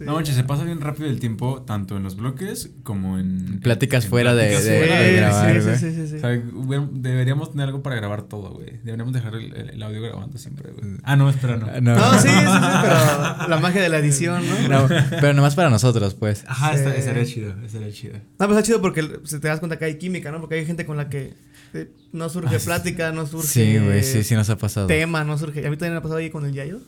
No 0.00 0.14
manches, 0.14 0.34
se 0.34 0.44
pasa 0.44 0.64
bien 0.64 0.80
rápido 0.80 1.08
el 1.08 1.20
tiempo, 1.20 1.62
tanto 1.62 1.96
en 1.96 2.02
los 2.02 2.16
bloques 2.16 2.70
como 2.82 3.18
en. 3.18 3.60
Pláticas 3.60 4.04
en 4.04 4.10
fuera 4.10 4.34
de- 4.34 4.48
pláticas 4.48 4.64
de- 4.64 4.78
fuera 4.78 5.00
de 5.00 5.12
grabar, 5.14 5.62
sí, 5.62 5.70
sí, 5.78 5.94
sí, 5.94 6.08
sí, 6.08 6.16
O 6.16 6.20
sea, 6.20 6.42
hubiera- 6.54 6.88
deberíamos 6.92 7.50
tener 7.52 7.66
algo 7.66 7.82
para 7.82 7.96
grabar 7.96 8.22
todo, 8.22 8.50
güey. 8.54 8.72
Deberíamos 8.84 9.12
dejar 9.14 9.34
el, 9.36 9.54
el- 9.54 9.70
el 9.70 9.82
audio 9.82 10.02
grabando 10.02 10.36
siempre, 10.38 10.70
güey. 10.72 10.96
Ah, 11.02 11.16
no, 11.16 11.30
espera, 11.30 11.56
no. 11.56 11.66
No, 11.80 11.94
No, 11.96 12.12
sí, 12.18 12.28
sí, 12.28 12.34
sí, 12.34 12.44
pero 12.82 13.48
la 13.48 13.58
magia 13.62 13.80
de 13.82 13.88
la 13.88 13.98
edición, 13.98 14.42
¿no? 14.68 14.68
No, 14.82 14.88
pero 15.10 15.32
nomás 15.32 15.54
para 15.54 15.70
nosotros, 15.70 16.14
pues. 16.14 16.44
Ajá, 16.46 16.72
Sí. 16.72 16.78
está- 16.78 16.94
estaría 16.96 17.24
chido, 17.24 17.54
estaría 17.64 17.90
chido. 17.92 18.14
No, 18.38 18.46
pues 18.46 18.50
está 18.50 18.62
chido 18.62 18.80
porque 18.82 19.20
se 19.24 19.40
te 19.40 19.48
das 19.48 19.60
cuenta 19.60 19.78
que 19.78 19.86
hay 19.86 19.96
química, 19.98 20.30
¿no? 20.30 20.40
Porque 20.40 20.56
hay 20.56 20.66
gente 20.66 20.84
con 20.84 20.96
la 20.96 21.08
que 21.08 21.34
eh, 21.74 21.90
no 22.12 22.28
surge 22.28 22.56
Ah, 22.56 22.58
sí. 22.60 22.66
plática, 22.66 23.12
no 23.12 23.26
surge 23.26 23.46
Sí, 23.48 23.78
güey, 23.78 24.02
sí, 24.02 24.22
sí 24.24 24.34
nos 24.34 24.48
ha 24.50 24.56
pasado. 24.56 24.86
tema, 24.86 25.24
no 25.24 25.36
surge. 25.36 25.66
A 25.66 25.70
mí 25.70 25.76
también 25.76 25.92
me 25.92 25.98
ha 25.98 26.02
pasado 26.02 26.18
ahí 26.18 26.30
con 26.30 26.44
el 26.46 26.52
Yayo. 26.52 26.78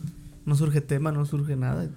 No 0.45 0.55
surge 0.55 0.81
tema, 0.81 1.11
no 1.11 1.25
surge 1.25 1.55
nada. 1.55 1.87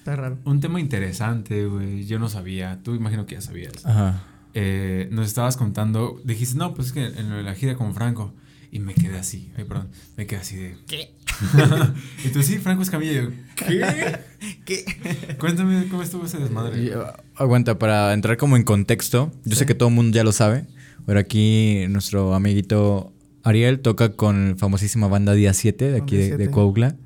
Está 0.00 0.16
raro. 0.16 0.38
Un 0.46 0.60
tema 0.60 0.80
interesante, 0.80 1.66
güey. 1.66 2.06
Yo 2.06 2.18
no 2.18 2.30
sabía. 2.30 2.80
Tú 2.82 2.94
imagino 2.94 3.26
que 3.26 3.34
ya 3.34 3.42
sabías. 3.42 3.84
Ajá. 3.84 4.22
Eh, 4.54 5.08
nos 5.12 5.26
estabas 5.26 5.58
contando. 5.58 6.18
Dijiste, 6.24 6.56
no, 6.56 6.72
pues 6.72 6.88
es 6.88 6.92
que 6.94 7.04
en 7.04 7.28
lo 7.28 7.36
de 7.36 7.42
la 7.42 7.54
gira 7.54 7.74
con 7.76 7.94
Franco. 7.94 8.32
Y 8.72 8.78
me 8.78 8.94
quedé 8.94 9.18
así. 9.18 9.52
Ay, 9.58 9.64
perdón. 9.64 9.88
Me 10.16 10.26
quedé 10.26 10.40
así 10.40 10.56
de. 10.56 10.76
¿Qué? 10.86 11.12
y 12.24 12.28
tú, 12.30 12.42
sí, 12.42 12.56
Franco 12.56 12.82
Escamilla. 12.82 13.12
Y 13.12 13.16
yo, 13.16 13.30
¿qué? 13.56 14.18
¿Qué? 14.64 15.36
Cuéntame 15.38 15.86
cómo 15.90 16.02
estuvo 16.02 16.24
ese 16.24 16.38
desmadre. 16.38 16.94
Aguanta, 17.34 17.78
para 17.78 18.14
entrar 18.14 18.38
como 18.38 18.56
en 18.56 18.62
contexto, 18.62 19.30
yo 19.44 19.54
sé 19.54 19.66
que 19.66 19.74
todo 19.74 19.90
el 19.90 19.94
mundo 19.94 20.16
ya 20.16 20.24
lo 20.24 20.32
sabe, 20.32 20.64
pero 21.04 21.20
aquí 21.20 21.84
nuestro 21.90 22.34
amiguito 22.34 23.12
Ariel 23.42 23.80
toca 23.80 24.12
con 24.12 24.50
la 24.50 24.56
famosísima 24.56 25.08
banda 25.08 25.34
Día 25.34 25.52
7 25.52 25.92
de 25.92 25.98
aquí 25.98 26.16
de, 26.16 26.22
de 26.22 26.36
7. 26.36 26.50
Coahuila. 26.50 26.96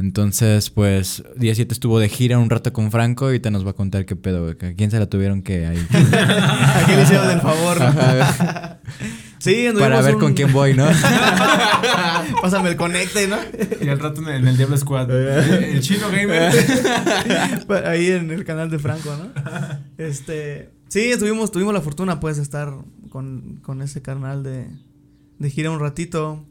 Entonces, 0.00 0.70
pues, 0.70 1.22
Día 1.36 1.54
7 1.54 1.74
estuvo 1.74 1.98
de 1.98 2.08
gira 2.08 2.38
un 2.38 2.48
rato 2.48 2.72
con 2.72 2.90
Franco 2.90 3.26
y 3.26 3.28
ahorita 3.28 3.50
nos 3.50 3.66
va 3.66 3.72
a 3.72 3.74
contar 3.74 4.06
qué 4.06 4.16
pedo, 4.16 4.42
güey, 4.44 4.56
que 4.56 4.66
¿A 4.68 4.74
quién 4.74 4.90
se 4.90 4.98
la 4.98 5.06
tuvieron 5.10 5.42
que 5.42 5.66
ahí? 5.66 5.86
¿A 5.92 6.82
quién 6.86 6.96
le 6.96 7.02
hicieron 7.02 7.30
el 7.30 7.40
favor? 7.42 7.76
sí, 9.38 9.66
anduvimos 9.66 9.80
Para 9.90 10.00
ver 10.00 10.14
un- 10.14 10.20
con 10.22 10.32
quién 10.32 10.54
voy, 10.54 10.72
¿no? 10.72 10.86
Pásame 12.42 12.70
el 12.70 12.76
conecte, 12.76 13.28
¿no? 13.28 13.36
Y 13.78 13.88
al 13.90 13.98
rato 13.98 14.22
en 14.22 14.28
el, 14.28 14.36
en 14.36 14.48
el 14.48 14.56
Diablo 14.56 14.78
Squad. 14.78 15.10
el 15.64 15.80
chino 15.82 16.08
gamer. 16.10 16.50
Ahí 17.86 18.10
en 18.10 18.30
el 18.30 18.44
canal 18.46 18.70
de 18.70 18.78
Franco, 18.78 19.14
¿no? 19.14 19.30
Este. 19.98 20.70
Sí, 20.88 21.12
tuvimos, 21.18 21.52
tuvimos 21.52 21.74
la 21.74 21.82
fortuna, 21.82 22.20
pues, 22.20 22.38
de 22.38 22.42
estar 22.42 22.72
con, 23.10 23.60
con 23.62 23.82
ese 23.82 24.00
carnal 24.00 24.42
de, 24.42 24.66
de 25.38 25.50
gira 25.50 25.70
un 25.70 25.78
ratito, 25.78 26.42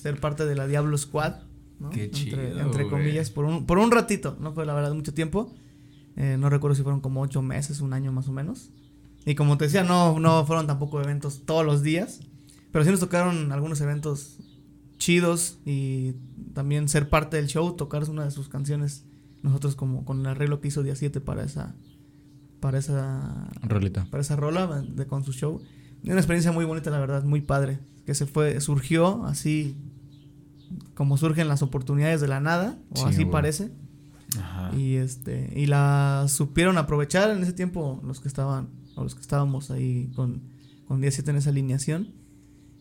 ser 0.00 0.20
parte 0.20 0.46
de 0.46 0.54
la 0.54 0.68
Diablo 0.68 0.96
Squad, 0.96 1.34
¿no? 1.78 1.90
Qué 1.90 2.10
chido, 2.10 2.40
Entre, 2.40 2.62
entre 2.62 2.88
comillas, 2.88 3.30
por 3.30 3.44
un, 3.44 3.66
por 3.66 3.78
un 3.78 3.90
ratito, 3.90 4.36
no 4.40 4.52
fue 4.52 4.66
la 4.66 4.74
verdad 4.74 4.94
mucho 4.94 5.14
tiempo. 5.14 5.52
Eh, 6.16 6.36
no 6.38 6.48
recuerdo 6.48 6.74
si 6.74 6.82
fueron 6.82 7.00
como 7.00 7.20
ocho 7.22 7.42
meses, 7.42 7.80
un 7.80 7.92
año 7.92 8.12
más 8.12 8.28
o 8.28 8.32
menos. 8.32 8.70
Y 9.26 9.34
como 9.34 9.56
te 9.56 9.64
decía, 9.64 9.82
no, 9.82 10.18
no 10.20 10.44
fueron 10.46 10.66
tampoco 10.66 11.00
eventos 11.00 11.42
todos 11.44 11.64
los 11.64 11.82
días, 11.82 12.20
pero 12.70 12.84
sí 12.84 12.90
nos 12.90 13.00
tocaron 13.00 13.52
algunos 13.52 13.80
eventos 13.80 14.38
chidos 14.98 15.58
y 15.64 16.14
también 16.52 16.88
ser 16.88 17.08
parte 17.08 17.36
del 17.36 17.46
show, 17.46 17.74
tocar 17.74 18.08
una 18.08 18.24
de 18.24 18.30
sus 18.30 18.48
canciones 18.48 19.04
nosotros 19.42 19.76
como 19.76 20.04
con 20.04 20.20
el 20.20 20.26
arreglo 20.26 20.60
que 20.60 20.68
hizo 20.68 20.82
Día 20.82 20.96
7 20.96 21.20
para 21.20 21.44
esa 21.44 21.74
para 22.60 22.78
esa 22.78 23.50
Rolita. 23.62 24.06
para 24.10 24.22
esa 24.22 24.36
rola 24.36 24.66
de, 24.66 25.06
con 25.06 25.22
su 25.22 25.32
show. 25.32 25.60
Una 26.02 26.14
experiencia 26.14 26.50
muy 26.50 26.64
bonita, 26.64 26.90
la 26.90 26.98
verdad, 26.98 27.24
muy 27.24 27.42
padre, 27.42 27.78
que 28.06 28.14
se 28.14 28.24
fue 28.24 28.58
surgió 28.60 29.24
así 29.26 29.76
como 30.94 31.16
surgen 31.16 31.48
las 31.48 31.62
oportunidades 31.62 32.20
de 32.20 32.28
la 32.28 32.40
nada, 32.40 32.78
o 32.90 32.96
Sí, 32.98 33.04
así 33.06 33.16
güey. 33.22 33.30
parece. 33.32 33.70
Ajá. 34.38 34.70
Y 34.76 34.96
este 34.96 35.52
y 35.54 35.66
la 35.66 36.26
supieron 36.28 36.76
aprovechar 36.78 37.30
en 37.30 37.42
ese 37.42 37.52
tiempo 37.52 38.00
los 38.04 38.20
que 38.20 38.28
estaban 38.28 38.68
o 38.96 39.02
los 39.04 39.14
que 39.14 39.20
estábamos 39.20 39.70
ahí 39.70 40.10
con 40.16 40.42
con 40.88 41.00
Día 41.00 41.10
7 41.10 41.30
en 41.30 41.36
esa 41.38 41.50
alineación 41.50 42.08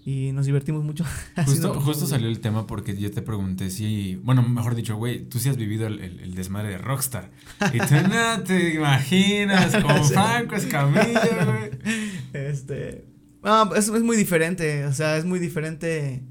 y 0.05 0.31
nos 0.33 0.45
divertimos 0.45 0.83
mucho. 0.83 1.05
Justo, 1.45 1.79
justo 1.79 2.05
salió 2.07 2.27
el 2.27 2.39
tema 2.41 2.67
porque 2.67 2.97
yo 2.97 3.09
te 3.11 3.21
pregunté 3.21 3.69
si, 3.69 4.15
bueno, 4.23 4.41
mejor 4.43 4.75
dicho, 4.75 4.97
güey, 4.97 5.23
tú 5.29 5.39
sí 5.39 5.47
has 5.47 5.55
vivido 5.55 5.87
el, 5.87 5.99
el- 6.01 6.19
el 6.19 6.35
desmadre 6.35 6.69
de 6.71 6.77
Rockstar. 6.79 7.31
Y 7.73 7.77
tú 7.77 7.93
no 8.09 8.43
te 8.43 8.73
imaginas 8.73 9.73
con 9.81 10.03
Franco 10.05 10.55
Escamilla, 10.55 11.45
güey. 11.45 11.71
Este. 12.33 13.05
Ah, 13.43 13.69
es, 13.77 13.87
es 13.87 14.01
muy 14.03 14.17
diferente. 14.17 14.85
O 14.85 14.93
sea, 14.93 15.15
es 15.17 15.23
muy 15.25 15.39
diferente. 15.39 16.23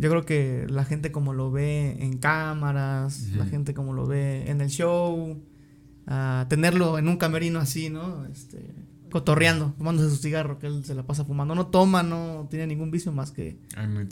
Yo 0.00 0.08
creo 0.08 0.24
que 0.24 0.66
la 0.70 0.86
gente 0.86 1.12
como 1.12 1.34
lo 1.34 1.50
ve 1.50 1.94
en 2.00 2.16
cámaras, 2.16 3.32
la 3.36 3.44
gente 3.44 3.74
como 3.74 3.92
lo 3.92 4.06
ve 4.06 4.50
en 4.50 4.62
el 4.62 4.70
show, 4.70 5.38
ah, 6.06 6.46
tenerlo 6.48 6.98
en 6.98 7.06
un 7.06 7.18
camerino 7.18 7.58
así, 7.58 7.90
¿no? 7.90 8.24
Este, 8.24 8.74
cotorreando, 9.10 9.74
tomándose 9.76 10.08
su 10.08 10.16
cigarro, 10.16 10.58
que 10.58 10.68
él 10.68 10.86
se 10.86 10.94
la 10.94 11.02
pasa 11.02 11.26
fumando. 11.26 11.54
No 11.54 11.66
toma, 11.66 12.02
no 12.02 12.46
tiene 12.48 12.66
ningún 12.66 12.90
vicio 12.90 13.12
más 13.12 13.30
que, 13.30 13.58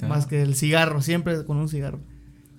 más 0.07 0.27
que 0.27 0.43
el 0.43 0.57
cigarro, 0.57 1.01
siempre 1.01 1.43
con 1.47 1.57
un 1.57 1.71
cigarro. 1.71 2.01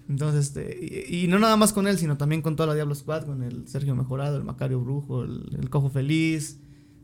Entonces, 0.10 0.48
este, 0.48 1.06
y, 1.08 1.26
y 1.26 1.28
no 1.28 1.38
nada 1.38 1.56
más 1.56 1.72
con 1.72 1.88
él, 1.88 2.00
sino 2.00 2.18
también 2.18 2.42
con 2.42 2.56
toda 2.56 2.66
la 2.66 2.74
Diablo 2.74 2.96
Squad, 2.96 3.26
con 3.26 3.44
el 3.44 3.68
Sergio 3.68 3.94
Mejorado, 3.94 4.38
el 4.38 4.44
Macario 4.44 4.82
Brujo, 4.82 5.24
el, 5.24 5.56
el 5.56 5.70
Cojo 5.70 5.92
Feliz, 5.92 6.60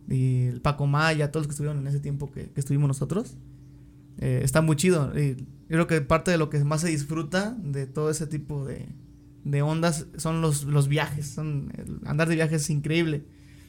y 0.10 0.46
el 0.46 0.62
Paco 0.62 0.88
Maya, 0.88 1.32
todos 1.32 1.44
los 1.44 1.48
que 1.50 1.52
estuvieron 1.52 1.80
en 1.80 1.86
ese 1.86 2.00
tiempo 2.00 2.32
que, 2.32 2.50
que 2.50 2.60
estuvimos 2.60 2.88
nosotros. 2.88 3.38
Eh, 4.20 4.42
está 4.44 4.62
muy 4.62 4.76
chido. 4.76 5.12
Y 5.18 5.36
yo 5.38 5.46
creo 5.68 5.88
que 5.88 6.02
parte 6.02 6.32
de 6.32 6.38
lo 6.38 6.50
que 6.50 6.64
más 6.64 6.82
se 6.82 6.90
disfruta 6.90 7.56
de 7.60 7.88
todo 7.88 8.10
ese 8.10 8.28
tipo 8.28 8.66
de, 8.66 8.88
de 9.44 9.62
ondas 9.62 10.08
son 10.18 10.42
los, 10.42 10.64
los 10.64 10.88
viajes. 10.88 11.28
Son, 11.28 11.72
andar 12.06 12.28
de 12.28 12.36
viajes 12.36 12.64
es 12.64 12.70
increíble. 12.70 13.26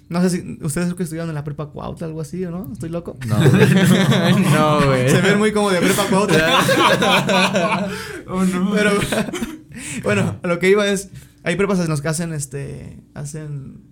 No 0.08 0.22
sé 0.22 0.30
si 0.30 0.58
ustedes 0.62 0.94
que 0.94 1.02
estudiaron 1.02 1.30
en 1.30 1.34
la 1.34 1.42
prepa 1.42 1.70
Cuautla, 1.70 2.06
algo 2.06 2.20
así, 2.20 2.44
¿o 2.44 2.50
no? 2.52 2.72
¿Estoy 2.72 2.90
loco? 2.90 3.18
No, 3.26 3.36
güey. 3.50 4.44
no, 4.52 4.80
güey. 4.86 5.10
Se 5.10 5.20
ven 5.20 5.38
muy 5.38 5.52
como 5.52 5.70
de 5.70 5.80
prepa 5.80 6.04
Cuautla. 6.08 7.88
Oh, 8.28 8.44
no. 8.44 8.72
Pero 8.72 8.90
bueno, 10.02 10.40
lo 10.42 10.58
que 10.58 10.68
iba 10.68 10.84
es, 10.88 11.10
hay 11.44 11.54
prepas 11.54 11.78
en 11.78 11.88
los 11.88 12.02
que 12.02 12.08
hacen 12.08 12.32
este 12.32 13.04
hacen 13.14 13.84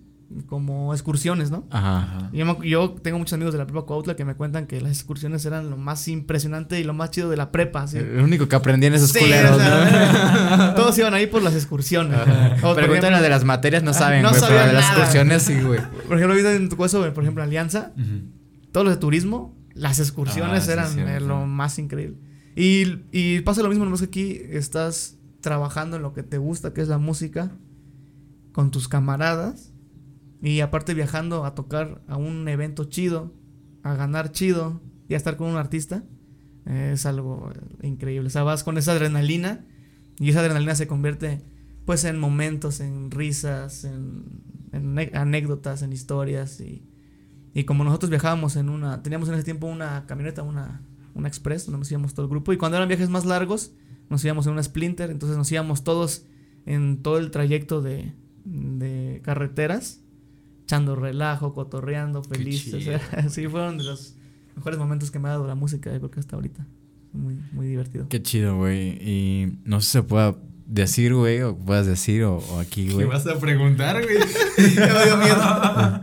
como 0.47 0.93
excursiones, 0.93 1.51
¿no? 1.51 1.65
Ajá. 1.69 1.97
Ajá. 2.03 2.31
Yo, 2.63 2.91
tengo 3.01 3.17
muchos 3.19 3.33
amigos 3.33 3.53
de 3.53 3.59
la 3.59 3.65
prepa 3.67 3.83
Cuautla 3.85 4.15
que 4.15 4.25
me 4.25 4.35
cuentan 4.35 4.65
que 4.67 4.81
las 4.81 4.91
excursiones 4.91 5.45
eran 5.45 5.69
lo 5.69 5.77
más 5.77 6.07
impresionante 6.07 6.79
y 6.79 6.83
lo 6.83 6.93
más 6.93 7.11
chido 7.11 7.29
de 7.29 7.37
la 7.37 7.51
prepa. 7.51 7.83
así. 7.83 7.97
El 7.97 8.19
único 8.21 8.47
que 8.47 8.55
aprendí 8.55 8.87
en 8.87 8.95
esos 8.95 9.11
Sí, 9.11 9.19
culeros, 9.19 9.51
o 9.51 9.59
sea, 9.59 10.57
¿no? 10.57 10.73
Todos 10.75 10.97
iban 10.97 11.13
ahí 11.13 11.27
por 11.27 11.41
las 11.43 11.53
excursiones. 11.53 12.17
Ejemplo- 12.17 13.21
de 13.21 13.29
las 13.29 13.43
materias, 13.43 13.83
no 13.83 13.93
saben, 13.93 14.23
no 14.23 14.29
güey. 14.29 14.41
pero 14.41 14.47
sabían 14.53 14.67
de 14.69 14.73
las 14.73 14.83
nada. 14.89 14.97
excursiones, 14.97 15.43
sí, 15.43 15.61
güey. 15.61 15.79
Por 16.07 16.17
ejemplo, 16.17 16.29
ahorita 16.33 16.53
en 16.53 16.69
tu 16.69 16.77
caso, 16.77 17.01
por 17.13 17.23
ejemplo, 17.23 17.43
Alianza, 17.43 17.91
todos 18.71 18.85
los 18.85 18.95
de 18.95 18.99
turismo, 18.99 19.55
las 19.73 19.99
excursiones 19.99 20.63
Ah, 20.63 20.87
sí, 20.87 20.99
eran 20.99 21.09
eh, 21.09 21.19
lo 21.19 21.45
más 21.45 21.77
increíble. 21.79 22.17
Y, 22.55 23.03
y 23.11 23.41
pasa 23.41 23.61
lo 23.61 23.69
mismo, 23.69 23.83
nomás 23.85 23.99
que 24.01 24.05
aquí 24.07 24.41
estás 24.49 25.17
trabajando 25.41 25.97
en 25.97 26.01
lo 26.01 26.13
que 26.13 26.23
te 26.23 26.37
gusta, 26.37 26.73
que 26.73 26.81
es 26.81 26.87
la 26.87 26.97
música, 26.97 27.51
con 28.53 28.71
tus 28.71 28.87
camaradas. 28.87 29.71
Y 30.41 30.59
aparte 30.59 30.93
viajando 30.93 31.45
a 31.45 31.55
tocar 31.55 32.03
a 32.07 32.17
un 32.17 32.47
evento 32.47 32.85
chido, 32.85 33.33
a 33.83 33.95
ganar 33.95 34.31
chido 34.31 34.81
y 35.07 35.13
a 35.13 35.17
estar 35.17 35.37
con 35.37 35.49
un 35.49 35.57
artista, 35.57 36.03
es 36.65 37.05
algo 37.05 37.51
increíble. 37.81 38.27
O 38.27 38.31
sea, 38.31 38.43
vas 38.43 38.63
con 38.63 38.77
esa 38.77 38.93
adrenalina 38.93 39.65
y 40.19 40.29
esa 40.29 40.39
adrenalina 40.39 40.75
se 40.75 40.87
convierte 40.87 41.41
pues 41.85 42.03
en 42.03 42.19
momentos, 42.19 42.79
en 42.79 43.11
risas, 43.11 43.83
en, 43.85 44.41
anécdotas, 45.13 45.83
en 45.83 45.93
historias 45.93 46.59
y, 46.59 46.83
y 47.53 47.63
como 47.63 47.83
nosotros 47.83 48.09
viajábamos 48.09 48.55
en 48.55 48.69
una, 48.69 49.03
teníamos 49.03 49.29
en 49.29 49.35
ese 49.35 49.43
tiempo 49.43 49.67
una 49.67 50.05
camioneta, 50.07 50.41
una, 50.41 50.81
una 51.13 51.27
express, 51.27 51.65
donde 51.65 51.79
nos 51.79 51.91
íbamos 51.91 52.13
todo 52.13 52.25
el 52.25 52.29
grupo 52.29 52.51
y 52.53 52.57
cuando 52.57 52.77
eran 52.77 52.89
viajes 52.89 53.09
más 53.09 53.25
largos 53.25 53.73
nos 54.09 54.25
íbamos 54.25 54.47
en 54.47 54.53
una 54.53 54.63
Splinter, 54.63 55.11
entonces 55.11 55.37
nos 55.37 55.51
íbamos 55.51 55.83
todos 55.83 56.25
en 56.65 57.03
todo 57.03 57.19
el 57.19 57.31
trayecto 57.31 57.81
de, 57.81 58.13
de 58.43 59.21
carreteras, 59.23 60.01
echando 60.65 60.95
relajo, 60.95 61.53
cotorreando, 61.53 62.21
Qué 62.23 62.37
felices. 62.37 62.83
chido. 62.83 62.99
sí, 63.29 63.47
fueron 63.47 63.77
de 63.77 63.85
los 63.85 64.15
mejores 64.55 64.77
momentos 64.79 65.11
que 65.11 65.19
me 65.19 65.29
ha 65.29 65.31
dado 65.31 65.47
la 65.47 65.55
música, 65.55 65.91
yo 65.91 65.99
creo 65.99 66.11
que 66.11 66.19
hasta 66.19 66.35
ahorita. 66.35 66.65
Muy, 67.13 67.37
muy 67.53 67.67
divertido. 67.67 68.07
Qué 68.09 68.21
chido, 68.21 68.57
güey. 68.57 68.97
Y 69.01 69.57
no 69.63 69.79
sé 69.79 69.85
si 69.85 69.91
se 69.93 70.03
pueda 70.03 70.35
decir, 70.65 71.13
güey, 71.13 71.41
o 71.43 71.55
puedas 71.55 71.85
decir, 71.87 72.23
o, 72.23 72.37
o 72.39 72.59
aquí, 72.59 72.87
¿Qué 72.87 72.93
güey. 72.93 73.05
vas 73.07 73.25
a 73.27 73.39
preguntar, 73.39 74.01
güey? 74.03 74.17
Ya 74.75 74.93
me 74.93 75.05
dio 75.05 75.17
miedo. 75.17 76.01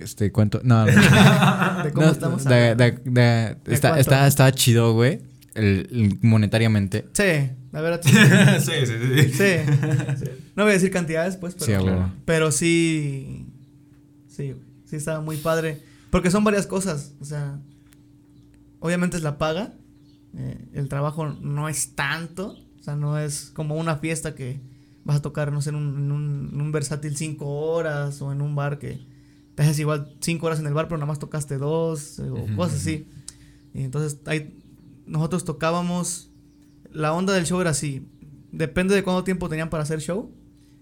Este, 0.00 0.30
¿cuánto? 0.32 0.60
No, 0.64 0.84
no. 0.86 0.92
¿De 1.84 1.92
cómo 1.92 2.06
No, 2.06 2.12
estamos? 2.12 2.44
de- 2.44 2.74
de- 2.74 2.98
de- 3.04 3.56
está, 3.66 3.98
está, 3.98 4.26
está 4.26 4.50
chido, 4.52 4.92
güey. 4.94 5.20
el- 5.54 5.88
el- 5.90 6.18
monetariamente. 6.22 7.06
Sí, 7.12 7.50
la 7.76 7.82
verdad 7.82 8.00
sí. 8.02 8.10
sí, 8.64 8.86
sí, 8.86 8.92
sí. 8.96 9.28
Sí, 9.32 10.24
sí. 10.24 10.30
No 10.56 10.62
voy 10.62 10.70
a 10.70 10.74
decir 10.74 10.90
cantidades, 10.90 11.36
pues, 11.36 11.54
pero, 11.58 11.80
Sí, 11.80 11.86
huevo. 11.86 12.10
pero 12.24 12.50
sí. 12.50 13.46
Sí, 14.28 14.54
sí 14.86 14.96
estaba 14.96 15.20
muy 15.20 15.36
padre. 15.36 15.82
Porque 16.10 16.30
son 16.30 16.42
varias 16.42 16.66
cosas. 16.66 17.12
O 17.20 17.24
sea, 17.26 17.58
obviamente 18.80 19.16
es 19.18 19.22
la 19.22 19.36
paga. 19.38 19.74
eh, 20.36 20.56
el 20.72 20.88
trabajo 20.88 21.26
no 21.28 21.68
es 21.68 21.94
tanto. 21.94 22.56
O 22.80 22.82
sea, 22.82 22.96
no 22.96 23.18
es 23.18 23.50
como 23.54 23.74
una 23.76 23.96
fiesta 23.96 24.34
que 24.34 24.60
vas 25.04 25.16
a 25.18 25.22
tocar, 25.22 25.52
no 25.52 25.60
sé, 25.60 25.70
en 25.70 25.76
un, 25.76 25.98
en 25.98 26.12
un, 26.12 26.50
en 26.54 26.60
un 26.60 26.72
versátil 26.72 27.16
cinco 27.16 27.46
horas 27.46 28.22
o 28.22 28.32
en 28.32 28.40
un 28.40 28.54
bar 28.54 28.78
que 28.78 29.00
te 29.54 29.62
haces 29.62 29.78
igual 29.78 30.14
cinco 30.20 30.46
horas 30.46 30.60
en 30.60 30.66
el 30.66 30.72
bar, 30.74 30.86
pero 30.88 30.96
nada 30.96 31.06
más 31.08 31.18
tocaste 31.18 31.58
dos 31.58 32.18
o 32.20 32.46
cosas 32.56 32.80
así. 32.80 33.06
Y 33.74 33.82
entonces 33.82 34.18
ahí 34.26 34.54
nosotros 35.06 35.44
tocábamos. 35.44 36.30
La 36.96 37.12
onda 37.12 37.32
del 37.32 37.44
show 37.46 37.60
era 37.60 37.70
así. 37.70 38.08
Depende 38.52 38.94
de 38.94 39.02
cuánto 39.02 39.24
tiempo 39.24 39.48
tenían 39.48 39.70
para 39.70 39.82
hacer 39.82 40.00
show. 40.00 40.32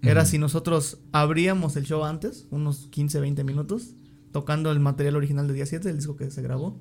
Era 0.01 0.23
si 0.25 0.37
nosotros 0.37 0.99
abríamos 1.11 1.75
el 1.77 1.83
show 1.85 2.03
antes, 2.05 2.47
unos 2.51 2.87
15, 2.91 3.19
20 3.19 3.43
minutos, 3.43 3.95
tocando 4.31 4.71
el 4.71 4.79
material 4.79 5.15
original 5.15 5.47
de 5.47 5.53
Día 5.55 5.65
7, 5.65 5.89
el 5.89 5.95
disco 5.97 6.15
que 6.15 6.29
se 6.29 6.41
grabó. 6.43 6.79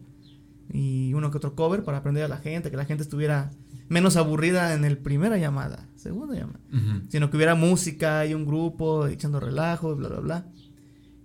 Y 0.70 1.12
uno 1.14 1.30
que 1.30 1.38
otro 1.38 1.54
cover 1.54 1.84
para 1.84 1.98
aprender 1.98 2.22
a 2.24 2.28
la 2.28 2.36
gente, 2.38 2.70
que 2.70 2.76
la 2.76 2.84
gente 2.84 3.02
estuviera 3.02 3.50
menos 3.88 4.16
aburrida 4.16 4.74
en 4.74 4.84
el 4.84 4.98
primera 4.98 5.38
llamada, 5.38 5.88
segunda 5.96 6.34
llamada. 6.34 6.60
Ujú. 6.72 7.06
Sino 7.08 7.30
que 7.30 7.36
hubiera 7.36 7.54
música 7.54 8.26
y 8.26 8.34
un 8.34 8.44
grupo 8.46 9.06
echando 9.06 9.40
relajo, 9.40 9.94
bla, 9.96 10.08
bla, 10.08 10.20
bla. 10.20 10.46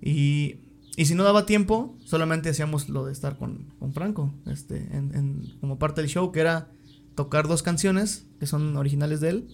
Y, 0.02 0.62
y 0.95 1.06
si 1.06 1.15
no 1.15 1.24
daba 1.24 1.45
tiempo, 1.45 1.98
solamente 2.06 2.50
hacíamos 2.50 2.89
lo 2.89 3.06
de 3.06 3.12
estar 3.12 3.38
con, 3.38 3.74
con 3.80 3.93
Franco, 3.93 4.34
este, 4.45 4.78
en, 4.95 5.13
en- 5.15 5.54
como 5.60 5.78
parte 5.80 6.02
del 6.02 6.10
show, 6.10 6.32
que 6.32 6.39
era 6.41 6.72
tocar 7.20 7.50
dos 7.50 7.64
canciones 7.64 8.26
que 8.40 8.46
son 8.48 8.78
originales 8.78 9.20
de 9.20 9.30
él 9.32 9.48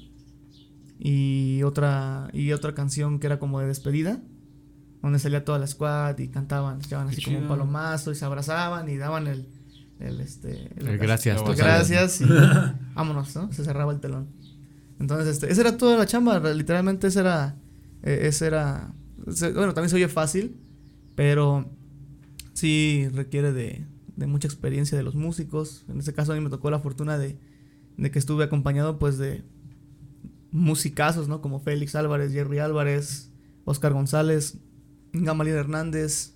y 1.00 1.64
otra, 1.64 2.30
y 2.32 2.52
otra 2.52 2.76
canción 2.76 3.18
que 3.20 3.26
era 3.26 3.40
como 3.40 3.60
de 3.60 3.66
despedida, 3.66 4.22
donde 5.02 5.18
salía 5.18 5.44
toda 5.44 5.58
la 5.58 5.66
squad 5.66 6.18
y 6.20 6.28
cantaban, 6.28 6.80
echaban 6.80 7.08
así 7.08 7.24
como 7.24 7.40
un 7.40 7.48
palomazo 7.48 8.12
y 8.12 8.16
se 8.16 8.24
abrazaban 8.24 8.88
y 8.88 8.98
daban 8.98 9.26
el, 9.28 9.48
el, 10.00 10.20
este, 10.22 10.70
El 10.78 10.98
gracias. 11.00 11.42
Pues, 11.42 11.58
gracias 11.58 12.22
y 12.22 12.26
vámonos, 12.94 13.36
¿no? 13.36 13.52
Se 13.52 13.64
cerraba 13.64 13.92
el 13.94 14.00
telón. 14.00 14.28
Entonces, 15.00 15.28
este, 15.28 15.52
esa 15.52 15.62
era 15.62 15.76
toda 15.78 15.98
la 15.98 16.06
chamba, 16.06 16.40
literalmente 16.54 17.08
esa 17.08 17.20
era, 17.22 17.56
eh, 18.04 18.20
ese 18.28 18.46
era, 18.48 18.94
se- 19.32 19.54
bueno, 19.54 19.74
también 19.74 19.90
se 19.90 19.96
oye 19.96 20.08
fácil, 20.08 20.56
pero 21.16 21.70
sí 22.54 23.08
requiere 23.12 23.52
de, 23.54 23.86
de 24.16 24.28
mucha 24.28 24.48
experiencia 24.48 24.96
de 24.98 25.04
los 25.04 25.16
músicos. 25.16 25.84
En 25.90 25.98
este 26.00 26.14
caso 26.14 26.32
a 26.32 26.36
mí 26.36 26.42
me 26.42 26.50
tocó 26.52 26.70
la 26.72 26.80
fortuna 26.80 27.18
de, 27.18 27.38
de 27.98 28.12
que 28.12 28.20
estuve 28.20 28.44
acompañado 28.44 29.00
pues 29.00 29.18
de 29.18 29.44
musicazos, 30.52 31.28
¿no? 31.28 31.42
Como 31.42 31.60
Félix 31.60 31.96
Álvarez, 31.96 32.32
Jerry 32.32 32.60
Álvarez, 32.60 33.32
Oscar 33.66 33.94
González, 33.94 34.58
Gamaliel 35.14 35.58
Hernández, 35.58 36.34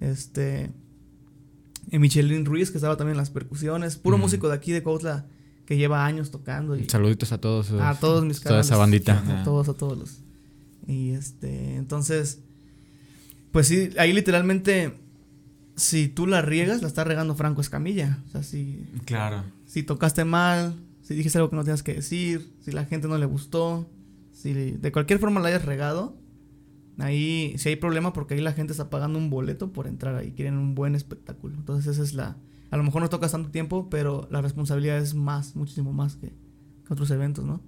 este, 0.00 0.70
y 1.90 1.98
Michelin 1.98 2.44
Ruiz, 2.44 2.70
que 2.70 2.78
estaba 2.78 2.96
también 2.96 3.14
en 3.14 3.18
las 3.18 3.30
percusiones, 3.30 3.96
puro 3.96 4.18
músico 4.18 4.48
de 4.48 4.54
aquí 4.54 4.72
de 4.72 4.82
Cuautla 4.82 5.26
que 5.66 5.76
lleva 5.76 6.06
años 6.06 6.30
tocando 6.30 6.76
y 6.76 6.88
Saluditos 6.88 7.30
a 7.32 7.38
todos. 7.38 7.70
a 7.72 7.94
todos 7.98 8.24
mis 8.24 8.40
Toda 8.40 8.60
esa 8.62 8.76
bandita. 8.78 9.18
Ajá. 9.18 9.40
A 9.42 9.44
todos, 9.44 9.68
a 9.68 9.74
todos 9.74 9.98
los. 9.98 10.20
Y 10.86 11.10
este, 11.10 11.74
entonces, 11.76 12.40
pues 13.52 13.66
sí, 13.68 13.90
ahí 13.98 14.14
literalmente, 14.14 14.94
si 15.76 16.08
tú 16.08 16.26
la 16.26 16.40
riegas, 16.40 16.80
la 16.80 16.88
está 16.88 17.04
regando 17.04 17.34
Franco 17.34 17.60
Escamilla. 17.60 18.18
O 18.28 18.30
sea, 18.30 18.42
si, 18.42 18.86
Claro. 19.04 19.44
si 19.66 19.82
tocaste 19.82 20.24
mal, 20.24 20.74
si 21.08 21.14
dijiste 21.14 21.38
algo 21.38 21.48
que 21.48 21.56
no 21.56 21.64
tienes 21.64 21.82
que 21.82 21.94
decir, 21.94 22.52
si 22.60 22.70
la 22.70 22.84
gente 22.84 23.08
no 23.08 23.16
le 23.16 23.24
gustó, 23.24 23.90
si 24.30 24.52
de 24.52 24.92
cualquier 24.92 25.18
forma 25.18 25.40
la 25.40 25.48
hayas 25.48 25.64
regado, 25.64 26.18
ahí 26.98 27.54
si 27.56 27.70
hay 27.70 27.76
problema 27.76 28.12
porque 28.12 28.34
ahí 28.34 28.42
la 28.42 28.52
gente 28.52 28.74
está 28.74 28.90
pagando 28.90 29.18
un 29.18 29.30
boleto 29.30 29.72
por 29.72 29.86
entrar 29.86 30.16
ahí, 30.16 30.32
quieren 30.32 30.58
un 30.58 30.74
buen 30.74 30.94
espectáculo. 30.94 31.54
Entonces 31.56 31.86
esa 31.94 32.02
es 32.02 32.12
la... 32.12 32.36
A 32.70 32.76
lo 32.76 32.82
mejor 32.82 33.00
no 33.00 33.08
tocas 33.08 33.32
tanto 33.32 33.50
tiempo, 33.50 33.88
pero 33.88 34.28
la 34.30 34.42
responsabilidad 34.42 34.98
es 34.98 35.14
más, 35.14 35.56
muchísimo 35.56 35.94
más 35.94 36.16
que, 36.16 36.28
que 36.28 36.92
otros 36.92 37.10
eventos, 37.10 37.42
¿no? 37.46 37.62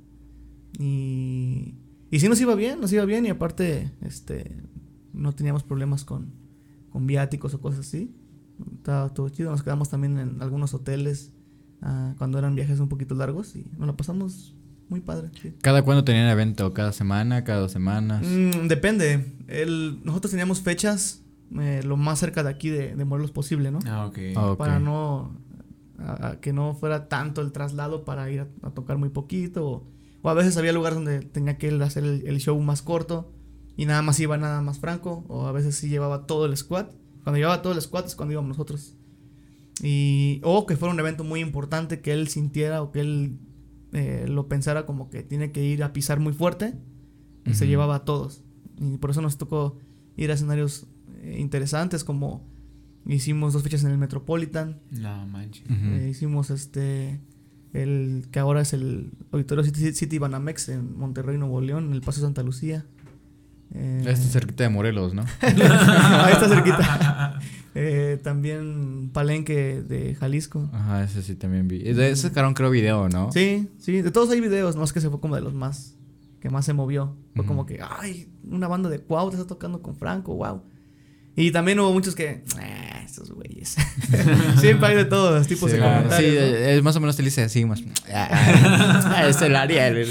Y, 0.79 1.77
y 2.11 2.21
sí 2.21 2.29
nos 2.29 2.39
iba 2.43 2.55
bien, 2.55 2.79
nos 2.79 2.93
iba 2.93 3.07
bien 3.07 3.25
y 3.25 3.31
aparte, 3.31 3.91
este, 4.03 4.55
no 5.15 5.33
teníamos 5.35 5.63
problemas 5.63 6.05
con, 6.05 6.35
con 6.91 7.07
viáticos 7.07 7.55
o 7.55 7.61
cosas 7.63 7.81
así. 7.87 8.15
Estaba 8.77 9.15
todo 9.15 9.31
chido, 9.31 9.51
nos 9.51 9.63
quedamos 9.63 9.89
también 9.89 10.19
en 10.19 10.43
algunos 10.43 10.75
hoteles 10.75 11.33
ah, 11.83 12.15
cuando 12.19 12.39
eran 12.39 12.55
viajes 12.55 12.81
un 12.81 12.89
poquito 12.89 13.15
largos 13.15 13.57
y 13.57 13.67
nos 13.79 13.87
la 13.87 13.97
pasamos 13.97 14.55
muy 14.89 15.01
padre. 15.01 15.29
sí. 15.41 15.53
¿Cada 15.63 15.83
cuándo 15.83 16.03
tenían 16.05 16.29
evento? 16.29 16.73
¿Cada 16.75 16.93
semana? 16.93 17.45
¿Cada 17.45 17.61
dos 17.61 17.73
semanas? 17.73 18.25
Mm, 18.27 18.67
depende. 18.69 19.35
El, 19.47 20.01
nosotros 20.05 20.31
teníamos 20.33 20.61
fechas 20.63 21.23
eh, 21.61 21.83
lo 21.85 21.97
más 21.97 22.19
cerca 22.19 22.43
de 22.43 22.51
aquí 22.51 22.71
de, 22.71 22.95
de 22.97 23.05
Morelos 23.05 23.31
posible, 23.31 23.71
¿no? 23.71 23.79
Ah, 23.87 24.07
ok. 24.07 24.19
Ah, 24.37 24.51
ok. 24.53 24.59
Para 24.59 24.79
no. 24.81 25.37
a- 25.99 26.29
a 26.29 26.41
que 26.41 26.53
no 26.53 26.75
fuera 26.75 27.09
tanto 27.09 27.41
el 27.41 27.53
traslado 27.53 28.05
para 28.05 28.31
ir 28.31 28.41
a, 28.41 28.49
a 28.63 28.71
tocar 28.71 28.99
muy 28.99 29.11
poquito. 29.11 29.65
O, 29.69 29.87
o 30.23 30.29
a 30.31 30.35
veces 30.35 30.57
había 30.57 30.73
lugares 30.73 30.97
donde 30.97 31.21
tenía 31.21 31.57
que 31.59 31.69
hacer 31.83 32.05
el, 32.05 32.27
el 32.27 32.39
show 32.41 32.59
más 32.61 32.83
corto 32.83 33.33
y 33.77 33.87
nada 33.87 34.03
más 34.03 34.19
iba 34.21 34.37
nada 34.39 34.61
más 34.61 34.79
Franco. 34.81 35.25
O 35.29 35.47
a 35.47 35.53
veces 35.53 35.77
sí 35.77 35.89
llevaba 35.89 36.27
todo 36.27 36.47
el 36.47 36.57
squad. 36.57 36.87
Cuando 37.23 37.39
llevaba 37.39 37.63
todo 37.63 37.73
el 37.75 37.81
squad 37.83 38.07
es 38.07 38.17
cuando 38.17 38.33
íbamos 38.33 38.49
nosotros. 38.49 38.97
Y, 39.83 40.41
o 40.45 40.67
que 40.67 40.77
fuera 40.77 40.93
un 40.93 41.01
evento 41.01 41.25
muy 41.25 41.41
importante 41.41 42.01
que 42.01 42.13
él 42.13 42.29
sintiera 42.29 42.83
o 42.83 42.93
que 42.93 43.01
él 43.01 43.39
eh, 43.93 44.27
lo 44.29 44.49
pensara 44.49 44.87
como 44.87 45.11
que 45.11 45.23
tiene 45.23 45.53
que 45.53 45.65
ir 45.65 45.83
a 45.83 45.93
pisar 45.93 46.21
muy 46.21 46.33
fuerte. 46.33 46.75
Y 47.47 47.55
se 47.55 47.67
llevaba 47.67 47.97
a 47.97 48.05
todos. 48.05 48.43
Y 48.79 48.99
por 48.99 49.11
eso 49.11 49.23
nos 49.23 49.39
tocó 49.39 49.79
ir 50.17 50.31
a 50.31 50.35
escenarios 50.35 50.87
eh, 51.23 51.37
interesantes 51.41 52.05
como 52.05 52.47
hicimos 53.07 53.53
dos 53.55 53.63
fechas 53.63 53.83
en 53.85 53.91
el 53.91 53.99
Metropolitan. 53.99 54.81
No 54.91 55.27
manches. 55.27 55.65
Eh, 55.69 56.09
hicimos 56.11 56.51
este 56.51 57.21
el 57.73 58.27
que 58.31 58.39
ahora 58.41 58.61
es 58.61 58.73
el 58.73 59.13
Auditorio 59.33 59.65
City, 59.65 59.93
City 59.93 60.19
Banamex 60.19 60.69
en 60.71 60.99
Monterrey, 60.99 61.39
Nuevo 61.39 61.61
León, 61.61 61.87
en 61.87 61.93
el 61.93 62.01
Paso 62.01 62.21
Santa 62.21 62.43
Lucía. 62.43 62.85
Eh, 63.73 64.01
Este 64.07 64.27
es 64.27 64.33
cerquita 64.33 64.65
de 64.65 64.71
Morelos, 64.71 65.15
¿no? 65.15 65.25
ahí 65.41 66.33
está 66.33 66.49
cerquita. 66.49 67.41
Eh, 67.75 68.19
también 68.23 69.11
Palenque 69.13 69.83
de 69.83 70.15
Jalisco. 70.15 70.69
Ajá, 70.73 71.05
ese 71.05 71.23
sí 71.23 71.35
también 71.37 71.69
vi. 71.69 71.79
De 71.79 72.11
ese 72.11 72.29
sacaron 72.29 72.55
creo 72.55 72.71
video, 72.71 73.09
¿no? 73.09 73.31
Sí, 73.33 73.69
sí, 73.79 74.03
de 74.03 74.11
todos 74.11 74.31
hay 74.31 74.41
videos, 74.41 74.77
no 74.77 74.85
es 74.85 74.93
que 74.93 75.01
se 75.01 75.09
fue 75.11 75.21
como 75.21 75.37
de 75.37 75.43
los 75.43 75.55
más 75.55 75.97
que 76.41 76.51
más 76.51 76.65
se 76.65 76.73
movió. 76.73 77.15
Fue 77.37 77.45
como 77.45 77.67
que, 77.67 77.81
ay, 77.83 78.29
una 78.51 78.67
banda 78.67 78.89
de 78.89 78.99
Cuau 78.99 79.31
te 79.31 79.37
está 79.37 79.47
tocando 79.47 79.83
con 79.83 79.95
Franco, 79.95 80.35
wow. 80.35 80.63
Y 81.37 81.53
también 81.53 81.79
hubo 81.81 81.93
muchos 81.93 82.15
que, 82.15 82.43
ah, 82.59 83.03
estos 83.05 83.31
güeyes. 83.31 83.77
Siempre 84.61 84.89
hay 84.89 84.97
de 84.97 85.05
todos 85.05 85.47
tipos 85.47 85.71
Sí, 85.71 85.77
de 85.77 85.83
comentarios. 85.83 86.19
sí, 86.33 86.51
¿no? 86.51 86.57
es 86.57 86.83
más 86.83 86.97
o 86.97 87.01
menos 87.01 87.17
te 87.17 87.23
dice 87.23 87.43
así, 87.43 87.65
más. 87.65 87.83
Ah, 88.13 89.25
es 89.29 89.41
el 89.43 89.57
Ariel. 89.57 90.07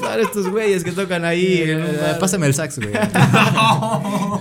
Claro, 0.00 0.22
estos 0.26 0.48
güeyes 0.50 0.84
que 0.84 0.92
tocan 0.92 1.24
ahí. 1.24 1.64
un 1.72 1.80
bar. 2.00 2.18
Pásame 2.18 2.46
el 2.46 2.54
sax, 2.54 2.78
güey. 2.78 2.92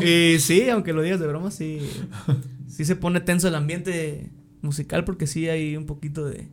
Y 0.03 0.39
sí, 0.39 0.69
aunque 0.69 0.93
lo 0.93 1.01
digas 1.01 1.19
de 1.19 1.27
broma, 1.27 1.51
sí. 1.51 1.79
Sí 2.67 2.85
se 2.85 2.95
pone 2.95 3.19
tenso 3.21 3.47
el 3.47 3.55
ambiente 3.55 4.29
musical 4.61 5.03
porque 5.05 5.27
sí 5.27 5.47
hay 5.49 5.75
un 5.77 5.85
poquito 5.85 6.25
de. 6.25 6.47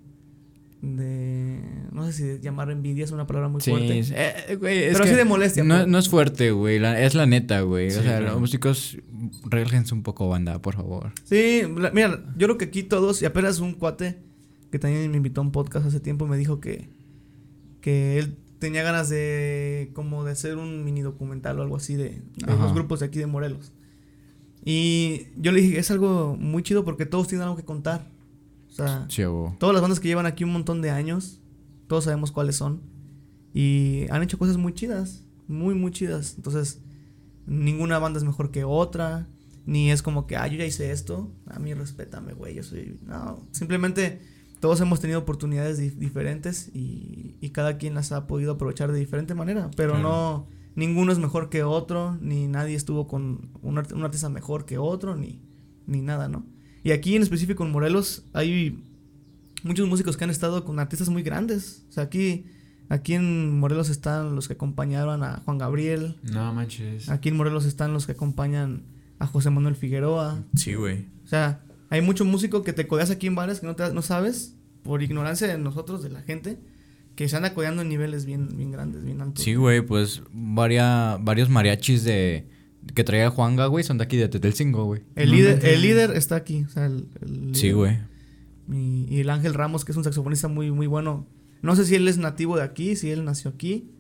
De 0.83 1.61
no 1.93 2.07
sé 2.07 2.13
si 2.13 2.43
llamar 2.43 2.71
envidia 2.71 3.05
es 3.05 3.11
una 3.13 3.27
palabra 3.27 3.49
muy 3.49 3.61
Sí, 3.61 3.71
fuerte. 3.71 3.99
Eh, 4.01 4.05
eh, 4.49 4.57
güey, 4.57 4.79
es 4.85 4.93
Pero 4.95 5.05
que 5.05 5.11
sí 5.11 5.17
de 5.17 5.25
molestia, 5.25 5.63
No, 5.65 5.77
pues. 5.77 5.89
no 5.89 5.99
es 5.99 6.09
fuerte, 6.09 6.51
güey. 6.53 6.79
la- 6.79 7.01
es 7.03 7.15
la 7.15 7.27
neta, 7.27 7.61
güey. 7.63 7.91
Sí, 7.91 7.99
o 7.99 8.03
sea, 8.03 8.19
claro. 8.19 8.33
los 8.33 8.41
músicos, 8.41 8.99
relájense 9.45 9.95
un 9.95 10.03
poco, 10.03 10.29
banda, 10.29 10.61
por 10.63 10.75
favor. 10.77 11.13
Sí, 11.25 11.63
la- 11.77 11.91
mira, 11.91 12.25
yo 12.37 12.47
creo 12.47 12.59
que 12.59 12.67
aquí 12.67 12.83
todos, 12.83 13.21
y 13.23 13.27
apenas 13.27 13.61
un 13.61 13.75
cuate 13.75 14.19
que 14.71 14.79
también 14.79 15.11
me 15.11 15.17
invitó 15.19 15.41
a 15.41 15.45
un 15.45 15.53
podcast 15.53 15.87
hace 15.87 16.01
tiempo 16.01 16.27
me 16.27 16.37
dijo 16.39 16.61
que, 16.61 16.89
que 17.81 18.19
él 18.19 18.37
tenía 18.59 18.83
ganas 18.83 19.09
de 19.09 19.91
como 19.95 20.25
de 20.25 20.33
hacer 20.33 20.57
un 20.57 20.85
mini 20.85 21.01
documental 21.01 21.59
o 21.59 21.63
algo 21.63 21.77
así 21.77 21.97
de, 21.97 22.23
de 22.37 22.47
los 22.59 22.73
grupos 22.75 23.01
de 23.01 23.07
aquí 23.07 23.19
de 23.19 23.27
Morelos. 23.27 23.73
Y 24.65 25.27
yo 25.37 25.53
le 25.53 25.61
dije, 25.63 25.79
es 25.79 25.91
algo 25.91 26.37
muy 26.39 26.63
chido 26.63 26.85
porque 26.85 27.07
todos 27.07 27.27
tienen 27.29 27.45
algo 27.45 27.57
que 27.57 27.65
contar. 27.65 28.07
O 28.81 28.87
sea, 28.89 29.07
Chavo. 29.09 29.57
todas 29.59 29.73
las 29.75 29.83
bandas 29.83 30.01
que 30.01 30.09
llevan 30.09 30.27
aquí 30.27 30.45
un 30.45 30.53
montón 30.53 30.81
de 30.83 30.91
años, 30.91 31.41
todos 31.87 32.05
sabemos 32.05 32.33
cuáles 32.33 32.57
son. 32.57 32.83
Y 33.53 34.07
han 34.11 34.23
hecho 34.23 34.39
cosas 34.39 34.57
muy 34.57 34.73
chidas, 34.75 35.25
muy, 35.49 35.75
muy 35.75 35.91
chidas. 35.91 36.35
Entonces, 36.37 36.81
ninguna 37.47 37.99
banda 37.99 38.19
es 38.19 38.25
mejor 38.25 38.51
que 38.51 38.65
otra. 38.65 39.29
Ni 39.67 39.91
es 39.91 40.03
como 40.03 40.27
que, 40.27 40.37
ah, 40.37 40.47
yo 40.47 40.57
ya 40.59 40.65
hice 40.65 40.91
esto. 40.91 41.33
A 41.47 41.59
mí 41.59 41.75
respétame, 41.75 42.33
güey. 42.33 42.55
Yo 42.55 42.63
soy. 42.63 42.99
No, 43.07 43.47
simplemente 43.53 44.21
todos 44.61 44.81
hemos 44.81 45.01
tenido 45.01 45.19
oportunidades 45.21 45.79
di- 45.79 45.91
diferentes 45.91 46.71
y, 46.75 47.37
y 47.41 47.51
cada 47.51 47.79
quien 47.79 47.95
las 47.95 48.13
ha 48.13 48.27
podido 48.27 48.53
aprovechar 48.53 48.93
de 48.93 48.99
diferente 48.99 49.35
manera. 49.35 49.71
Pero 49.77 49.93
Claro. 49.95 50.09
no, 50.09 50.47
ninguno 50.75 51.13
es 51.13 51.19
mejor 51.19 51.49
que 51.51 51.63
otro, 51.63 52.17
ni 52.21 52.47
nadie 52.49 52.75
estuvo 52.77 53.07
con 53.07 53.51
un, 53.63 53.79
art- 53.79 53.93
un 53.93 54.03
artista 54.05 54.29
mejor 54.29 54.65
que 54.65 54.79
otro, 54.79 55.17
ni, 55.17 55.41
ni 55.87 56.03
nada, 56.03 56.29
¿no? 56.29 56.47
Y 56.83 56.93
aquí 56.93 57.17
en 57.17 57.23
específico 57.23 57.65
en 57.65 57.73
Morelos 57.73 58.25
hay 58.33 58.83
muchos 59.63 59.89
músicos 59.89 60.17
que 60.17 60.25
han 60.25 60.31
estado 60.31 60.65
con 60.65 60.79
artistas 60.79 61.09
muy 61.09 61.23
grandes. 61.23 61.85
O 61.89 61.93
sea, 61.93 62.05
aquí, 62.05 62.47
aquí 62.89 63.15
en 63.15 63.59
Morelos 63.59 63.91
están 63.91 64.35
los 64.35 64.49
que 64.49 64.55
acompañaron 64.55 65.23
a 65.23 65.43
Juan 65.45 65.59
Gabriel. 65.59 66.17
No 66.23 66.53
manches. 66.55 67.09
Aquí 67.09 67.29
en 67.29 67.37
Morelos 67.37 67.67
están 67.67 67.93
los 67.93 68.07
que 68.07 68.13
acompañan 68.13 68.85
a 69.19 69.27
José 69.27 69.51
Manuel 69.51 69.77
Figueroa. 69.77 70.43
Sí, 70.55 70.75
güey. 70.75 71.07
O 71.25 71.29
sea, 71.29 71.63
hay 71.91 72.01
mucho 72.01 72.25
músico 72.25 72.63
que 72.63 72.73
te 72.73 72.87
codeas 72.87 73.11
aquí 73.11 73.27
en 73.27 73.35
bares 73.35 73.61
que 73.61 73.67
no, 73.67 73.77
te, 73.77 73.93
no 73.93 74.03
sabes, 74.03 74.57
por 74.83 75.03
ignorancia 75.03 75.47
de 75.47 75.59
nosotros, 75.59 76.03
de 76.03 76.11
la 76.11 76.23
gente, 76.23 76.59
que 77.15 77.29
se 77.29 77.37
anda 77.37 77.53
codeando 77.53 77.83
en 77.83 77.91
niveles 77.91 78.25
bien, 78.25 78.49
bien 78.57 78.71
grandes, 78.71 79.05
bien 79.05 79.21
altos. 79.21 79.45
Sí, 79.45 79.55
güey, 79.55 79.83
pues 79.83 80.23
varia, 80.33 81.19
varios 81.21 81.51
mariachis 81.51 82.05
de 82.05 82.49
que 82.95 83.05
traía 83.05 83.31
Juanga, 83.31 83.67
güey, 83.67 83.85
son 83.85 83.99
de 83.99 84.05
aquí 84.05 84.17
de 84.17 84.29
Tetelcingo, 84.29 84.85
güey. 84.85 85.03
El 85.15 85.31
No 85.31 85.35
líder, 85.37 85.65
el 85.65 85.83
líder 85.83 86.11
está 86.13 86.37
aquí. 86.37 86.65
O 86.65 86.69
sea, 86.69 86.87
el, 86.87 87.07
el 87.21 87.55
Sí, 87.55 87.73
güey. 87.73 87.99
Y, 88.73 89.07
y 89.09 89.21
el 89.21 89.31
Ángel 89.31 89.55
Ramos, 89.55 89.85
que 89.85 89.93
es 89.93 89.99
un 89.99 90.05
saxofonista 90.05 90.49
muy, 90.49 90.71
muy 90.71 90.87
bueno. 90.87 91.27
No 91.63 91.77
sé 91.77 91.85
si 91.85 91.95
él 91.95 92.09
es 92.09 92.17
nativo 92.19 92.57
de 92.57 92.63
aquí, 92.63 92.97
si 92.97 93.11
él 93.11 93.25
nació 93.25 93.51
aquí, 93.51 93.91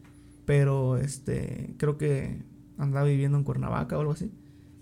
pero 0.47 0.97
este 0.97 1.75
creo 1.77 1.99
que 1.99 2.43
andaba 2.79 3.07
viviendo 3.07 3.37
en 3.37 3.45
Cuernavaca 3.45 3.97
o 3.97 4.01
algo 4.01 4.13
así. 4.13 4.31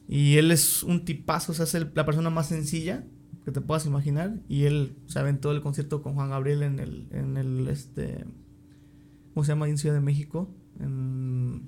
Y 0.07 0.37
él 0.37 0.51
es 0.53 0.83
un 0.85 1.05
tipazo, 1.05 1.53
o 1.53 1.55
sea, 1.55 1.65
es 1.65 1.75
el- 1.75 1.91
la 1.95 2.07
persona 2.07 2.31
más 2.31 2.49
sencilla 2.49 3.05
que 3.45 3.51
te 3.51 3.61
puedas 3.61 3.85
imaginar. 3.87 4.39
Y 4.49 4.65
él 4.65 4.95
se 5.07 5.19
aventó 5.19 5.51
el 5.51 5.61
concierto 5.61 6.03
con 6.03 6.15
Juan 6.15 6.31
Gabriel 6.31 6.63
en 6.63 6.79
el, 6.79 7.09
en 7.11 7.37
el, 7.37 7.67
este, 7.69 8.25
¿cómo 9.35 9.45
se 9.45 9.53
llama? 9.53 9.67
ahí 9.67 9.73
En 9.73 9.79
Ciudad 9.79 9.95
de 9.97 10.01
México, 10.01 10.49
en, 10.81 11.63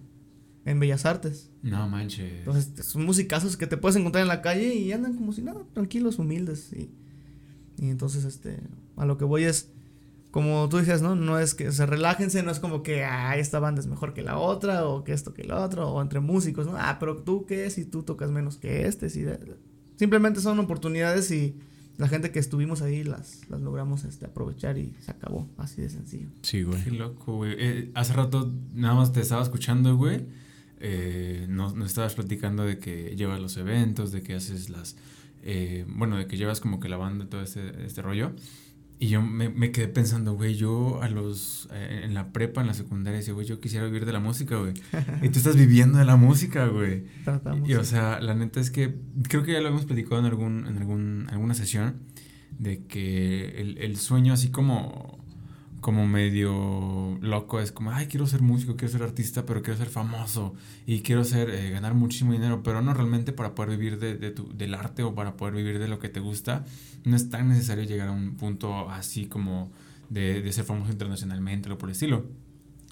en 0.71 0.81
Bellas 0.81 1.05
Artes. 1.07 1.51
No 1.63 1.89
manches. 1.89 2.33
Entonces, 2.39 2.87
son 2.87 3.05
musicazos 3.05 3.57
que 3.57 3.67
te 3.67 3.77
puedes 3.77 3.97
encontrar 3.97 4.23
en 4.23 4.29
la 4.29 4.41
calle 4.43 4.75
y 4.75 4.93
andan 4.93 5.15
como 5.17 5.33
si 5.33 5.43
nada, 5.43 5.61
tranquilos, 5.75 6.19
humildes. 6.19 6.73
Y, 6.73 6.91
y 7.79 7.91
entonces, 7.91 8.25
este, 8.25 8.61
a 8.97 9.05
lo 9.07 9.19
que 9.19 9.25
voy 9.25 9.45
es, 9.45 9.71
como 10.31 10.69
tú 10.69 10.79
dices, 10.79 11.03
¿no? 11.03 11.17
No 11.17 11.39
es 11.39 11.55
que 11.55 11.73
se 11.73 11.87
relájense, 11.87 12.43
no 12.43 12.51
es 12.53 12.61
como 12.61 12.83
que, 12.83 13.05
ah, 13.05 13.37
esta 13.37 13.59
banda 13.59 13.81
es 13.81 13.87
mejor 13.89 14.15
que 14.15 14.23
la 14.23 14.39
otra, 14.39 14.87
o 14.87 15.03
que 15.05 15.13
esto 15.13 15.35
que 15.35 15.43
el 15.43 15.51
otro, 15.53 15.89
o 15.91 16.01
entre 16.01 16.21
músicos, 16.21 16.67
¿no? 16.67 16.75
Ah, 16.77 16.99
pero 17.01 17.17
tú 17.23 17.47
qué, 17.47 17.69
si 17.71 17.85
tú 17.85 18.03
tocas 18.05 18.31
menos 18.31 18.57
que 18.57 18.87
este, 18.87 19.11
si 19.11 19.23
de- 19.23 19.57
simplemente 19.97 20.41
son 20.41 20.59
oportunidades 20.61 21.31
y 21.33 21.57
la 21.99 22.07
gente 22.09 22.31
que 22.31 22.39
estuvimos 22.39 22.81
ahí 22.81 23.05
las, 23.05 23.41
las 23.51 23.61
logramos 23.61 24.05
este, 24.05 24.25
aprovechar 24.25 24.79
y 24.79 24.95
se 25.01 25.11
acabó, 25.11 25.49
así 25.59 25.83
de 25.83 25.91
sencillo. 25.91 26.29
Sí, 26.43 26.63
güey. 26.63 26.83
Qué 26.85 26.93
loco, 26.93 27.37
güey. 27.37 27.55
Eh, 27.59 27.91
hace 27.95 28.13
rato 28.15 28.51
nada 28.73 28.95
más 28.95 29.13
te 29.13 29.21
estaba 29.21 29.43
escuchando, 29.43 29.97
güey. 29.97 30.25
Eh, 30.81 31.47
nos, 31.49 31.75
nos 31.75 31.87
estabas 31.89 32.15
platicando 32.15 32.65
de 32.65 32.79
que 32.79 33.15
llevas 33.17 33.41
los 33.41 33.57
eventos, 33.57 34.13
de 34.13 34.23
que 34.23 34.35
haces 34.35 34.71
las... 34.71 34.97
eh, 35.43 35.85
bueno, 35.89 36.17
de 36.17 36.27
que 36.27 36.37
llevas 36.37 36.61
como 36.61 36.81
que 36.81 36.89
la 36.89 36.97
banda, 36.97 37.27
todo 37.29 37.43
este, 37.43 37.85
este 37.85 38.03
rollo. 38.03 38.33
Y 39.03 39.09
yo 39.09 39.23
me, 39.23 39.49
me 39.49 39.73
quedé 39.73 39.89
pensando, 39.89 40.35
güey, 40.35 40.57
yo 40.57 41.03
a 41.03 41.09
los... 41.09 41.69
eh, 41.73 42.03
en 42.05 42.13
la 42.13 42.33
prepa, 42.33 42.61
en 42.61 42.67
la 42.67 42.75
secundaria, 42.75 43.19
decía, 43.19 43.33
güey, 43.33 43.47
yo 43.47 43.59
quisiera 43.61 43.87
vivir 43.87 44.05
de 44.05 44.13
la 44.13 44.21
música, 44.21 44.57
güey. 44.57 44.75
y 45.23 45.29
tú 45.31 45.39
estás 45.39 45.57
viviendo 45.57 45.99
de 45.99 46.05
la 46.05 46.17
música, 46.17 46.67
güey. 46.67 47.05
Tratamos. 47.25 47.69
Y, 47.69 47.75
o 47.75 47.85
sea, 47.85 48.21
la 48.21 48.35
neta 48.35 48.61
es 48.61 48.71
que 48.71 48.95
creo 49.29 49.43
que 49.43 49.53
ya 49.53 49.61
lo 49.61 49.69
hemos 49.69 49.87
platicado 49.87 50.19
en 50.21 50.27
algún 50.27 50.67
en 50.67 50.77
algún 50.77 51.27
alguna 51.31 51.55
sesión 51.55 51.95
de 52.59 52.85
que 52.85 53.61
el, 53.61 53.79
el 53.79 53.97
sueño 53.97 54.35
así 54.35 54.51
como 54.51 55.20
como 55.81 56.07
medio 56.07 57.19
loco 57.23 57.61
es 57.61 57.73
como 57.73 57.91
ay 57.93 58.07
quiero 58.07 58.27
ser 58.27 58.43
músico 58.43 58.77
quiero 58.77 58.93
ser 58.93 59.03
artista 59.03 59.47
pero 59.47 59.63
quiero 59.63 59.79
ser 59.79 59.89
famoso 59.89 60.55
y 60.87 61.01
quiero 61.01 61.25
ser 61.25 61.51
eh, 61.51 61.71
ganar 61.71 61.95
muchísimo 61.95 62.33
dinero 62.33 62.63
pero 62.63 62.83
no 62.83 62.93
realmente 62.95 63.33
para 63.33 63.55
poder 63.55 63.77
vivir 63.79 63.99
de, 63.99 64.17
de 64.17 64.31
tu, 64.31 64.53
del 64.57 64.75
arte 64.75 65.03
o 65.03 65.15
para 65.15 65.37
poder 65.37 65.55
vivir 65.55 65.79
de 65.79 65.89
lo 65.89 65.99
que 65.99 66.09
te 66.09 66.21
gusta 66.21 66.65
no 67.05 67.17
es 67.17 67.31
tan 67.31 67.49
necesario 67.49 67.85
llegar 67.85 68.09
a 68.09 68.13
un 68.13 68.37
punto 68.37 68.91
así 68.91 69.27
como 69.27 69.71
de, 70.11 70.43
de 70.43 70.53
ser 70.53 70.65
famoso 70.65 70.93
internacionalmente 70.93 71.71
o 71.71 71.79
por 71.79 71.89
el 71.89 71.93
estilo 71.93 72.27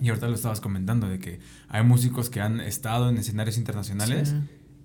y 0.01 0.09
ahorita 0.09 0.29
lo 0.29 0.35
estabas 0.35 0.61
comentando 0.61 1.09
de 1.09 1.19
que 1.19 1.41
hay 1.69 1.83
músicos 1.85 2.31
que 2.31 2.41
han 2.41 2.61
estado 2.61 3.09
en 3.09 3.19
escenarios 3.19 3.59
internacionales 3.59 4.29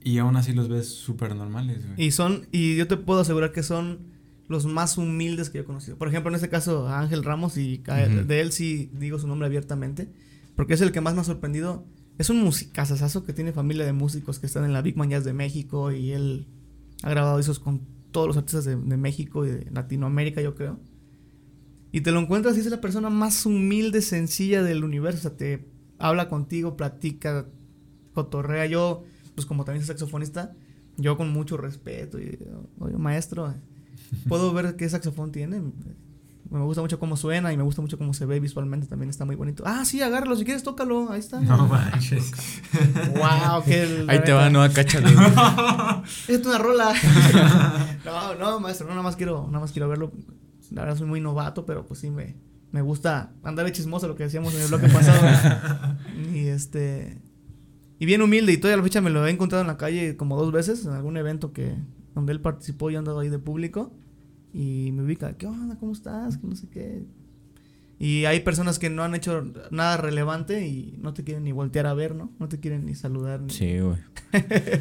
Sí. 0.04 0.12
y 0.12 0.18
aún 0.18 0.36
así 0.36 0.52
los 0.54 0.68
ves 0.68 0.90
súper 0.90 1.36
normales, 1.36 1.86
güey. 1.86 2.08
Y 2.08 2.12
son, 2.12 2.48
y 2.52 2.76
yo 2.76 2.88
te 2.88 2.98
puedo 2.98 3.22
asegurar 3.22 3.52
que 3.52 3.62
son 3.64 4.00
los 4.54 4.66
más 4.66 4.98
humildes 4.98 5.50
que 5.50 5.58
yo 5.58 5.64
he 5.64 5.66
conocido. 5.66 5.98
Por 5.98 6.08
ejemplo, 6.08 6.30
en 6.30 6.36
este 6.36 6.48
caso, 6.48 6.88
a 6.88 7.02
Ángel 7.02 7.24
Ramos, 7.24 7.58
y 7.58 7.80
de 7.80 8.40
él 8.40 8.54
sí 8.54 8.90
digo 8.94 9.20
su 9.20 9.28
nombre 9.28 9.48
abiertamente, 9.48 10.10
porque 10.56 10.76
es 10.76 10.82
el 10.82 10.94
que 10.94 11.02
más 11.02 11.16
me 11.16 11.22
ha 11.22 11.26
sorprendido. 11.26 11.86
Es 12.18 12.30
un 12.30 12.42
musicazazazo 12.42 13.26
que 13.26 13.34
tiene 13.34 13.52
familia 13.52 13.86
de 13.86 13.92
músicos 13.92 14.40
que 14.40 14.46
están 14.46 14.64
en 14.64 14.72
la 14.72 14.82
Big 14.82 14.96
Man 14.96 15.10
Jazz 15.10 15.26
de 15.26 15.34
México 15.34 15.92
y 15.92 16.12
él 16.12 16.48
ha 17.02 17.10
grabado 17.10 17.40
esos 17.40 17.60
con 17.60 17.82
todos 18.12 18.28
los 18.28 18.38
artistas 18.38 18.66
de, 18.66 18.76
de 18.76 18.98
México 18.98 19.46
y 19.46 19.50
de 19.50 19.72
Latinoamérica, 19.72 20.40
yo 20.40 20.56
creo. 20.56 20.80
Y 21.92 22.02
te 22.02 22.12
lo 22.12 22.20
encuentras 22.20 22.58
y 22.58 22.60
es 22.60 22.66
la 22.68 22.82
persona 22.82 23.10
más 23.10 23.46
humilde, 23.46 24.02
sencilla 24.02 24.64
del 24.64 24.84
universo. 24.84 25.20
O 25.20 25.22
sea, 25.22 25.38
te 25.38 25.68
habla 26.00 26.28
contigo, 26.28 26.76
platica, 26.76 27.48
cotorrea. 28.14 28.66
Yo, 28.66 29.04
pues 29.36 29.46
como 29.46 29.64
también 29.64 29.86
soy 29.86 29.94
saxofonista, 29.94 30.56
yo 30.98 31.18
con 31.18 31.32
mucho 31.32 31.56
respeto. 31.56 32.20
Y, 32.20 32.40
oye, 32.80 32.98
maestro, 32.98 33.54
puedo 34.28 34.54
ver 34.54 34.76
qué 34.76 34.88
saxofón 34.90 35.32
tiene. 35.32 35.62
Me 36.50 36.62
gusta 36.62 36.82
mucho 36.82 37.00
cómo 37.00 37.18
suena 37.18 37.52
y 37.52 37.58
me 37.58 37.64
gusta 37.64 37.82
mucho 37.82 37.98
cómo 37.98 38.14
se 38.14 38.28
ve 38.28 38.40
visualmente. 38.40 38.86
También 38.86 39.10
está 39.10 39.26
muy 39.26 39.36
bonito. 39.36 39.64
Ah, 39.66 39.86
sí, 39.86 40.02
agárralo. 40.04 40.36
Si 40.36 40.46
quieres, 40.46 40.62
tócalo. 40.62 41.12
Ahí 41.12 41.20
está. 41.20 41.42
No 41.42 41.68
manches. 41.68 42.32
Wow, 43.16 43.64
que 43.66 44.06
Ahí 44.08 44.22
te 44.24 44.34
va, 44.34 44.52
no, 44.52 44.62
cacha, 44.72 45.00
güey. 45.00 45.16
Es 46.28 46.46
una 46.46 46.60
rola. 46.60 46.94
no, 48.06 48.36
no, 48.36 48.60
maestro, 48.60 48.86
no, 48.86 48.94
nada 48.94 49.04
más 49.04 49.16
quiero, 49.16 49.48
nada 49.48 49.62
más 49.62 49.72
quiero 49.72 49.90
verlo. 49.90 50.12
La 50.70 50.82
verdad 50.82 50.98
soy 50.98 51.08
muy 51.08 51.22
novato, 51.22 51.66
pero 51.66 51.88
pues 51.88 52.00
sí 52.02 52.12
me, 52.12 52.36
me 52.72 52.82
gusta 52.82 53.32
andar 53.44 53.66
de 53.66 53.72
chismoso, 53.72 54.08
lo 54.08 54.16
que 54.16 54.24
decíamos 54.24 54.54
en 54.54 54.62
el 54.62 54.68
bloque 54.68 54.90
pasado. 54.90 55.98
y 56.34 56.48
este. 56.48 57.20
Y 57.98 58.06
bien 58.06 58.22
humilde, 58.22 58.52
y 58.52 58.58
todavía 58.58 58.76
a 58.76 58.78
la 58.78 58.84
fecha 58.84 59.02
me 59.02 59.10
lo 59.10 59.26
he 59.26 59.32
encontrado 59.32 59.62
en 59.62 59.68
la 59.68 59.78
calle 59.78 60.18
como 60.18 60.38
dos 60.38 60.52
veces, 60.52 60.86
en 60.86 60.92
algún 60.92 61.18
evento 61.18 61.54
que 61.54 61.78
donde 62.16 62.34
él 62.34 62.42
participó 62.42 62.90
y 62.92 62.96
andado 62.96 63.20
ahí 63.20 63.30
de 63.30 63.40
público. 63.40 63.94
Y 64.54 64.92
me 64.94 65.04
ubica, 65.04 65.36
¿qué 65.38 65.48
onda? 65.48 65.78
¿Cómo 65.80 65.94
estás? 65.94 66.38
Que 66.38 66.48
no 66.48 66.56
sé 66.56 66.68
qué. 66.70 67.04
Y 68.00 68.26
hay 68.26 68.42
personas 68.42 68.80
que 68.80 68.90
no 68.90 69.04
han 69.04 69.16
hecho 69.16 69.44
nada 69.72 69.98
relevante 69.98 70.68
y 70.68 70.98
no 71.02 71.14
te 71.14 71.24
quieren 71.24 71.44
ni 71.44 71.52
voltear 71.52 71.86
a 71.88 71.94
ver, 71.94 72.16
¿no? 72.16 72.32
No 72.40 72.50
te 72.50 72.60
quieren 72.60 72.86
ni 72.86 72.96
saludar. 72.96 73.42
Ni... 73.42 73.50
Sí, 73.54 73.80
güey. 73.80 73.98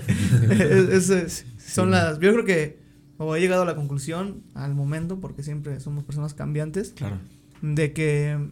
Es- 0.51 1.11
es- 1.11 1.47
son 1.59 1.91
las. 1.91 2.18
Yo 2.18 2.33
creo 2.33 2.45
que 2.45 2.80
o 3.18 3.37
he 3.37 3.41
llegado 3.41 3.62
a 3.62 3.64
la 3.64 3.76
conclusión 3.76 4.43
al 4.55 4.74
momento, 4.74 5.20
porque 5.20 5.43
siempre 5.43 5.78
somos 5.80 6.03
personas 6.05 6.35
cambiantes, 6.35 6.93
Claro. 6.97 7.18
de 7.61 7.93
que 7.93 8.51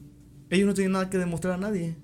ellos 0.50 0.66
no 0.66 0.74
tienen 0.74 0.92
nada 0.92 1.10
que 1.10 1.18
demostrar 1.18 1.54
a 1.54 1.56
nadie. 1.56 1.96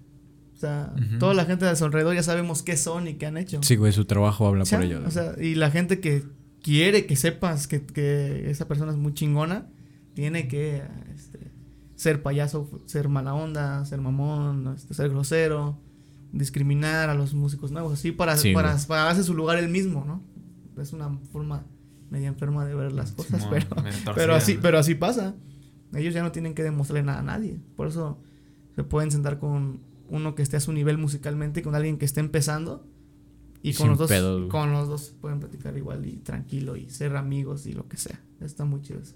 O 0.55 0.59
sea, 0.59 0.95
toda 1.21 1.35
la 1.35 1.45
gente 1.45 1.67
de 1.67 1.77
su 1.77 1.85
alrededor 1.85 2.15
ya 2.15 2.23
sabemos 2.23 2.63
qué 2.63 2.77
son 2.79 3.07
y 3.09 3.15
qué 3.15 3.27
han 3.27 3.37
hecho. 3.37 3.61
Sí, 3.63 3.77
güey, 3.77 3.93
su 3.93 4.07
trabajo 4.07 4.47
habla 4.49 4.65
por 4.65 4.83
ello. 4.83 5.03
O 5.07 5.11
sea, 5.11 5.35
y 5.41 5.55
la 5.55 5.71
gente 5.71 6.01
que 6.01 6.25
quiere 6.67 7.07
que 7.07 7.15
sepas 7.15 7.69
que, 7.69 7.87
que 7.87 8.51
esa 8.51 8.67
persona 8.67 8.91
es 8.91 8.99
muy 8.99 9.15
chingona, 9.15 9.69
tiene 10.15 10.49
que 10.49 10.83
este, 11.15 11.53
ser 11.95 12.25
payaso, 12.25 12.83
ser 12.87 13.09
mala 13.09 13.35
onda, 13.35 13.85
ser 13.85 14.01
mamón, 14.01 14.75
este, 14.75 14.93
ser 14.93 15.11
grosero, 15.11 15.79
discriminar 16.33 17.09
a 17.09 17.15
los 17.15 17.35
músicos 17.35 17.71
nuevos, 17.71 17.93
así 17.93 18.11
para, 18.11 18.37
Sí, 18.37 18.53
para, 18.53 18.77
para 18.89 19.05
darse 19.05 19.23
su 19.23 19.33
lugar 19.33 19.59
él 19.59 19.69
mismo, 19.69 20.05
¿no? 20.05 20.25
Es 20.83 20.93
una 20.93 21.17
forma 21.31 21.65
media 22.11 22.27
enferma 22.27 22.67
de 22.67 22.75
ver 22.75 22.91
las 22.91 23.13
cosas, 23.13 23.47
pero, 23.49 23.69
torcida, 23.69 24.15
pero 24.17 24.35
así, 24.35 24.55
¿no? 24.57 24.61
pero 24.61 24.79
así 24.81 24.97
pasa. 24.97 25.37
Ellos 25.95 26.15
ya 26.15 26.25
no 26.25 26.33
tienen 26.33 26.55
que 26.55 26.65
demostrarle 26.65 27.05
nada 27.05 27.21
a 27.21 27.23
nadie. 27.23 27.61
Por 27.77 27.87
eso 27.87 28.21
se 28.75 28.83
pueden 28.83 29.13
sentar 29.13 29.39
con 29.39 29.83
uno 30.09 30.35
que 30.35 30.43
esté 30.43 30.57
a 30.57 30.61
su 30.61 30.73
nivel 30.73 30.99
musicalmente 30.99 31.63
con 31.63 31.77
alguien 31.77 31.97
que 31.97 32.05
esté 32.05 32.19
empezando. 32.19 32.85
Y 33.69 33.73
con 33.75 33.79
Sin 33.79 33.89
los 33.89 33.99
dos, 33.99 34.09
güey. 34.39 34.49
con 34.49 34.73
los 34.73 34.89
dos 34.89 35.15
pueden 35.21 35.41
platicar 35.41 35.77
igual 35.77 36.07
y 36.07 36.17
tranquilo 36.19 36.77
y 36.77 36.89
ser 36.89 37.17
amigos 37.17 37.67
y 37.67 37.73
lo 37.73 37.89
que 37.89 37.97
sea. 37.97 38.21
Está 38.41 38.65
muy 38.65 38.81
chido 38.83 39.01
eso. 39.01 39.15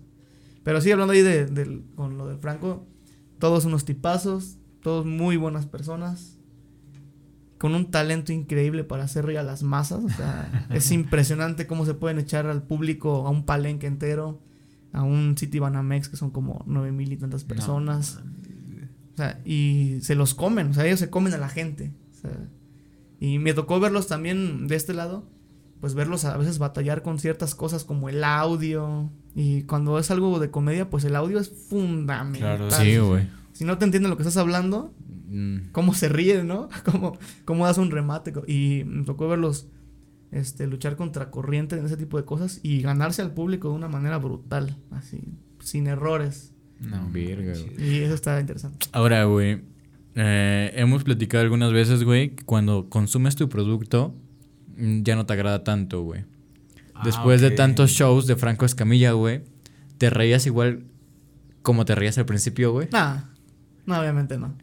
Pero 0.65 0.81
sí, 0.81 0.91
hablando 0.91 1.13
ahí 1.13 1.23
de, 1.23 1.47
del- 1.47 1.85
con 1.95 2.19
lo 2.19 2.27
del 2.27 2.39
Franco, 2.39 2.87
todos 3.39 3.65
unos 3.65 3.85
tipazos, 3.85 4.57
todos 4.83 5.07
muy 5.07 5.37
buenas 5.37 5.67
personas, 5.67 6.37
con 7.59 7.75
un 7.75 7.91
talento 7.91 8.33
increíble 8.33 8.85
para 8.85 9.05
hacer 9.05 9.27
reír 9.27 9.39
a 9.39 9.43
las 9.43 9.63
masas. 9.63 10.03
O 10.05 10.09
sea, 10.09 10.67
es 10.71 10.91
impresionante 10.91 11.67
cómo 11.67 11.85
se 11.87 11.95
pueden 11.95 12.19
echar 12.19 12.47
al 12.47 12.63
público 12.63 13.27
a 13.27 13.31
un 13.31 13.45
palenque 13.45 13.87
entero, 13.87 14.41
a 14.93 15.03
un 15.03 15.37
City 15.39 15.59
Banamex 15.59 16.09
que 16.09 16.17
son 16.17 16.31
como 16.31 16.65
nueve 16.67 16.91
mil 16.93 17.13
y 17.13 17.17
tantas 17.17 17.45
personas. 17.45 18.19
O 19.15 19.17
sea, 19.17 19.41
y 19.45 19.99
se 20.01 20.15
los 20.15 20.35
comen, 20.35 20.69
o 20.71 20.75
sea, 20.75 20.87
ellos 20.87 20.99
se 20.99 21.11
comen 21.11 21.35
a 21.35 21.39
la 21.39 21.49
gente. 21.51 21.93
o 22.13 22.15
sea, 22.17 22.49
y 23.21 23.39
me 23.39 23.55
tocó 23.55 23.79
verlos 23.79 24.09
también 24.09 24.67
de 24.67 24.75
este 24.75 24.95
lado, 24.95 25.25
pues 25.81 25.95
verlos 25.95 26.25
a 26.25 26.37
veces 26.37 26.59
batallar 26.59 27.03
con 27.03 27.21
ciertas 27.21 27.55
cosas 27.55 27.85
como 27.85 28.09
el 28.09 28.25
audio. 28.25 29.11
Y 29.37 29.63
cuando 29.63 29.99
es 29.99 30.11
algo 30.11 30.41
de 30.41 30.51
comedia, 30.51 30.91
pues 30.91 31.05
el 31.05 31.15
audio 31.15 31.39
es 31.39 31.51
fundamental. 31.51 32.57
Claro, 32.57 32.71
Sí, 32.71 32.99
güey. 32.99 33.29
Si 33.53 33.65
no 33.65 33.79
te 33.79 33.85
entienden 33.85 34.11
lo 34.11 34.17
que 34.17 34.23
estás 34.23 34.37
hablando, 34.37 34.93
Mm, 35.31 35.71
cómo 35.71 35.95
se 35.95 36.09
ríen, 36.09 36.49
¿no? 36.49 36.69
Cómo, 36.85 37.17
cómo 37.45 37.65
das 37.65 37.79
un 37.79 37.91
remate. 37.91 38.33
Y 38.49 38.83
me 38.85 39.05
tocó 39.05 39.29
verlos 39.29 39.69
este, 40.33 40.67
luchar 40.67 40.97
contra 40.97 41.31
corriente 41.31 41.79
en 41.79 41.87
ese 41.87 41.97
tipo 41.97 42.17
de 42.17 42.25
cosas 42.25 42.59
y 42.65 42.83
ganarse 42.83 43.23
al 43.23 43.33
público 43.33 43.69
de 43.69 43.75
una 43.77 43.89
manera 43.89 44.19
brutal, 44.19 44.77
así, 44.91 45.23
sin 45.61 45.87
errores. 45.87 46.53
No, 46.81 47.09
Verga, 47.13 47.53
manches. 47.53 47.79
Y 47.79 48.01
eso 48.01 48.15
está 48.15 48.41
interesante. 48.41 48.87
Ahora, 48.93 49.25
güey, 49.25 49.63
eh, 50.15 50.73
hemos 50.75 51.05
platicado 51.05 51.43
algunas 51.43 51.73
veces, 51.73 52.03
güey, 52.05 52.31
que 52.31 52.45
cuando 52.45 52.89
consumes 52.89 53.37
tu 53.37 53.49
producto 53.49 54.15
mm, 54.77 55.03
ya 55.03 55.17
no 55.17 55.27
te 55.27 55.33
agrada 55.33 55.65
tanto, 55.65 56.03
güey. 56.03 56.25
Ah, 56.95 57.03
Después 57.05 57.41
de 57.41 57.51
tantos 57.53 57.91
shows 57.93 58.27
de 58.27 58.37
Franco 58.37 58.65
Escamilla, 58.67 59.13
güey, 59.13 59.43
¿te 59.99 60.11
reías 60.11 60.47
igual 60.47 60.85
como 61.63 61.85
te 61.85 61.95
reías 61.95 62.19
al 62.19 62.27
principio, 62.27 62.73
güey? 62.73 62.89
Nah, 62.93 63.19
no, 63.87 64.01
obviamente 64.01 64.37
no. 64.39 64.55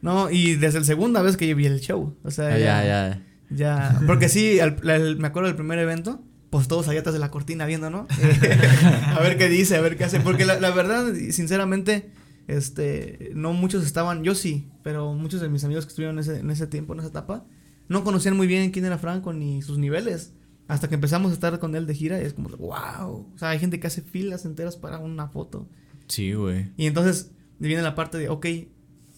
No, 0.00 0.30
y 0.30 0.54
desde 0.54 0.78
la 0.80 0.84
segunda 0.84 1.22
vez 1.22 1.36
que 1.36 1.48
yo 1.48 1.56
vi 1.56 1.66
el 1.66 1.80
show. 1.80 2.16
O 2.22 2.30
sea, 2.30 2.54
Ah, 2.54 2.58
ya, 2.58 2.84
ya, 2.84 3.22
ya. 3.50 3.98
ya. 4.00 4.00
Porque 4.06 4.28
sí, 4.28 4.60
al- 4.60 4.76
al- 4.88 5.16
me 5.16 5.26
acuerdo 5.26 5.48
del 5.48 5.56
primer 5.56 5.78
evento, 5.80 6.22
pues 6.50 6.68
todos 6.68 6.86
allá 6.88 7.00
atrás 7.00 7.12
de 7.14 7.18
la 7.18 7.30
cortina 7.30 7.66
viendo, 7.66 7.90
¿no? 7.90 8.06
a 9.16 9.20
ver 9.20 9.36
qué 9.36 9.48
dice, 9.48 9.76
a 9.76 9.80
ver 9.80 9.96
qué 9.96 10.04
hace. 10.04 10.20
Porque 10.20 10.44
la, 10.44 10.58
la 10.60 10.70
verdad, 10.70 11.12
sinceramente, 11.30 12.10
este, 12.48 13.30
no 13.34 13.52
muchos 13.52 13.84
estaban, 13.84 14.24
yo 14.24 14.34
sí, 14.34 14.70
pero 14.82 15.12
muchos 15.12 15.40
de 15.40 15.48
mis 15.48 15.62
amigos 15.64 15.84
que 15.84 15.90
estuvieron 15.90 16.16
en 16.16 16.20
ese, 16.20 16.40
en 16.40 16.50
ese 16.50 16.66
tiempo, 16.66 16.94
en 16.94 17.00
esa 17.00 17.10
etapa, 17.10 17.46
no 17.88 18.02
conocían 18.02 18.36
muy 18.36 18.46
bien 18.46 18.70
quién 18.70 18.86
era 18.86 18.98
Franco 18.98 19.32
ni 19.32 19.62
sus 19.62 19.78
niveles. 19.78 20.34
Hasta 20.66 20.88
que 20.88 20.96
empezamos 20.96 21.30
a 21.30 21.34
estar 21.34 21.58
con 21.60 21.74
él 21.74 21.86
de 21.86 21.94
gira 21.94 22.20
y 22.20 22.24
es 22.24 22.34
como, 22.34 22.48
wow. 22.50 23.30
O 23.34 23.38
sea, 23.38 23.50
hay 23.50 23.58
gente 23.58 23.78
que 23.80 23.86
hace 23.86 24.02
filas 24.02 24.44
enteras 24.44 24.76
para 24.76 24.98
una 24.98 25.28
foto. 25.28 25.68
Sí, 26.08 26.32
güey. 26.32 26.72
Y 26.76 26.86
entonces 26.86 27.32
viene 27.58 27.82
la 27.82 27.94
parte 27.94 28.18
de, 28.18 28.28
ok, 28.28 28.46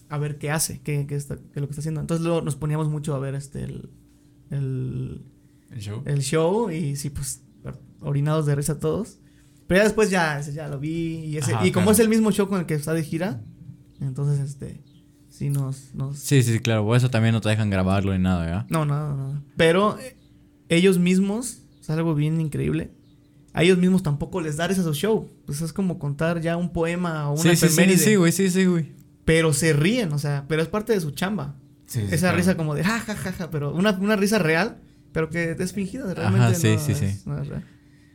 a 0.09 0.19
ver 0.19 0.39
qué 0.39 0.51
hace, 0.51 0.81
qué, 0.83 1.07
qué, 1.07 1.15
está, 1.15 1.37
qué 1.37 1.43
es 1.55 1.61
lo 1.61 1.67
que 1.67 1.73
está 1.73 1.81
haciendo. 1.81 2.01
Entonces 2.01 2.25
luego 2.25 2.43
nos 2.43 2.57
poníamos 2.57 2.89
mucho 2.89 3.15
a 3.15 3.19
ver 3.19 3.35
este 3.35 3.63
el, 3.63 3.91
el, 4.51 5.25
¿El 5.71 5.81
show? 5.81 6.03
el 6.05 6.21
show 6.21 6.71
y 6.71 6.97
sí, 6.97 7.11
pues 7.11 7.43
orinados 8.01 8.47
de 8.47 8.55
risa 8.55 8.79
todos. 8.79 9.19
Pero 9.71 9.79
ya 9.79 9.85
después 9.85 10.11
ya, 10.11 10.41
ese 10.41 10.53
ya 10.53 10.67
lo 10.67 10.81
vi 10.81 11.27
y, 11.27 11.37
ese, 11.37 11.55
Ajá, 11.55 11.65
y 11.65 11.71
como 11.71 11.85
claro. 11.85 11.93
es 11.93 12.01
el 12.01 12.09
mismo 12.09 12.33
show 12.33 12.49
con 12.49 12.59
el 12.59 12.67
que 12.67 12.75
está 12.75 12.93
de 12.93 13.05
gira, 13.05 13.41
entonces 14.01 14.41
este, 14.41 14.81
sí 15.29 15.49
nos... 15.49 15.95
nos 15.95 16.19
Sí, 16.19 16.43
sí, 16.43 16.59
claro. 16.59 16.85
Por 16.85 16.97
eso 16.97 17.09
también 17.09 17.35
no 17.35 17.41
te 17.41 17.51
dejan 17.51 17.71
grabarlo 17.71 18.13
ni 18.13 18.19
nada, 18.19 18.45
¿verdad? 18.45 18.67
no, 18.69 18.85
no, 18.85 19.17
no. 19.17 19.45
Pero 19.57 19.97
eh, 20.01 20.17
ellos 20.69 20.99
mismos, 20.99 21.63
es 21.81 21.89
algo 21.89 22.17
bien 22.17 22.41
increíble. 22.41 22.91
A 23.53 23.63
ellos 23.63 23.79
mismos 23.79 24.03
tampoco 24.03 24.41
les 24.41 24.57
da 24.57 24.67
risa 24.67 24.83
su 24.83 24.93
show. 24.93 25.31
Pues 25.47 25.61
es 25.61 25.73
como 25.73 26.01
contar 26.01 26.41
ya 26.41 26.57
un 26.57 26.73
poema 26.73 27.31
o 27.31 27.35
una 27.35 27.55
Sí, 27.55 27.69
sí, 27.69 27.97
sí, 27.97 28.17
güey, 28.17 28.33
sí, 28.33 28.51
sí, 28.51 28.65
güey. 28.65 28.91
Pero 29.25 29.53
se 29.53 29.73
ríen, 29.73 30.13
o 30.13 30.19
sea, 30.19 30.47
pero 30.49 30.63
es 30.63 30.69
parte 30.69 30.95
de 30.95 31.01
su 31.01 31.13
chamba. 31.13 31.55
Sí, 31.87 32.01
sí, 32.01 32.07
Esa 32.07 32.27
claro. 32.27 32.39
risa 32.39 32.57
como 32.57 32.75
de 32.75 32.83
ja, 32.83 32.99
ja, 32.99 33.15
ja, 33.15 33.31
ja, 33.31 33.51
pero 33.53 33.73
una, 33.73 33.93
una 33.93 34.17
risa 34.17 34.41
real, 34.41 34.79
pero 35.13 35.31
que 35.31 35.55
es 35.57 35.73
fingida, 35.73 36.13
realmente 36.13 36.47
Ajá, 36.47 36.55
sí, 36.57 36.75
no, 36.75 36.81
sí, 36.81 36.91
es, 36.91 36.99
sí. 36.99 37.23
no 37.25 37.41
es 37.41 37.47
real. 37.47 37.65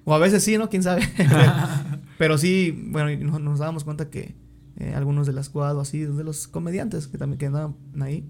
O 0.05 0.13
a 0.13 0.19
veces 0.19 0.43
sí, 0.43 0.57
¿no? 0.57 0.69
¿Quién 0.69 0.83
sabe? 0.83 1.01
pero 2.17 2.37
sí, 2.37 2.71
bueno, 2.91 3.15
nos, 3.25 3.41
nos 3.41 3.59
dábamos 3.59 3.83
cuenta 3.83 4.09
que 4.09 4.35
eh, 4.77 4.93
algunos 4.95 5.27
de 5.27 5.33
la 5.33 5.43
squad 5.43 5.75
o 5.77 5.81
así, 5.81 5.99
de 6.01 6.23
los 6.23 6.47
comediantes 6.47 7.07
que 7.07 7.17
también 7.17 7.37
que 7.39 7.45
andaban 7.47 7.75
ahí, 8.01 8.25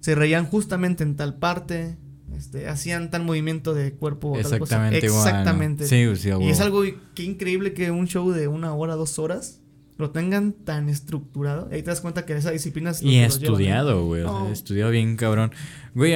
se 0.00 0.14
reían 0.14 0.46
justamente 0.46 1.02
en 1.02 1.16
tal 1.16 1.38
parte, 1.38 1.96
este, 2.36 2.68
hacían 2.68 3.10
tal 3.10 3.24
movimiento 3.24 3.74
de 3.74 3.92
cuerpo. 3.92 4.32
o 4.32 4.34
tal 4.34 4.58
cosa. 4.58 4.88
Exactamente 4.88 5.06
igual. 5.06 5.22
¿no? 5.22 5.28
Exactamente. 5.28 5.86
Sí, 5.86 6.04
güey, 6.06 6.16
sí, 6.16 6.30
Y 6.40 6.48
es 6.50 6.60
algo 6.60 6.82
que 7.14 7.22
increíble 7.22 7.72
que 7.74 7.90
un 7.90 8.06
show 8.06 8.30
de 8.32 8.48
una 8.48 8.74
hora, 8.74 8.94
dos 8.96 9.18
horas, 9.18 9.60
lo 9.98 10.10
tengan 10.10 10.52
tan 10.52 10.88
estructurado. 10.88 11.68
Y 11.70 11.76
ahí 11.76 11.82
te 11.82 11.90
das 11.90 12.00
cuenta 12.00 12.26
que 12.26 12.34
esa 12.36 12.50
disciplina 12.50 12.90
es 12.90 13.02
Y 13.02 13.18
¿no? 13.20 13.26
estudiado, 13.26 14.06
güey. 14.06 14.22
o 14.22 14.28
sea, 14.28 14.38
No. 14.40 14.48
estudiado 14.52 14.90
bien 14.90 15.16
cabrón. 15.16 15.52
Güey, 15.94 16.14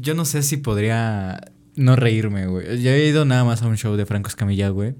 yo 0.00 0.14
no 0.14 0.24
sé 0.24 0.42
si 0.42 0.58
podría 0.58 1.40
no 1.76 1.96
reírme, 1.96 2.46
güey. 2.46 2.82
Yo 2.82 2.90
he 2.90 3.06
ido 3.08 3.24
nada 3.24 3.44
más 3.44 3.62
a 3.62 3.68
un 3.68 3.76
show 3.76 3.96
de 3.96 4.06
Franco 4.06 4.28
Escamilla, 4.28 4.68
güey. 4.70 4.94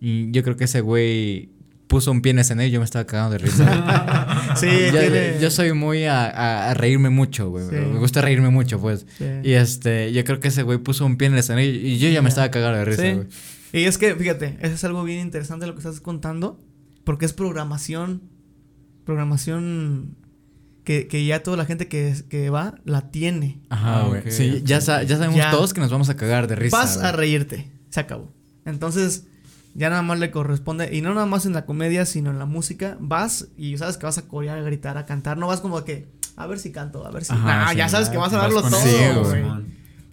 Y 0.00 0.30
yo 0.32 0.42
creo 0.42 0.56
que 0.56 0.64
ese 0.64 0.80
güey 0.80 1.50
puso 1.86 2.10
un 2.12 2.22
pie 2.22 2.30
en 2.30 2.38
escenario 2.38 2.68
y 2.68 2.72
yo 2.72 2.78
me 2.80 2.84
estaba 2.84 3.04
cagando 3.06 3.32
de 3.32 3.38
risa. 3.38 4.36
Sí, 4.56 4.66
yo, 4.92 4.98
tiene- 5.00 5.38
yo 5.40 5.48
soy 5.50 5.72
muy 5.72 6.04
a, 6.04 6.24
a- 6.26 6.70
a 6.70 6.74
reírme 6.74 7.08
mucho, 7.08 7.50
güey. 7.50 7.64
Sí. 7.68 7.76
Me 7.76 7.98
gusta 8.00 8.20
reírme 8.20 8.50
mucho, 8.50 8.80
pues. 8.80 9.06
Sí. 9.16 9.24
Y 9.44 9.52
este, 9.52 10.12
yo 10.12 10.24
creo 10.24 10.40
que 10.40 10.48
ese 10.48 10.64
güey 10.64 10.78
puso 10.78 11.06
un 11.06 11.16
pie 11.16 11.28
en 11.28 11.34
el 11.34 11.38
escenario 11.38 11.70
y 11.70 11.98
yo 11.98 12.08
ya 12.08 12.20
me 12.20 12.28
estaba 12.28 12.50
cagando 12.50 12.78
de 12.78 12.84
risa, 12.84 13.02
Sí. 13.02 13.12
güey. 13.12 13.26
Y 13.72 13.84
es 13.84 13.96
que, 13.96 14.14
fíjate, 14.16 14.56
eso 14.60 14.74
es 14.74 14.82
algo 14.84 15.04
bien 15.04 15.20
interesante 15.20 15.66
lo 15.68 15.74
que 15.74 15.78
estás 15.78 16.00
contando, 16.00 16.58
porque 17.04 17.26
es 17.26 17.32
programación, 17.32 18.22
programación 19.04 20.16
que, 20.90 21.06
que 21.06 21.24
ya 21.24 21.40
toda 21.44 21.56
la 21.56 21.66
gente 21.66 21.86
que, 21.86 22.16
que 22.28 22.50
va 22.50 22.74
la 22.84 23.12
tiene. 23.12 23.60
Ajá, 23.68 24.00
Ah, 24.00 24.08
güey. 24.08 24.28
sí, 24.32 24.60
ya, 24.64 24.80
sa- 24.80 25.04
ya 25.04 25.16
sabemos 25.18 25.36
Ya. 25.36 25.52
todos 25.52 25.72
que 25.72 25.80
nos 25.80 25.88
vamos 25.88 26.08
a 26.08 26.16
cagar 26.16 26.48
de 26.48 26.56
risa. 26.56 26.76
Vas 26.76 26.96
a 26.96 27.12
reírte, 27.12 27.70
se 27.90 28.00
acabó. 28.00 28.28
Entonces, 28.64 29.28
ya 29.76 29.88
nada 29.88 30.02
más 30.02 30.18
le 30.18 30.32
corresponde, 30.32 30.92
y 30.92 31.00
no 31.00 31.14
nada 31.14 31.26
más 31.26 31.46
en 31.46 31.52
la 31.52 31.64
comedia, 31.64 32.06
sino 32.06 32.30
en 32.30 32.40
la 32.40 32.44
música, 32.44 32.96
vas 32.98 33.46
y 33.56 33.76
sabes 33.78 33.98
que 33.98 34.06
vas 34.06 34.18
a 34.18 34.22
corear, 34.26 34.58
a 34.58 34.62
gritar, 34.62 34.98
a 34.98 35.06
cantar, 35.06 35.38
no 35.38 35.46
vas 35.46 35.60
como 35.60 35.84
que, 35.84 36.08
a 36.34 36.48
ver 36.48 36.58
si 36.58 36.72
canto, 36.72 37.06
a 37.06 37.10
ver 37.12 37.24
si... 37.24 37.34
Ajá, 37.34 37.44
Nah, 37.46 37.70
sí, 37.70 37.76
ya 37.76 37.88
sabes 37.88 38.08
ya, 38.08 38.12
que 38.12 38.18
vas 38.18 38.32
a 38.32 38.38
darlo 38.38 38.60
todo, 38.60 39.24
güey. 39.28 39.44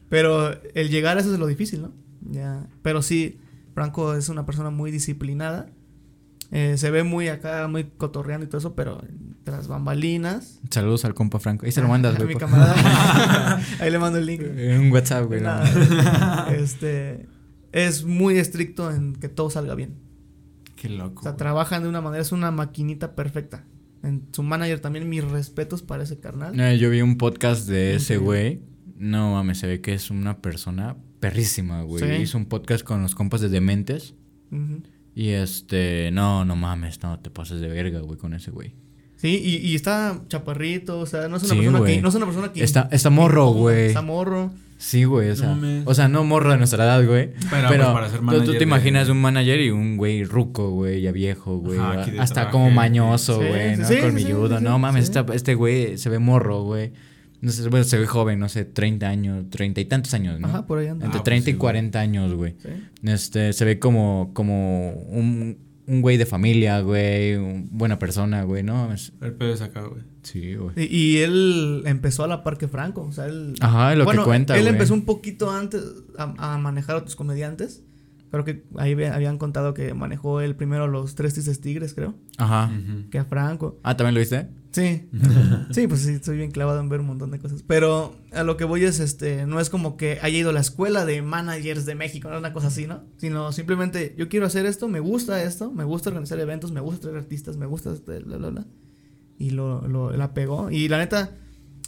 Pero 0.09 0.61
el 0.75 0.89
llegar 0.91 1.17
a 1.17 1.21
eso 1.21 1.34
es 1.34 1.39
lo 1.39 1.47
difícil, 1.47 1.82
¿no? 1.82 1.91
Ya. 2.30 2.67
Pero 2.84 3.01
sí, 3.01 3.39
Franco 3.73 4.13
es 4.13 4.30
una 4.30 4.45
persona 4.45 4.69
muy 4.69 4.91
disciplinada. 4.91 5.69
Eh, 6.52 6.78
se 6.78 6.91
ve 6.91 7.04
muy 7.04 7.28
acá, 7.28 7.68
muy 7.68 7.86
cotorreando 7.86 8.45
y 8.45 8.50
todo 8.50 8.60
eso, 8.60 8.76
pero 8.76 9.02
tras 9.43 9.68
bambalinas. 9.68 10.60
Saludos 10.70 11.04
al 11.06 11.14
compa 11.14 11.39
Franco. 11.39 11.66
Ahí 11.66 11.72
se 11.72 11.82
lo 11.82 11.88
mandas, 11.88 12.18
güey. 12.22 12.36
Ahí 13.80 13.91
le 13.91 14.00
mando 14.00 14.18
el 14.20 14.26
link. 14.26 14.41
En 14.41 14.82
un 14.82 14.91
WhatsApp, 14.91 15.26
güey. 15.26 15.41
Nada, 15.41 16.50
este 16.58 17.28
es 17.72 18.06
muy 18.06 18.38
estricto 18.38 18.91
en 18.91 19.16
que 19.16 19.30
todo 19.30 19.50
salga 19.50 19.76
bien. 19.76 19.95
Qué 20.76 20.89
loco. 20.89 21.20
O 21.20 21.24
sea, 21.24 21.32
güey. 21.32 21.38
trabajan 21.38 21.84
de 21.84 21.89
una 21.89 22.02
manera, 22.02 22.22
es 22.22 22.32
una 22.32 22.52
maquinita 22.52 23.16
perfecta. 23.16 23.66
En 24.04 24.28
su 24.32 24.43
manager 24.43 24.80
también 24.80 25.10
mis 25.10 25.24
respetos 25.24 25.82
para 25.82 26.04
ese 26.04 26.20
carnal. 26.20 26.56
No, 26.56 26.72
yo 26.74 26.89
vi 26.89 27.02
un 27.02 27.18
podcast 27.18 27.68
de 27.68 27.95
ese 27.95 28.18
güey. 28.18 28.62
No 28.95 29.34
mames, 29.34 29.60
se 29.60 29.68
ve 29.68 29.82
que 29.82 29.93
es 29.93 30.12
una 30.12 30.38
persona 30.41 30.95
perrísima, 31.20 31.82
güey. 31.82 32.04
Sí. 32.04 32.22
Hizo 32.22 32.38
un 32.38 32.45
podcast 32.45 32.84
con 32.84 33.02
los 33.02 33.16
compas 33.16 33.41
de 33.41 33.50
Dementes. 33.50 34.14
Ujú. 34.52 34.84
Y 35.20 35.30
este, 35.30 36.11
no, 36.11 36.45
no 36.45 36.55
mames, 36.55 37.01
no 37.01 37.20
te 37.20 37.32
pases 37.32 37.59
de 37.59 37.68
verga, 37.68 38.01
güey, 38.01 38.20
con 38.20 38.36
ese 38.36 38.51
güey. 38.51 38.76
Sí, 39.15 39.41
y, 39.43 39.55
y 39.68 39.74
está 39.74 40.22
chaparrito, 40.28 40.99
o 40.99 41.07
sea, 41.07 41.28
no 41.28 41.38
es 41.38 41.43
una 41.43 41.53
Sí, 41.53 41.57
persona 41.57 41.80
güey. 41.80 41.95
que 41.95 42.01
no 42.03 42.09
es 42.09 42.13
una 42.15 42.26
persona 42.28 42.53
que 42.53 42.63
Está- 42.63 42.88
está 42.91 43.09
morro, 43.09 43.47
güey. 43.47 43.88
Está 43.88 44.03
morro. 44.03 44.51
Sí, 44.78 45.05
güey, 45.05 45.30
o 45.30 45.32
No 45.32 45.36
sea, 45.36 45.47
mames. 45.49 45.84
o 45.88 45.93
sea, 45.95 46.07
no 46.07 46.24
morro 46.24 46.51
de 46.51 46.57
nuestra 46.59 46.84
edad, 46.86 47.03
güey. 47.03 47.32
Pero, 47.49 47.68
Pero, 47.68 47.84
pues, 47.86 47.93
para 47.93 48.09
ser 48.09 48.20
tú- 48.20 48.26
tú, 48.26 48.26
manager 48.32 48.51
te 48.51 48.57
de- 48.59 48.63
imaginas 48.63 49.09
un 49.09 49.18
manager 49.20 49.59
y 49.61 49.72
un 49.72 49.97
güey 49.97 50.24
ruco, 50.24 50.70
güey, 50.70 51.01
ya 51.01 51.11
viejo, 51.11 51.57
güey. 51.57 51.80
Hasta 52.20 52.34
traje, 52.41 52.51
como 52.51 52.70
mañoso, 52.70 53.39
sí, 53.41 53.47
güey, 53.47 53.74
sí, 53.76 53.82
¿no? 53.82 53.88
sí, 53.88 53.95
sí, 53.95 54.01
Colmilludo. 54.01 54.57
sí, 54.59 54.63
no 54.63 54.78
mames, 54.78 55.11
este 55.34 55.55
güey 55.55 55.97
se 55.97 56.09
ve 56.11 56.20
morro, 56.20 56.61
güey. 56.61 56.91
No 57.40 57.52
sé, 57.52 57.68
bueno, 57.70 57.84
se 57.84 57.98
ve 58.00 58.08
joven, 58.08 58.40
no 58.40 58.50
sé, 58.50 58.66
30 58.66 59.08
años, 59.08 59.46
30 59.50 59.82
y 59.82 59.86
tantos 59.86 60.14
años, 60.14 60.40
¿no? 60.40 60.48
Ajá, 60.48 60.66
por 60.66 60.80
ahí 60.80 60.88
anda. 60.88 61.06
Entre 61.06 61.20
Ah, 61.20 61.24
pues 61.24 61.26
30 61.26 61.46
sí, 61.46 61.52
y 61.52 61.54
güey. 61.54 61.60
40 61.60 62.00
años, 62.00 62.34
güey. 62.34 62.56
Sí. 62.62 62.70
Este, 63.04 63.54
se 63.54 63.64
ve 63.66 63.78
como, 63.80 64.32
como 64.34 64.92
un, 64.92 65.58
un 65.86 66.02
güey 66.02 66.18
de 66.18 66.26
familia, 66.26 66.80
güey, 66.82 67.36
un- 67.36 67.70
buena 67.72 68.00
persona, 68.00 68.44
güey, 68.44 68.64
¿no? 68.64 68.92
Es- 68.92 69.14
El 69.22 69.34
pedo 69.34 69.54
es 69.54 69.62
acá, 69.62 69.82
güey. 69.84 70.02
sí, 70.24 70.56
güey. 70.56 70.74
Y, 70.78 70.96
y 70.96 71.18
él 71.20 71.84
empezó 71.86 72.24
a 72.24 72.28
la 72.28 72.44
par 72.44 72.58
que 72.58 72.68
Franco. 72.68 73.04
O 73.04 73.12
sea, 73.12 73.28
él. 73.28 73.54
Ajá, 73.62 73.94
lo 73.96 74.04
bueno, 74.06 74.24
que 74.24 74.26
cuenta, 74.26 74.56
Él 74.56 74.62
güey. 74.64 74.74
empezó 74.74 74.94
un 74.96 75.06
poquito 75.06 75.52
antes 75.52 75.82
a, 76.18 76.56
a 76.56 76.58
manejar 76.58 76.96
a 76.96 77.00
otros 77.00 77.16
comediantes. 77.16 77.84
Creo 78.30 78.43
que 78.43 78.65
ahí 78.78 78.91
habían 79.05 79.38
contado 79.38 79.73
que 79.73 79.93
manejó 79.93 80.41
él 80.41 80.55
primero 80.55 80.88
los 80.88 81.15
tres 81.15 81.34
tristes 81.34 81.61
tigres, 81.61 81.93
creo. 81.93 82.15
Ajá. 82.38 82.71
Que 83.09 83.19
a 83.19 83.25
Franco. 83.25 83.80
Ah, 83.84 83.95
¿también 83.95 84.15
lo 84.15 84.19
viste? 84.19 84.49
Sí. 84.71 85.09
sí, 85.71 85.88
pues 85.88 86.01
sí, 86.01 86.11
estoy 86.11 86.38
bien 86.38 86.51
clavado 86.51 86.80
en 86.80 86.89
ver 86.89 86.99
un 86.99 87.07
montón 87.07 87.32
de 87.32 87.39
cosas. 87.39 87.63
Pero 87.65 88.15
a 88.32 88.43
lo 88.43 88.57
que 88.57 88.65
voy 88.65 88.84
es, 88.84 88.99
este, 88.99 89.45
no 89.45 89.59
es 89.59 89.69
como 89.69 89.97
que 89.97 90.19
haya 90.21 90.38
ido 90.38 90.49
a 90.49 90.53
la 90.53 90.59
escuela 90.59 91.05
de 91.05 91.21
managers 91.21 91.86
de 91.86 91.95
México, 91.95 92.30
no 92.30 92.38
una 92.38 92.53
cosa 92.53 92.67
así, 92.67 92.86
¿no? 92.86 93.03
Sino 93.17 93.51
simplemente, 93.53 94.13
yo 94.17 94.28
quiero 94.28 94.45
hacer 94.45 94.65
esto, 94.65 94.88
me 94.88 94.99
gusta 94.99 95.41
esto, 95.41 95.71
me 95.71 95.84
gusta 95.84 96.09
organizar 96.09 96.39
eventos, 96.39 96.71
me 96.71 96.82
gusta 96.82 97.01
traer 97.01 97.17
artistas, 97.17 97.57
me 97.57 97.65
gusta 97.65 97.93
este, 97.93 98.19
bla, 98.19 98.38
bla, 98.38 98.49
bla. 98.49 98.67
Y 99.39 99.51
lo, 99.51 99.88
lo, 99.88 100.11
la 100.11 100.34
pegó. 100.34 100.69
Y 100.69 100.89
la 100.89 100.97
neta, 100.97 101.38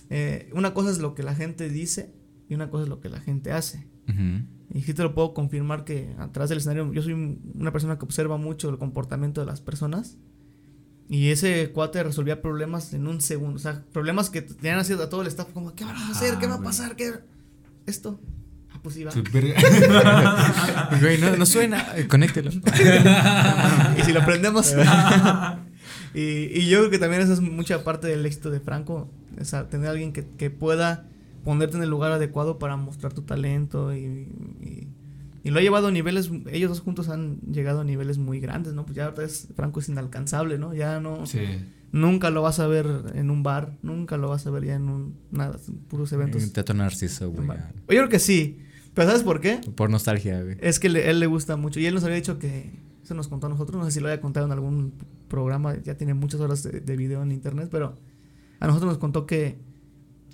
eh, 0.09 0.49
una 0.53 0.73
cosa 0.73 0.89
es 0.89 0.99
lo 0.99 1.15
que 1.15 1.23
la 1.23 1.35
gente 1.35 1.69
dice 1.69 2.13
y 2.47 2.55
una 2.55 2.69
cosa 2.69 2.83
es 2.83 2.89
lo 2.89 3.01
que 3.01 3.09
la 3.09 3.19
gente 3.19 3.51
hace. 3.51 3.85
Ujú. 4.07 4.45
Y 4.73 4.81
sí 4.81 4.93
te 4.93 5.01
lo 5.01 5.15
puedo 5.15 5.33
confirmar 5.33 5.83
que 5.83 6.15
atrás 6.19 6.49
del 6.49 6.59
escenario 6.59 6.93
yo 6.93 7.01
soy 7.01 7.39
una 7.55 7.71
persona 7.71 7.97
que 7.97 8.05
observa 8.05 8.37
mucho 8.37 8.69
el 8.69 8.77
comportamiento 8.77 9.41
de 9.41 9.47
las 9.47 9.61
personas. 9.61 10.17
Y 11.07 11.31
ese 11.31 11.71
cuate 11.71 12.03
resolvía 12.03 12.39
problemas 12.39 12.93
en 12.93 13.07
un 13.07 13.19
segundo. 13.19 13.55
O 13.55 13.59
sea, 13.59 13.83
problemas 13.91 14.29
que 14.29 14.43
tenían 14.43 14.77
así 14.77 14.93
a 14.93 15.09
todo 15.09 15.21
el 15.21 15.27
staff 15.27 15.47
como, 15.51 15.73
¿qué 15.73 15.83
vamos 15.83 16.03
a 16.03 16.11
hacer? 16.11 16.37
¿Qué 16.37 16.45
va 16.45 16.53
a 16.53 16.57
güey. 16.57 16.67
pasar? 16.67 16.95
¿Qué? 16.95 17.13
Esto. 17.87 18.19
Ah, 18.71 18.79
pues 18.83 18.93
sí, 18.93 19.03
va. 19.03 19.11
Güey, 21.01 21.17
no, 21.19 21.35
no 21.35 21.45
suena. 21.47 21.97
Eh, 21.97 22.07
Conéctelo. 22.07 22.51
y 23.97 24.01
si 24.03 24.13
lo 24.13 24.21
aprendemos. 24.21 24.75
y, 26.13 26.19
y 26.21 26.67
yo 26.67 26.77
creo 26.77 26.91
que 26.91 26.99
también 26.99 27.23
esa 27.23 27.33
es 27.33 27.41
mucha 27.41 27.83
parte 27.83 28.07
del 28.07 28.23
éxito 28.27 28.51
de 28.51 28.59
Franco. 28.59 29.09
O 29.41 29.45
sea, 29.45 29.67
tener 29.67 29.87
a 29.87 29.91
alguien 29.91 30.13
que, 30.13 30.27
que 30.37 30.51
pueda 30.51 31.07
ponerte 31.43 31.77
en 31.77 31.83
el 31.83 31.89
lugar 31.89 32.11
adecuado 32.11 32.59
para 32.59 32.75
mostrar 32.77 33.13
tu 33.13 33.21
talento. 33.23 33.93
Y, 33.95 33.99
y, 33.99 34.87
y 35.43 35.51
lo 35.51 35.59
ha 35.59 35.61
llevado 35.61 35.87
a 35.87 35.91
niveles. 35.91 36.31
Ellos 36.51 36.69
dos 36.69 36.81
juntos 36.81 37.09
han 37.09 37.39
llegado 37.41 37.81
a 37.81 37.83
niveles 37.83 38.17
muy 38.17 38.39
grandes, 38.39 38.73
¿no? 38.73 38.85
Pues 38.85 38.95
ya 38.95 39.05
ahorita 39.05 39.23
es, 39.23 39.47
Franco 39.55 39.79
es 39.79 39.89
inalcanzable, 39.89 40.57
¿no? 40.57 40.73
Ya 40.73 40.99
no. 40.99 41.25
Sí. 41.25 41.39
Nunca 41.91 42.29
lo 42.29 42.41
vas 42.43 42.59
a 42.59 42.67
ver 42.67 42.85
en 43.15 43.31
un 43.31 43.41
bar. 43.41 43.77
Nunca 43.81 44.17
lo 44.17 44.29
vas 44.29 44.45
a 44.45 44.51
ver 44.51 44.65
ya 44.65 44.75
en 44.75 44.89
un. 44.89 45.15
Nada, 45.31 45.57
puros 45.87 46.11
eventos. 46.13 46.43
Un 46.43 46.51
teatro 46.51 46.75
narciso, 46.75 47.25
en 47.25 47.31
güey. 47.47 47.47
Yo 47.57 47.85
creo 47.87 48.09
que 48.09 48.19
sí. 48.19 48.59
Pero 48.93 49.07
¿sabes 49.07 49.23
por 49.23 49.39
qué? 49.39 49.59
Por 49.75 49.89
nostalgia, 49.89 50.41
güey. 50.43 50.57
Es 50.61 50.79
que 50.79 50.89
le- 50.89 51.09
él 51.09 51.19
le 51.19 51.25
gusta 51.27 51.55
mucho. 51.55 51.79
Y 51.79 51.85
él 51.85 51.93
nos 51.95 52.03
había 52.03 52.15
dicho 52.17 52.37
que. 52.37 52.71
Eso 53.03 53.15
nos 53.15 53.27
contó 53.27 53.47
a 53.47 53.49
nosotros. 53.49 53.79
No 53.79 53.85
sé 53.85 53.91
si 53.91 53.99
lo 54.01 54.07
haya 54.07 54.21
contado 54.21 54.45
en 54.45 54.51
algún 54.51 54.93
programa. 55.29 55.75
Ya 55.81 55.95
tiene 55.95 56.13
muchas 56.13 56.41
horas 56.41 56.61
de, 56.61 56.79
de 56.81 56.95
video 56.95 57.23
en 57.23 57.31
internet. 57.31 57.69
Pero 57.71 57.95
a 58.59 58.67
nosotros 58.67 58.89
nos 58.91 58.97
contó 58.99 59.25
que. 59.25 59.57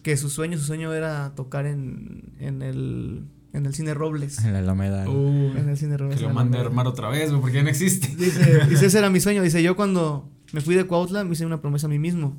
Que 0.05 0.17
su 0.17 0.29
sueño, 0.29 0.55
su 0.59 0.65
sueño 0.65 0.93
era 0.93 1.33
tocar 1.33 1.65
en, 1.65 2.35
en 2.37 2.61
el. 2.61 3.25
En 3.53 3.65
el 3.65 3.73
cine 3.73 3.95
Robles. 3.95 4.37
En 4.45 4.53
la 4.53 4.59
Alameda. 4.59 5.09
Uh, 5.09 5.57
En 5.57 5.67
el 5.67 5.77
cine 5.77 5.97
Robles. 5.97 6.19
que 6.19 6.27
lo 6.27 6.33
mande 6.33 6.59
a 6.59 6.61
armar 6.61 6.85
otra 6.85 7.09
vez, 7.09 7.31
porque 7.31 7.55
ya 7.55 7.63
no 7.63 7.69
existe. 7.69 8.09
Dice, 8.15 8.65
dice, 8.69 8.85
ese 8.87 8.97
era 8.99 9.09
mi 9.09 9.19
sueño. 9.19 9.41
Dice, 9.41 9.63
yo 9.63 9.75
cuando 9.75 10.29
me 10.53 10.61
fui 10.61 10.75
de 10.75 10.83
Cuautla 10.85 11.23
me 11.23 11.31
hice 11.31 11.43
una 11.45 11.59
promesa 11.59 11.87
a 11.87 11.89
mí 11.89 11.97
mismo. 11.97 12.37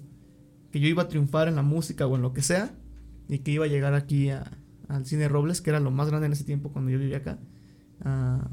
Que 0.70 0.78
yo 0.78 0.86
iba 0.86 1.02
a 1.02 1.08
triunfar 1.08 1.48
en 1.48 1.56
la 1.56 1.62
música 1.62 2.06
o 2.06 2.14
en 2.14 2.22
lo 2.22 2.32
que 2.32 2.42
sea. 2.42 2.72
Y 3.28 3.38
que 3.40 3.50
iba 3.50 3.64
a 3.64 3.68
llegar 3.68 3.94
aquí 3.94 4.28
a- 4.30 4.48
al 4.88 5.04
Cine 5.06 5.26
Robles, 5.28 5.60
que 5.60 5.70
era 5.70 5.80
lo 5.80 5.90
más 5.90 6.06
grande 6.08 6.26
en 6.26 6.32
ese 6.34 6.44
tiempo 6.44 6.70
cuando 6.70 6.92
yo 6.92 6.98
vivía 7.00 7.16
acá. 7.16 7.40
A, 8.04 8.48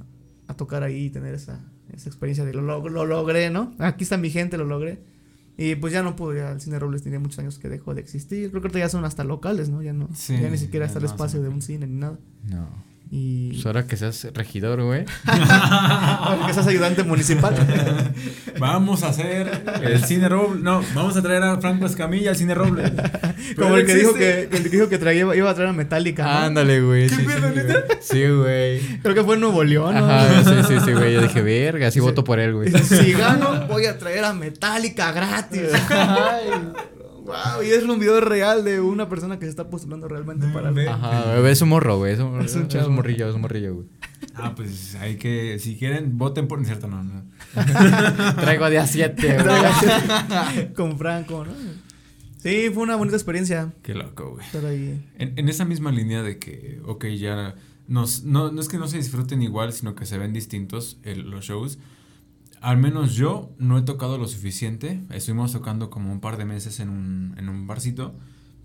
a 0.47 0.53
tocar 0.55 0.82
ahí 0.82 1.05
y 1.05 1.09
tener 1.11 1.36
esa, 1.36 1.59
esa 1.93 2.09
experiencia 2.09 2.45
de 2.45 2.53
lo, 2.53 2.61
lo, 2.61 2.89
lo 2.89 3.05
logré, 3.05 3.51
¿no? 3.51 3.76
Aquí 3.78 4.05
está 4.05 4.18
mi 4.18 4.32
gente, 4.32 4.57
lo 4.57 4.66
logré. 4.66 5.03
Y 5.58 5.76
pues 5.76 5.93
ya 5.93 6.01
no 6.01 6.16
pude, 6.16 6.39
ya 6.39 6.51
el 6.51 6.62
Cine 6.62 6.80
Robles 6.80 7.04
tenía 7.04 7.20
muchos 7.20 7.39
años 7.39 7.60
que 7.60 7.70
dejó 7.70 7.93
de 7.93 8.01
existir. 8.01 8.49
Creo 8.49 8.62
que 8.62 8.80
ya 8.80 8.89
son 8.89 9.06
hasta 9.06 9.24
locales, 9.24 9.70
¿no? 9.70 9.82
Ya 9.82 9.93
no. 9.93 10.10
Sí, 10.16 10.39
ya 10.39 10.49
ni 10.49 10.58
siquiera 10.58 10.86
está 10.86 10.99
el 10.99 11.06
no, 11.06 11.12
espacio 11.12 11.41
de 11.41 11.49
un 11.49 11.62
cine 11.62 11.86
ni 11.86 11.99
nada. 11.99 12.18
No. 12.43 12.93
Y. 13.16 13.51
Pues 13.51 13.66
ahora 13.68 13.86
que 13.86 13.95
seas 13.95 14.28
regidor, 14.34 14.82
güey. 14.82 15.05
Ahora 15.28 16.47
que 16.47 16.53
seas 16.55 16.66
ayudante 16.66 17.03
municipal. 17.03 17.53
Vamos 18.57 19.03
a 19.03 19.09
hacer 19.09 19.61
el 19.84 20.03
cine 20.03 20.28
Roble. 20.28 20.64
No, 20.64 20.84
vamos 20.95 21.16
a 21.16 21.22
traer 21.22 21.43
a 21.43 21.59
Franco 21.59 21.86
Escamilla 21.86 22.32
al 22.32 22.36
cine 22.36 22.55
Roble. 22.55 22.91
Como 23.57 23.78
el 23.78 23.86
que 23.86 23.95
dijo 23.95 24.16
que, 24.16 24.49
el 24.51 24.64
que 24.64 24.70
dijo 24.70 24.89
que 24.89 24.97
traía, 24.97 25.36
iba 25.36 25.49
a 25.49 25.53
traer 25.53 25.70
a 25.70 25.74
Metallica. 25.74 26.24
¿no? 26.24 26.30
Ándale, 26.30 26.82
güey. 26.82 27.07
¿Qué 27.07 27.16
sí, 27.16 27.24
pedo, 27.24 27.49
sí, 27.49 27.55
neta? 27.55 27.82
güey. 27.82 27.97
Sí, 28.01 28.28
güey. 28.28 28.99
Creo 29.03 29.14
que 29.14 29.24
fue 29.24 29.36
en 29.36 29.41
Nuevo 29.41 29.64
León, 29.64 29.93
¿no? 29.93 30.09
Ajá, 30.09 30.43
sí, 30.43 30.55
sí, 30.68 30.80
sí, 30.84 30.91
güey. 30.93 31.14
Yo 31.14 31.22
dije, 31.22 31.41
verga, 31.43 31.91
sí 31.91 31.99
voto 31.99 32.24
por 32.24 32.39
él, 32.39 32.53
güey. 32.53 32.72
Si 32.72 33.14
gano, 33.14 33.68
voy 33.68 33.86
a 33.86 33.97
traer 33.99 34.24
a 34.24 34.34
Metallica 34.34 35.11
gratis. 35.11 35.70
Ay, 35.89 36.49
wow, 37.26 37.64
y 37.66 37.70
es 37.70 37.84
un 37.84 38.00
video 38.00 38.20
real 38.22 38.64
de 38.64 38.80
una 38.82 39.10
persona 39.10 39.40
que 39.40 39.46
se 39.46 39.50
está 39.50 39.70
postulando 39.70 40.08
realmente 40.08 40.48
para 40.48 40.70
el... 40.70 40.76
Ve. 40.76 40.88
Ajá, 40.90 41.38
es 41.50 41.62
un 41.62 41.70
morro, 41.70 41.98
güey. 41.98 42.14
Es 42.14 42.20
un, 42.20 42.42
Es 42.42 42.56
un 42.56 42.68
es 42.68 42.88
un 42.88 42.96
morrillo, 42.96 43.28
es 43.30 43.36
un 43.36 43.42
morrillo, 43.42 43.76
güey. 43.76 43.88
Ah, 44.36 44.54
pues 44.56 44.96
hay 44.96 45.18
que, 45.18 45.60
si 45.60 45.76
quieren, 45.78 46.18
voten 46.18 46.48
por. 46.48 46.64
Cierto, 46.66 46.88
no, 46.88 47.04
no. 47.04 47.24
Traigo 48.42 48.70
día 48.70 48.88
7, 48.88 49.38
güey. 49.44 50.74
Con 50.74 50.98
Franco, 50.98 51.46
¿no? 51.46 51.52
Sí, 52.40 52.70
fue 52.74 52.84
una 52.84 52.96
bonita 52.98 53.16
experiencia 53.16 53.72
Qué 53.84 53.94
loco, 53.94 54.32
güey. 54.32 54.46
estar 54.46 54.66
ahí. 54.66 55.06
En, 55.18 55.34
en 55.38 55.50
esa 55.50 55.66
misma 55.66 55.92
línea 55.92 56.24
de 56.24 56.40
que, 56.40 56.82
ok, 56.86 57.06
ya 57.08 57.56
nos, 57.88 58.24
no, 58.24 58.52
no 58.52 58.60
es 58.60 58.68
que 58.68 58.78
no 58.78 58.88
se 58.88 58.98
disfruten 58.98 59.42
igual, 59.42 59.72
sino 59.72 59.96
que 59.96 60.06
se 60.06 60.18
ven 60.18 60.34
distintos 60.34 60.98
el- 61.04 61.30
los 61.30 61.46
shows. 61.46 61.78
Al 62.64 62.78
menos 62.78 63.14
yo 63.14 63.53
no 63.57 63.78
he 63.78 63.82
tocado 63.82 64.18
lo 64.18 64.26
suficiente. 64.26 65.03
Estuvimos 65.09 65.51
tocando 65.51 65.89
como 65.89 66.14
un 66.14 66.22
par 66.22 66.38
de 66.38 66.45
meses 66.45 66.80
en 66.80 66.88
un, 66.88 67.36
en 67.38 67.49
un 67.49 67.68
barcito. 67.68 68.16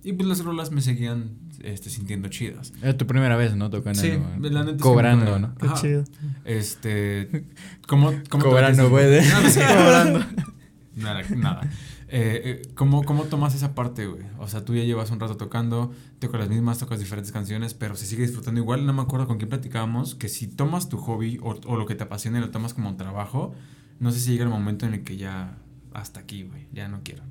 Y 0.04 0.12
pues 0.12 0.28
las 0.28 0.44
rolas 0.44 0.70
me 0.70 0.82
seguían 0.82 1.32
este, 1.64 1.90
sintiendo 1.90 2.28
chidas. 2.28 2.72
Era 2.80 2.96
tu 2.96 3.08
primera 3.08 3.36
vez, 3.36 3.56
¿no? 3.56 3.70
Tocando. 3.70 4.00
Sí, 4.00 4.12
la 4.40 4.62
neta 4.62 4.80
Cobrando, 4.80 5.40
¿no? 5.40 5.52
Qué 5.56 5.66
chido. 5.74 6.04
Este. 6.44 7.44
¿Cómo, 7.88 8.12
cómo 8.28 8.44
Cobrando, 8.44 8.88
güey. 8.88 9.20
No, 9.28 9.40
no 9.40 9.50
sé. 9.50 9.62
Cobrando. 9.66 10.24
Nada, 10.94 11.22
nada. 11.36 11.60
Eh, 12.08 12.42
eh, 12.44 12.62
¿cómo, 12.74 13.04
¿Cómo 13.04 13.24
tomas 13.24 13.54
esa 13.54 13.74
parte, 13.74 14.06
güey? 14.06 14.22
O 14.38 14.48
sea, 14.48 14.64
tú 14.64 14.74
ya 14.74 14.82
llevas 14.82 15.10
un 15.10 15.20
rato 15.20 15.36
tocando, 15.36 15.92
tocas 16.18 16.40
las 16.40 16.48
mismas, 16.48 16.78
tocas 16.78 16.98
diferentes 16.98 17.30
canciones, 17.30 17.74
pero 17.74 17.94
se 17.94 18.06
sigue 18.06 18.22
disfrutando 18.22 18.60
igual. 18.60 18.86
No 18.86 18.92
me 18.92 19.02
acuerdo 19.02 19.26
con 19.26 19.38
quién 19.38 19.48
platicábamos 19.48 20.14
que 20.14 20.28
si 20.28 20.46
tomas 20.46 20.88
tu 20.88 20.98
hobby 20.98 21.38
o, 21.42 21.56
o 21.66 21.76
lo 21.76 21.86
que 21.86 21.94
te 21.96 22.04
apasiona 22.04 22.38
y 22.38 22.40
lo 22.40 22.50
tomas 22.50 22.74
como 22.74 22.88
un 22.88 22.96
trabajo, 22.96 23.54
no 24.00 24.10
sé 24.12 24.20
si 24.20 24.32
llega 24.32 24.44
el 24.44 24.50
momento 24.50 24.86
en 24.86 24.94
el 24.94 25.04
que 25.04 25.16
ya 25.16 25.58
hasta 25.92 26.20
aquí, 26.20 26.44
güey, 26.44 26.66
ya 26.72 26.88
no 26.88 27.00
quiero. 27.02 27.22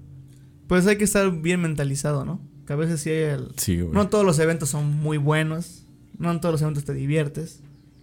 Pues 0.67 0.85
hay 0.87 0.97
que 0.97 1.03
estar 1.05 1.31
bien 1.41 1.61
mentalizado, 1.61 2.25
¿no? 2.25 2.41
Que 2.65 2.73
a 2.73 2.75
veces 2.75 2.99
sí 3.01 3.09
hay 3.09 3.23
el... 3.23 3.51
Sí, 3.57 3.79
güey. 3.79 3.93
No 3.93 4.09
todos 4.09 4.25
los 4.25 4.37
eventos 4.39 4.69
son 4.69 4.91
muy 4.99 5.17
buenos. 5.17 5.85
No 6.17 6.29
en 6.31 6.41
todos 6.41 6.53
los 6.53 6.61
eventos 6.61 6.83
te 6.83 6.93
diviertes. 6.93 7.61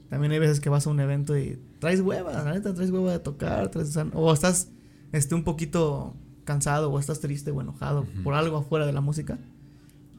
También 0.09 0.33
hay 0.33 0.39
veces 0.39 0.61
que 0.61 0.71
vas 0.71 0.87
a 0.87 0.91
un 0.91 1.01
evento 1.01 1.37
y 1.37 1.59
traes 1.81 2.01
hueva, 2.01 2.33
la 2.33 2.55
neta, 2.55 2.73
traes 2.73 2.91
hueva 2.91 3.13
de 3.13 3.19
tocar. 3.19 3.71
traes- 3.71 3.89
o 3.89 3.93
sea, 3.93 4.07
o 4.15 4.33
estás 4.33 4.69
este, 5.13 5.35
un 5.35 5.45
poquito 5.45 6.15
cansado 6.45 6.91
o 6.91 6.99
estás 6.99 7.21
triste 7.21 7.51
o 7.51 7.61
enojado 7.61 8.07
por 8.23 8.33
algo 8.35 8.57
afuera 8.59 8.87
de 8.87 8.93
la 8.95 9.01
música. 9.03 9.39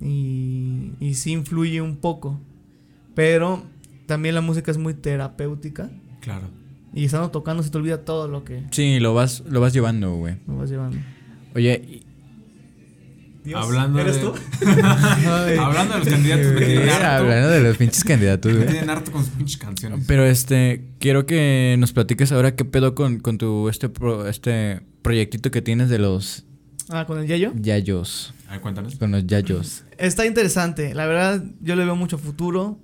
Y, 0.02 0.92
y 1.00 1.16
sí 1.16 1.32
influye 1.32 1.82
un 1.82 1.98
poco. 1.98 2.40
Pero 3.16 3.64
también 4.06 4.36
la 4.36 4.42
música 4.42 4.70
es 4.70 4.78
muy 4.78 4.94
terapéutica. 4.94 5.90
Claro. 6.22 6.48
Y 6.96 7.06
estando 7.06 7.30
tocando 7.30 7.62
se 7.62 7.70
te 7.70 7.78
olvida 7.78 8.00
todo 8.06 8.28
lo 8.28 8.44
que 8.44 8.64
Sí, 8.72 9.00
lo 9.00 9.14
vas, 9.14 9.44
lo 9.48 9.60
vas 9.62 9.74
llevando, 9.74 10.16
güey. 10.16 10.38
me 10.48 10.56
vas 10.56 10.70
llevando. 10.70 10.98
Oye, 11.54 11.84
y- 11.88 13.54
Hablando 13.54 14.00
¿Eres 14.00 14.16
de- 14.16 14.22
tú? 14.22 14.34
Hablando 15.60 15.94
de 15.94 16.00
los 16.00 16.08
candidatos, 16.10 17.04
hablando 17.04 17.50
de 17.50 17.60
los 17.62 17.78
pinches 17.78 18.04
candidatos, 18.04 18.52
güey. 18.56 18.66
tienen 18.68 18.90
harto 18.90 19.12
con 19.12 19.24
sus 19.24 19.34
pinches 19.36 19.58
canciones. 19.58 20.04
Pero 20.08 20.26
este, 20.26 20.84
quiero 21.00 21.28
que 21.28 21.76
nos 21.78 21.94
platiques 21.94 22.32
ahora 22.32 22.56
qué 22.56 22.66
pedo 22.66 22.96
con, 22.96 23.20
con 23.20 23.38
tu 23.38 23.70
este 23.70 23.88
pro- 23.88 24.28
este 24.28 24.82
proyectito 25.04 25.52
que 25.52 25.62
tienes 25.62 25.90
de 25.90 26.00
los 26.00 26.44
Ah, 26.90 27.06
con 27.06 27.20
el 27.20 27.28
Yayo. 27.28 27.52
yayos. 27.56 28.34
A 28.48 28.54
ver, 28.54 28.62
cuéntanos. 28.62 28.96
Con 28.96 29.12
los 29.12 29.28
yayos. 29.28 29.84
Está 30.00 30.26
interesante. 30.26 30.96
La 30.96 31.06
verdad, 31.06 31.44
yo 31.62 31.76
le 31.76 31.86
veo 31.86 31.96
mucho 31.96 32.18
futuro. 32.18 32.80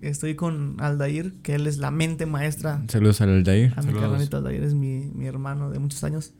Estoy 0.00 0.34
con 0.34 0.76
Aldair, 0.78 1.34
que 1.42 1.54
él 1.54 1.66
es 1.66 1.78
la 1.78 1.90
mente 1.90 2.26
maestra. 2.26 2.84
Saludos 2.88 3.20
al 3.20 3.30
Aldair. 3.30 3.72
A 3.76 3.82
mi 3.82 3.92
carnalito 3.92 4.36
Aldair 4.36 4.62
es 4.62 4.74
mi, 4.74 5.10
mi 5.14 5.26
hermano 5.26 5.70
de 5.70 5.78
muchos 5.78 6.04
años. 6.04 6.32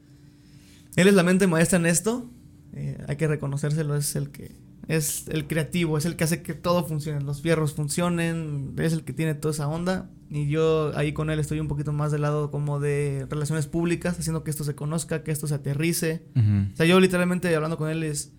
Él 0.96 1.08
es 1.08 1.14
la 1.14 1.22
mente 1.22 1.46
maestra 1.46 1.78
en 1.78 1.86
esto. 1.86 2.30
Eh, 2.72 2.98
hay 3.08 3.16
que 3.16 3.26
reconocérselo. 3.26 3.96
Es 3.96 4.16
el 4.16 4.30
que 4.30 4.52
es 4.88 5.26
el 5.28 5.46
creativo, 5.46 5.98
es 5.98 6.04
el 6.04 6.16
que 6.16 6.24
hace 6.24 6.42
que 6.42 6.54
todo 6.54 6.84
funcione, 6.84 7.20
los 7.20 7.42
fierros 7.42 7.74
funcionen, 7.74 8.74
es 8.78 8.92
el 8.92 9.02
que 9.02 9.12
tiene 9.12 9.34
toda 9.34 9.52
esa 9.52 9.68
onda. 9.68 10.10
Y 10.30 10.48
yo 10.48 10.92
ahí 10.96 11.12
con 11.12 11.30
él 11.30 11.38
estoy 11.38 11.60
un 11.60 11.68
poquito 11.68 11.92
más 11.92 12.12
del 12.12 12.22
lado 12.22 12.50
como 12.50 12.78
de 12.80 13.26
relaciones 13.28 13.66
públicas, 13.66 14.18
haciendo 14.18 14.44
que 14.44 14.50
esto 14.50 14.64
se 14.64 14.74
conozca, 14.74 15.22
que 15.22 15.32
esto 15.32 15.46
se 15.46 15.54
aterrice. 15.54 16.22
Ujú. 16.36 16.72
O 16.72 16.76
sea, 16.76 16.86
yo 16.86 17.00
literalmente 17.00 17.54
hablando 17.54 17.76
con 17.76 17.90
él 17.90 18.02
es. 18.02 18.32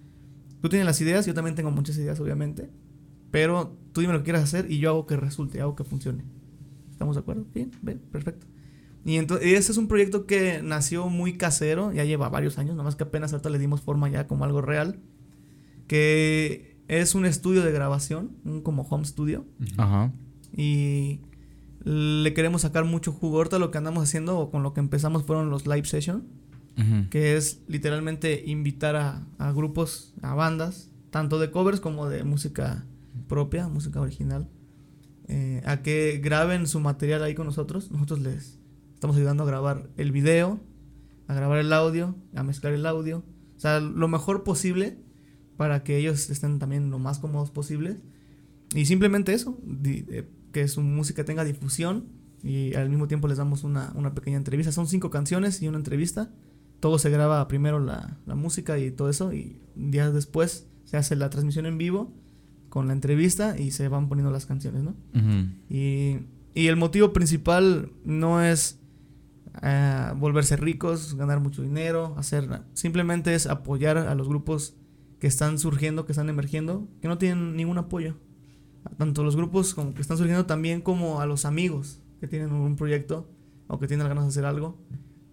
tú 0.62 0.70
tienes 0.70 0.86
las 0.86 1.00
ideas, 1.02 1.26
yo 1.26 1.34
también 1.34 1.56
tengo 1.56 1.72
muchas 1.72 1.98
ideas, 1.98 2.20
obviamente. 2.20 2.70
Pero 3.32 3.78
tú 3.98 4.02
dime 4.02 4.14
lo 4.14 4.20
que 4.20 4.26
quieras 4.26 4.44
hacer 4.44 4.72
y 4.72 4.78
yo 4.78 4.92
hago 4.92 5.08
que 5.08 5.18
resulte, 5.18 5.60
hago 5.60 5.76
que 5.76 5.84
funcione. 5.84 6.24
¿Estamos 6.92 7.16
de 7.16 7.22
acuerdo? 7.22 7.48
Bien, 7.52 7.72
bien, 7.82 7.98
perfecto. 8.12 8.46
Y 9.04 9.16
entonces, 9.16 9.48
ese 9.58 9.72
es 9.72 9.78
un 9.80 9.88
proyecto 9.88 10.28
que 10.28 10.62
nació 10.62 11.10
muy 11.10 11.34
casero, 11.36 11.92
ya 11.94 12.04
lleva 12.04 12.30
varios 12.30 12.60
años, 12.60 12.74
nada 12.76 12.84
más 12.84 12.96
que 12.96 13.06
apenas 13.06 13.34
ahorita 13.34 13.50
le 13.50 13.58
dimos 13.58 13.82
forma 13.82 14.08
ya 14.08 14.28
como 14.28 14.46
algo 14.46 14.62
real. 14.62 15.00
Que 15.88 16.78
es 16.88 17.16
un 17.16 17.26
estudio 17.26 17.64
de 17.64 17.72
grabación, 17.72 18.38
un 18.46 18.62
como 18.62 18.84
home 18.84 19.04
studio. 19.06 19.46
Ajá. 19.78 20.12
Y 20.56 21.22
le 21.84 22.36
queremos 22.36 22.62
sacar 22.62 22.86
mucho 22.86 23.12
jugo. 23.12 23.38
Ahorita 23.38 23.58
lo 23.58 23.72
que 23.72 23.80
andamos 23.80 24.04
haciendo 24.04 24.38
o 24.38 24.52
con 24.52 24.62
lo 24.62 24.76
que 24.76 24.80
empezamos 24.80 25.24
fueron 25.24 25.50
los 25.50 25.66
live 25.66 25.86
session, 25.86 26.28
Ujú. 26.78 27.10
que 27.10 27.36
es 27.36 27.62
literalmente 27.68 28.44
invitar 28.46 28.96
a, 28.96 29.26
a 29.40 29.52
grupos, 29.54 30.14
a 30.22 30.36
bandas, 30.36 30.92
tanto 31.10 31.40
de 31.40 31.50
covers 31.50 31.80
como 31.80 32.08
de 32.10 32.24
música 32.24 32.86
propia, 33.28 33.68
música 33.68 34.02
original, 34.02 34.50
eh, 35.28 35.62
a 35.66 35.82
que 35.82 36.20
graben 36.24 36.68
su 36.68 36.80
material 36.80 37.24
ahí 37.24 37.36
con 37.36 37.46
nosotros. 37.46 37.92
Nosotros 37.92 38.20
les 38.20 38.60
estamos 38.94 39.18
ayudando 39.18 39.44
a 39.44 39.46
grabar 39.46 39.90
el 39.98 40.12
video, 40.12 40.60
a 41.28 41.34
grabar 41.34 41.60
el 41.60 41.74
audio, 41.74 42.16
a 42.34 42.44
mezclar 42.44 42.74
el 42.74 42.86
audio. 42.86 43.24
O 43.58 43.60
sea, 43.60 43.80
lo 43.80 44.08
mejor 44.08 44.44
posible 44.44 44.98
para 45.58 45.84
que 45.84 45.98
ellos 45.98 46.30
estén 46.30 46.60
también 46.60 46.90
lo 46.90 47.00
más 47.00 47.20
cómodos 47.20 47.52
posibles. 47.52 47.98
Y 48.74 48.86
simplemente 48.86 49.34
eso, 49.34 49.60
eh, 49.84 50.30
que 50.54 50.68
su 50.68 50.82
música 50.82 51.26
tenga 51.26 51.44
difusión 51.44 52.06
y 52.42 52.76
al 52.76 52.90
mismo 52.90 53.08
tiempo 53.08 53.28
les 53.28 53.38
damos 53.38 53.64
una, 53.64 53.92
una 53.96 54.14
pequeña 54.14 54.38
entrevista. 54.38 54.72
Son 54.72 54.88
cinco 54.88 55.10
canciones 55.10 55.62
y 55.62 55.68
una 55.68 55.78
entrevista. 55.78 56.32
Todo 56.80 57.00
se 57.00 57.10
graba 57.10 57.48
primero 57.48 57.80
la, 57.80 58.18
la 58.26 58.36
música 58.36 58.78
y 58.78 58.92
todo 58.92 59.10
eso 59.10 59.34
y 59.34 59.60
días 59.76 60.14
después 60.14 60.68
se 60.86 60.96
hace 60.96 61.16
la 61.16 61.30
transmisión 61.30 61.66
en 61.66 61.78
vivo 61.78 62.14
con 62.78 62.86
la 62.86 62.94
entrevista 62.94 63.58
y 63.58 63.72
se 63.72 63.88
van 63.88 64.08
poniendo 64.08 64.32
las 64.32 64.46
canciones, 64.46 64.84
¿no? 64.84 64.94
Y, 65.68 66.20
y 66.54 66.68
el 66.68 66.76
motivo 66.76 67.12
principal 67.12 67.92
no 68.06 68.40
es 68.40 68.80
eh, 69.64 70.12
volverse 70.16 70.58
ricos, 70.58 71.16
ganar 71.16 71.40
mucho 71.40 71.64
dinero, 71.64 72.14
hacer 72.20 72.48
nada. 72.48 72.68
Simplemente 72.76 73.34
es 73.34 73.48
apoyar 73.48 73.98
a 73.98 74.14
los 74.14 74.30
grupos 74.30 74.76
que 75.18 75.26
están 75.26 75.58
surgiendo, 75.58 76.06
que 76.06 76.12
están 76.12 76.30
emergiendo, 76.30 76.88
que 77.02 77.08
no 77.08 77.18
tienen 77.18 77.56
ningún 77.56 77.80
apoyo. 77.80 78.16
Tanto 78.96 79.24
los 79.24 79.36
grupos 79.36 79.74
como 79.74 79.96
que 79.96 80.02
están 80.04 80.18
surgiendo 80.18 80.46
también 80.46 80.82
como 80.82 81.20
a 81.20 81.26
los 81.26 81.46
amigos 81.46 82.00
que 82.20 82.28
tienen 82.28 82.52
un 82.52 82.76
proyecto 82.76 83.28
o 83.66 83.80
que 83.80 83.88
tienen 83.88 84.08
ganas 84.08 84.26
de 84.26 84.30
hacer 84.30 84.46
algo. 84.46 84.78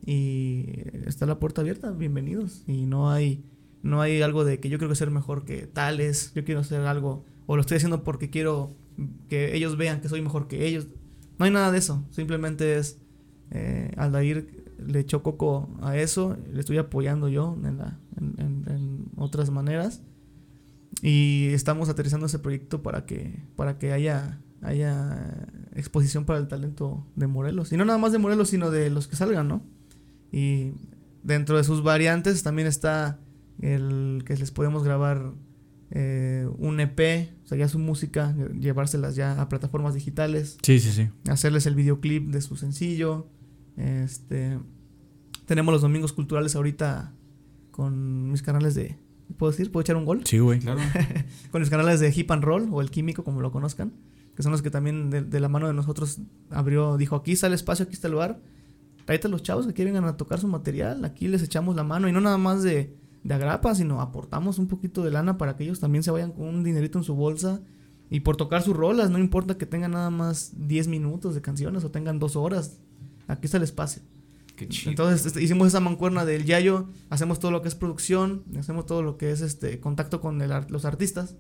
Y 0.06 0.64
está 1.04 1.26
la 1.26 1.38
puerta 1.38 1.60
abierta, 1.60 1.90
bienvenidos. 1.90 2.64
Y 2.66 2.86
no 2.86 3.10
hay, 3.10 3.44
no 3.82 4.00
hay 4.00 4.22
algo 4.22 4.46
de 4.46 4.60
que 4.60 4.70
yo 4.70 4.78
quiero 4.78 4.94
ser 4.94 5.10
mejor 5.10 5.44
que 5.44 5.66
tales, 5.66 6.32
yo 6.34 6.42
quiero 6.42 6.62
hacer 6.62 6.80
algo, 6.80 7.26
o 7.46 7.56
lo 7.56 7.60
estoy 7.60 7.76
haciendo 7.78 8.04
porque 8.04 8.30
quiero 8.30 8.76
que 9.28 9.54
ellos 9.56 9.76
vean 9.76 10.00
que 10.00 10.08
soy 10.08 10.22
mejor 10.22 10.48
que 10.48 10.66
ellos. 10.66 10.86
No 11.38 11.44
hay 11.44 11.50
nada 11.50 11.70
de 11.72 11.78
eso, 11.78 12.04
simplemente 12.10 12.76
es 12.78 12.98
eh, 13.50 13.90
Aldair 13.96 14.64
le 14.78 15.00
echó 15.00 15.22
coco 15.22 15.68
a 15.82 15.96
eso, 15.96 16.36
le 16.52 16.60
estoy 16.60 16.78
apoyando 16.78 17.28
yo 17.28 17.56
en, 17.64 17.66
en- 17.66 18.34
en- 18.40 18.64
en 18.68 19.04
otras 19.16 19.50
maneras 19.50 20.02
y 21.02 21.48
estamos 21.52 21.88
aterrizando 21.88 22.26
ese 22.26 22.38
proyecto 22.38 22.82
para 22.82 23.04
que 23.06 23.42
para 23.56 23.78
que 23.78 23.92
haya 23.92 24.40
haya 24.62 25.46
exposición 25.74 26.24
para 26.24 26.38
el 26.38 26.48
talento 26.48 27.06
de 27.16 27.26
Morelos 27.26 27.72
y 27.72 27.76
no 27.76 27.84
nada 27.84 27.98
más 27.98 28.12
de 28.12 28.18
Morelos 28.18 28.48
sino 28.48 28.70
de 28.70 28.90
los 28.90 29.08
que 29.08 29.16
salgan, 29.16 29.48
¿no? 29.48 29.62
Y 30.32 30.72
dentro 31.22 31.56
de 31.56 31.64
sus 31.64 31.82
variantes 31.82 32.42
también 32.42 32.66
está 32.68 33.18
el 33.60 34.22
que 34.24 34.36
les 34.36 34.50
podemos 34.50 34.82
grabar 34.84 35.32
eh, 35.94 36.46
un 36.58 36.80
EP, 36.80 37.30
o 37.44 37.46
sea, 37.46 37.56
ya 37.56 37.68
su 37.68 37.78
música, 37.78 38.34
llevárselas 38.58 39.14
ya 39.14 39.40
a 39.40 39.48
plataformas 39.48 39.94
digitales, 39.94 40.58
Sí, 40.62 40.80
sí, 40.80 40.90
sí. 40.90 41.08
hacerles 41.30 41.66
el 41.66 41.74
videoclip 41.76 42.28
de 42.30 42.40
su 42.40 42.56
sencillo. 42.56 43.28
Este 43.76 44.58
tenemos 45.46 45.72
los 45.72 45.82
domingos 45.82 46.12
culturales 46.12 46.56
ahorita 46.56 47.12
con 47.70 48.30
mis 48.30 48.42
canales 48.42 48.74
de 48.74 48.98
¿puedo 49.36 49.50
decir? 49.52 49.70
¿Puedo 49.70 49.82
echar 49.82 49.96
un 49.96 50.04
gol? 50.04 50.22
Sí, 50.24 50.38
güey. 50.38 50.60
Claro. 50.60 50.80
Con 51.50 51.60
mis 51.60 51.70
canales 51.70 52.00
de 52.00 52.12
Hip 52.14 52.30
and 52.30 52.44
Roll 52.44 52.68
o 52.70 52.80
el 52.80 52.90
Químico 52.90 53.24
como 53.24 53.40
lo 53.40 53.50
conozcan, 53.52 53.92
que 54.36 54.42
son 54.42 54.52
los 54.52 54.62
que 54.62 54.70
también 54.70 55.10
de, 55.10 55.22
de 55.22 55.40
la 55.40 55.48
mano 55.48 55.66
de 55.66 55.74
nosotros 55.74 56.18
abrió, 56.50 56.96
dijo, 56.96 57.16
aquí 57.16 57.32
está 57.32 57.46
el 57.48 57.52
espacio, 57.52 57.84
aquí 57.84 57.94
está 57.94 58.06
el 58.08 58.12
lugar. 58.12 58.40
Tráete 59.06 59.26
a 59.26 59.30
los 59.30 59.42
chavos 59.42 59.66
que 59.66 59.72
aquí 59.72 59.84
vengan 59.84 60.04
a 60.04 60.16
tocar 60.16 60.40
su 60.40 60.48
material, 60.48 61.04
aquí 61.04 61.28
les 61.28 61.42
echamos 61.42 61.76
la 61.76 61.82
mano 61.84 62.08
y 62.08 62.12
no 62.12 62.20
nada 62.20 62.38
más 62.38 62.62
de, 62.62 62.96
de 63.24 63.34
agrapa, 63.34 63.74
sino 63.74 64.00
aportamos 64.00 64.58
un 64.58 64.68
poquito 64.68 65.02
de 65.02 65.10
lana 65.10 65.38
para 65.38 65.56
que 65.56 65.64
ellos 65.64 65.80
también 65.80 66.04
se 66.04 66.10
vayan 66.10 66.30
con 66.30 66.46
un 66.46 66.62
dinerito 66.62 66.98
en 66.98 67.04
su 67.04 67.14
bolsa 67.14 67.60
y 68.10 68.20
por 68.20 68.36
tocar 68.36 68.62
sus 68.62 68.76
rolas, 68.76 69.10
no 69.10 69.18
importa 69.18 69.56
que 69.56 69.66
tengan 69.66 69.92
nada 69.92 70.10
más 70.10 70.52
10 70.56 70.88
minutos 70.88 71.34
de 71.34 71.40
canciones 71.40 71.84
o 71.84 71.90
tengan 71.90 72.18
dos 72.18 72.36
horas, 72.36 72.78
aquí 73.26 73.46
está 73.46 73.56
el 73.56 73.62
espacio. 73.62 74.02
Qué 74.56 74.68
chido. 74.68 74.90
Entonces 74.90 75.26
este, 75.26 75.42
hicimos 75.42 75.66
esa 75.68 75.80
mancuerna 75.80 76.24
del 76.24 76.44
Yayo, 76.44 76.90
hacemos 77.10 77.40
todo 77.40 77.50
lo 77.50 77.62
que 77.62 77.68
es 77.68 77.74
producción, 77.74 78.44
hacemos 78.58 78.86
todo 78.86 79.02
lo 79.02 79.16
que 79.16 79.32
es 79.32 79.40
este 79.40 79.80
contacto 79.80 80.20
con 80.20 80.40
el 80.42 80.52
los 80.68 80.84
artistas 80.84 81.34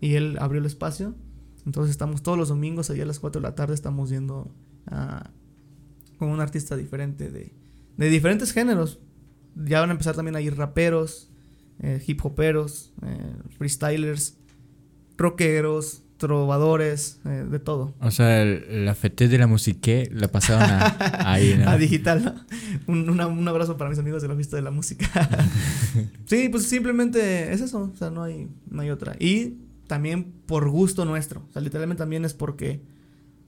y 0.00 0.14
él 0.14 0.36
abrió 0.38 0.60
el 0.60 0.66
espacio. 0.66 1.14
Entonces 1.66 1.90
estamos 1.90 2.22
todos 2.22 2.36
los 2.36 2.50
domingos 2.50 2.90
allá 2.90 3.02
a 3.02 3.06
las 3.06 3.18
4 3.18 3.40
de 3.40 3.48
la 3.48 3.54
tarde 3.54 3.74
estamos 3.74 4.10
yendo 4.10 4.52
a, 4.86 5.30
con 6.18 6.28
un 6.28 6.40
artista 6.40 6.76
diferente 6.76 7.30
de, 7.30 7.54
de 7.96 8.08
diferentes 8.08 8.52
géneros. 8.52 9.00
Ya 9.56 9.80
van 9.80 9.90
a 9.90 9.92
empezar 9.92 10.14
también 10.16 10.36
a 10.36 10.40
ir 10.40 10.56
raperos, 10.56 11.28
eh, 11.80 12.02
hip 12.06 12.24
hoperos, 12.24 12.92
eh, 13.02 13.32
freestylers, 13.56 14.36
rockeros, 15.16 16.02
trovadores, 16.16 17.20
eh, 17.24 17.44
de 17.50 17.58
todo. 17.58 17.94
O 18.00 18.10
sea, 18.10 18.42
el- 18.42 18.84
la 18.86 18.94
fete 18.94 19.28
de 19.28 19.36
la 19.38 19.46
musique 19.46 20.08
la 20.12 20.28
pasaron 20.28 20.62
a, 20.62 20.96
ahí, 21.32 21.56
¿no? 21.58 21.68
A 21.70 21.76
digital, 21.76 22.24
¿no? 22.24 22.34
Un, 22.92 23.10
una- 23.10 23.26
un 23.26 23.46
abrazo 23.46 23.76
para 23.76 23.90
mis 23.90 23.98
amigos 23.98 24.22
de 24.22 24.28
la 24.28 24.34
fiesta 24.34 24.56
de 24.56 24.62
la 24.62 24.70
música. 24.70 25.06
sí, 26.26 26.48
pues 26.48 26.66
simplemente 26.68 27.52
es 27.52 27.60
eso, 27.60 27.90
o 27.92 27.96
sea, 27.96 28.10
no 28.10 28.22
hay, 28.22 28.48
no 28.70 28.82
hay 28.82 28.90
otra. 28.90 29.16
Y 29.18 29.58
también 29.86 30.32
por 30.46 30.68
gusto 30.70 31.04
nuestro, 31.04 31.44
o 31.48 31.52
sea, 31.52 31.60
literalmente 31.62 32.00
también 32.00 32.24
es 32.24 32.32
porque 32.34 32.80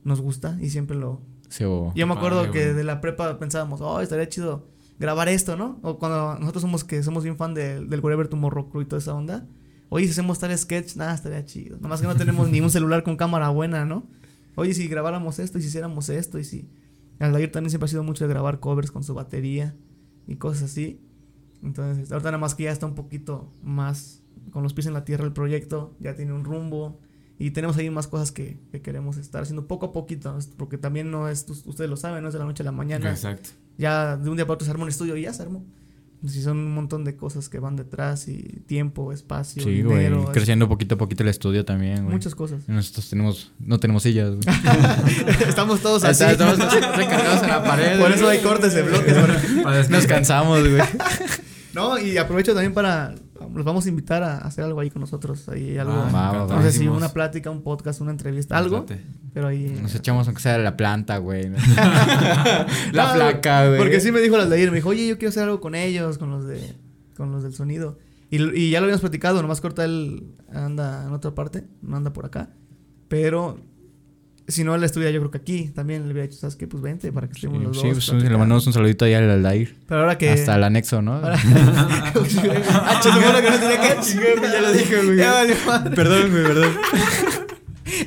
nos 0.05 0.21
gusta 0.21 0.59
y 0.61 0.71
siempre 0.71 0.97
lo... 0.97 1.23
Sí, 1.49 1.65
o- 1.65 1.93
Yo 1.95 2.07
me 2.07 2.15
acuerdo 2.15 2.41
Padre, 2.47 2.53
que 2.53 2.73
de 2.75 2.85
la 2.85 3.01
prepa 3.01 3.39
pensábamos, 3.39 3.81
oh, 3.81 4.01
estaría 4.01 4.29
chido 4.29 4.69
grabar 4.99 5.29
esto, 5.29 5.57
¿no? 5.57 5.79
O 5.83 5.99
cuando 5.99 6.39
nosotros 6.39 6.63
somos 6.63 6.85
que 6.85 7.03
somos 7.03 7.23
bien 7.25 7.37
fan 7.37 7.55
de- 7.55 7.85
del 7.85 8.01
Wherever 8.01 8.29
Tomorrow 8.29 8.71
Crew 8.71 8.83
y 8.83 8.87
toda 8.87 8.99
esa 9.01 9.15
onda. 9.15 9.47
Oye, 9.89 10.07
si 10.07 10.13
hacemos 10.13 10.39
tal 10.39 10.57
sketch, 10.57 10.97
nada, 10.97 11.15
estaría 11.15 11.45
chido. 11.45 11.79
Nomás 11.81 12.01
que 12.01 12.07
no 12.07 12.17
tenemos 12.17 12.49
ni 12.51 12.61
un 12.61 12.71
celular 12.71 13.03
con 13.05 13.17
cámara 13.17 13.49
buena, 13.51 13.85
¿no? 13.85 14.07
Oye, 14.57 14.75
si 14.75 14.89
grabáramos 14.89 15.39
esto 15.39 15.59
y 15.59 15.63
si 15.63 15.69
hiciéramos 15.69 16.09
esto 16.09 16.39
y 16.39 16.45
si... 16.45 16.69
Aldair 17.19 17.51
también 17.53 17.71
siempre 17.71 17.87
ha 17.87 17.89
sido 17.89 18.03
mucho 18.03 18.25
de 18.27 18.29
grabar 18.33 18.59
covers 18.61 18.91
con 18.91 19.03
su 19.05 19.15
batería 19.15 19.75
y 20.27 20.37
cosas 20.37 20.65
así. 20.65 21.01
Entonces, 21.63 22.11
ahorita 22.13 22.31
nada 22.31 22.39
más 22.39 22.55
que 22.55 22.65
ya 22.65 22.73
está 22.73 22.85
un 22.87 22.95
poquito 22.95 23.53
más 23.63 24.23
con 24.51 24.63
los 24.63 24.75
pies 24.75 24.87
en 24.87 24.93
la 24.93 25.05
tierra 25.05 25.25
el 25.25 25.33
proyecto, 25.33 25.97
ya 26.01 26.15
tiene 26.15 26.33
un 26.33 26.45
rumbo 26.45 27.01
y 27.39 27.51
tenemos 27.53 27.77
ahí 27.77 27.89
más 27.91 28.07
cosas 28.07 28.33
que, 28.33 28.61
que 28.71 28.83
queremos 28.83 29.17
estar 29.19 29.43
haciendo 29.43 29.67
poco 29.67 29.87
a 29.87 29.93
poquito, 29.93 30.37
porque 30.57 30.79
también 30.79 31.11
no 31.11 31.29
es, 31.29 31.47
ustedes 31.65 31.89
lo 31.91 31.97
saben, 31.97 32.23
no 32.23 32.29
es 32.29 32.33
de 32.35 32.39
la 32.41 32.45
noche 32.47 32.63
a 32.63 32.65
la 32.67 32.73
mañana. 32.73 33.11
Exacto. 33.11 33.51
Ya 33.79 34.17
de 34.17 34.31
un 34.31 34.37
día 34.37 34.47
para 34.47 34.55
otro 34.55 34.65
se 34.65 34.71
arma 34.71 34.85
un 34.85 34.89
estudio 34.89 35.17
y 35.17 35.23
ya 35.23 35.33
se 35.33 35.43
armó. 35.43 35.65
Si 36.27 36.43
son 36.43 36.57
un 36.57 36.75
montón 36.75 37.05
de 37.05 37.15
cosas 37.15 37.49
que 37.49 37.59
van 37.59 37.77
detrás 37.77 38.27
y 38.27 38.39
tiempo, 38.67 39.13
espacio, 39.13 39.63
Sí, 39.63 39.71
dinero, 39.83 40.31
Creciendo 40.33 40.67
poquito 40.67 40.95
a 40.95 40.99
poquito 40.99 41.23
el 41.23 41.29
estudio 41.29 41.65
también, 41.65 42.03
güey. 42.05 42.15
muchas 42.15 42.35
cosas. 42.35 42.67
Nosotros 42.69 43.11
tenemos, 43.11 43.53
no 43.61 43.79
tenemos 43.79 44.03
sillas. 44.03 44.33
Estamos 45.47 45.81
todos 45.81 46.03
así. 46.05 46.25
Estamos 46.25 46.59
recargados 46.59 47.43
en 47.43 47.49
la 47.49 47.63
pared. 47.63 48.01
Por 48.01 48.11
eso 48.11 48.29
hay 48.29 48.41
cortes 48.41 48.73
de 48.75 48.83
bloques. 48.83 49.15
Para. 49.63 49.89
Nos 49.89 50.07
cansamos, 50.07 50.61
güey. 50.69 50.83
No, 51.75 51.99
y 51.99 52.17
aprovecho 52.17 52.55
también 52.55 52.73
para. 52.73 53.15
Los 53.57 53.65
vamos 53.65 53.87
a 53.87 53.89
invitar 53.89 54.23
a 54.23 54.39
hacer 54.39 54.65
algo 54.65 54.81
ahí 54.81 54.91
con 54.91 55.01
nosotros. 55.01 55.49
Ahí 55.49 55.79
algo. 55.79 55.93
Ah, 55.93 56.47
Va, 56.47 56.57
no 56.57 56.63
sé 56.63 56.73
si 56.73 56.87
una 56.89 57.09
plática, 57.09 57.51
un 57.51 57.63
podcast, 57.63 58.01
una 58.01 58.11
entrevista, 58.11 58.57
algo. 58.57 58.87
Pero 59.33 59.49
ahí. 59.49 59.79
Nos 59.83 59.95
echamos 59.95 60.27
aunque 60.29 60.43
sea 60.43 60.59
la 60.59 60.77
planta, 60.77 61.19
güey. 61.19 61.51
la 61.81 62.67
No, 62.93 63.15
placa, 63.15 63.67
güey. 63.69 63.79
Porque 63.79 64.01
sí 64.01 64.13
me 64.13 64.21
dijo 64.21 64.37
las 64.37 64.49
de 64.51 64.57
ayer, 64.57 64.71
me 64.71 64.77
dijo, 64.77 64.91
oye, 64.91 65.07
yo 65.07 65.19
quiero 65.19 65.31
hacer 65.31 65.45
algo 65.45 65.61
con 65.61 65.75
ellos, 65.75 66.19
con 66.19 66.31
los 66.31 66.47
de, 66.47 66.75
con 67.17 67.33
los 67.33 67.43
del 67.43 67.55
sonido. 67.55 67.99
Y, 68.31 68.43
y 68.59 68.71
ya 68.71 68.81
lo 68.81 68.85
habíamos 68.85 69.01
platicado, 69.01 69.41
nomás 69.41 69.61
corta 69.61 69.85
él 69.85 70.35
anda 70.53 71.05
en 71.07 71.13
otra 71.13 71.35
parte, 71.35 71.65
no 71.83 71.97
anda 71.97 72.13
por 72.13 72.27
acá. 72.27 72.51
Pero 73.09 73.59
si 74.49 74.65
no, 74.65 74.75
él 74.75 74.85
estuviera 74.85 75.11
yo 75.11 75.21
creo 75.21 75.31
que 75.31 75.39
aquí 75.39 75.71
también 75.75 76.05
le 76.07 76.13
hubiera 76.13 76.29
dicho, 76.29 76.39
¿sabes 76.39 76.57
qué? 76.57 76.67
Pues 76.67 76.83
vente 76.83 77.13
para 77.13 77.29
que 77.29 77.35
Sí, 77.35 77.47
estemos 77.47 77.63
los 77.63 77.81
sí, 77.81 77.89
dos. 77.89 77.95
pues, 77.95 78.07
le 78.07 78.13
platicando". 78.13 78.39
mandamos 78.39 78.67
un 78.67 78.73
saludito 78.73 79.05
allá 79.05 79.19
al 79.19 79.31
Aldair. 79.31 79.77
Pero 79.89 80.01
ahora 80.01 80.19
que... 80.19 80.31
Hasta 80.31 80.55
el 80.57 80.65
anexo, 80.65 81.03
¿no? 81.03 81.15
Ahora... 81.15 81.37
ah, 81.45 83.01
se 83.03 83.11
supone 83.11 83.43
que 83.43 83.51
no 83.51 83.59
tenía 83.59 83.81
que... 83.81 84.53
ya 84.53 84.61
lo 84.61 84.73
dije, 84.73 85.05
güey. 85.05 85.17
Ya 85.17 85.33
valió 85.33 85.57
madre. 85.67 85.97
Perdón, 85.97 86.31
güey, 86.31 86.45
perdón. 86.45 86.77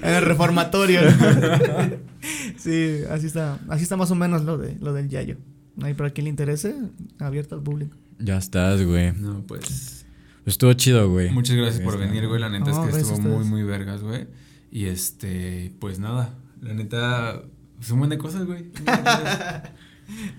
En 0.04 0.14
el 0.14 0.22
reformatorio. 0.24 1.02
¿no? 1.02 1.10
sí, 2.58 3.00
así 3.10 3.28
está. 3.28 3.60
Así 3.70 3.84
está 3.84 3.96
más 3.96 4.12
o 4.12 4.16
menos 4.16 4.44
lo 4.44 4.58
de 4.58 4.76
lo 4.80 4.94
del 4.94 5.10
Yayo. 5.10 5.38
Ahí 5.82 5.94
para 5.94 6.10
quien 6.10 6.26
le 6.26 6.30
interese, 6.30 6.76
abierto 7.20 7.56
al 7.56 7.64
público. 7.64 7.96
Ya 8.20 8.38
estás, 8.38 8.84
güey. 8.84 9.14
No, 9.14 9.44
pues. 9.48 10.06
Estuvo 10.46 10.74
chido, 10.74 11.10
güey. 11.10 11.30
Muchas 11.32 11.56
gracias 11.56 11.82
por 11.82 11.98
venir, 11.98 12.28
güey. 12.28 12.42
La 12.42 12.50
neta 12.50 12.72
No, 12.72 12.88
es 12.90 12.96
que 12.96 13.02
estuvo 13.02 13.20
muy, 13.20 13.46
muy 13.46 13.64
vergas, 13.64 14.02
güey. 14.02 14.28
Y 14.72 14.86
este, 14.86 15.74
pues 15.80 16.00
nada. 16.00 16.38
La 16.62 16.74
neta, 16.74 17.42
es 17.82 17.90
un 17.92 18.00
buen 18.00 18.10
de 18.10 18.18
cosas, 18.18 18.46
güey. 18.46 18.64
Un 18.64 18.86
buen 18.86 18.98
de 18.98 19.04
cosas. 19.04 19.72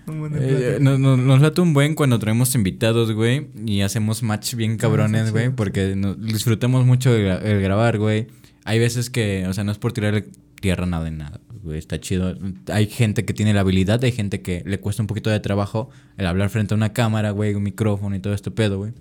Un 0.07 0.21
buen 0.21 0.33
Eh, 0.35 0.39
plática. 0.39 0.79
nos, 0.81 0.99
nos, 0.99 1.19
nos 1.19 1.41
late 1.41 1.61
un 1.61 1.73
buen 1.73 1.95
cuando 1.95 2.19
traemos 2.19 2.55
invitados, 2.55 3.13
güey, 3.13 3.49
y 3.65 3.83
hacemos 3.83 4.23
match 4.23 4.55
bien 4.55 4.77
cabrones, 4.77 5.21
está 5.27 5.31
güey, 5.33 5.51
porque 5.51 5.95
nos- 5.97 6.21
disfrutamos 6.21 6.85
mucho 6.85 7.15
el, 7.15 7.25
gra- 7.27 7.43
el 7.43 7.61
grabar, 7.63 7.99
güey. 7.99 8.27
Hay 8.65 8.79
veces 8.79 9.11
que, 9.11 9.47
o 9.49 9.53
sea, 9.53 9.65
no 9.65 9.73
es 9.73 9.79
por 9.79 9.93
tirar 9.93 10.25
tierra 10.61 10.87
nada 10.87 11.05
de 11.05 11.13
nada, 11.13 11.41
güey, 11.63 11.79
está 11.79 11.99
chido. 12.01 12.37
Hay 12.71 12.87
gente 12.89 13.25
que 13.25 13.33
tiene 13.33 13.55
la 13.55 13.61
habilidad, 13.61 14.03
hay 14.05 14.13
gente 14.13 14.43
que 14.43 14.63
le 14.67 14.81
cuesta 14.81 15.03
un 15.03 15.07
poquito 15.07 15.31
de 15.31 15.41
trabajo 15.41 15.89
el 16.19 16.27
hablar 16.27 16.51
frente 16.51 16.75
a 16.75 16.77
una 16.77 16.93
cámara, 16.93 17.31
güey, 17.31 17.55
un 17.55 17.63
micrófono 17.63 18.15
y 18.17 18.21
todo 18.21 18.35
este 18.35 18.51
pedo, 18.51 18.79
güey. 18.79 18.93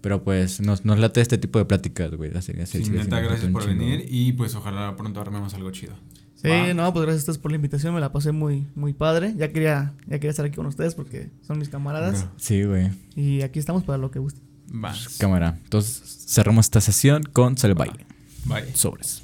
Pero 0.00 0.22
pues 0.24 0.60
nos, 0.60 0.84
nos 0.84 0.98
late 0.98 1.20
este 1.20 1.36
tipo 1.38 1.58
de 1.58 1.64
pláticas, 1.66 2.10
güey. 2.14 2.30
Así, 2.36 2.52
así, 2.52 2.78
Sí, 2.78 2.82
así, 2.84 2.90
neta, 2.90 3.16
así, 3.18 3.26
gracias 3.26 3.50
por 3.52 3.62
chingo, 3.64 3.78
venir. 3.78 4.06
Y 4.08 4.32
pues 4.32 4.54
ojalá 4.54 4.96
pronto 4.96 5.20
armemos 5.20 5.52
algo 5.54 5.70
chido. 5.70 5.92
Sí, 6.36 6.48
Va. 6.48 6.72
no, 6.72 6.90
pues 6.92 7.02
gracias 7.04 7.20
a 7.20 7.22
ustedes 7.24 7.38
por 7.38 7.50
la 7.50 7.56
invitación, 7.56 7.92
me 7.92 8.00
la 8.00 8.12
pasé 8.12 8.32
muy, 8.32 8.66
muy 8.74 8.94
padre. 8.94 9.34
Ya 9.36 9.52
quería, 9.52 9.92
ya 10.06 10.16
quería 10.18 10.30
estar 10.30 10.46
aquí 10.46 10.56
con 10.56 10.64
ustedes 10.66 10.94
porque 10.94 11.28
son 11.46 11.58
mis 11.58 11.68
camaradas. 11.68 12.22
Bro. 12.22 12.32
Sí, 12.38 12.64
güey. 12.64 12.90
Y 13.14 13.42
aquí 13.42 13.58
estamos 13.58 13.84
para 13.84 13.98
lo 13.98 14.10
que 14.10 14.20
guste. 14.20 14.40
Va. 14.72 14.94
Cámara. 15.18 15.58
Entonces 15.64 16.24
cerramos 16.28 16.66
esta 16.66 16.80
sesión 16.80 17.22
con 17.24 17.58
Salvaille. 17.58 18.06
Bye. 18.46 18.74
Sobres. 18.74 19.22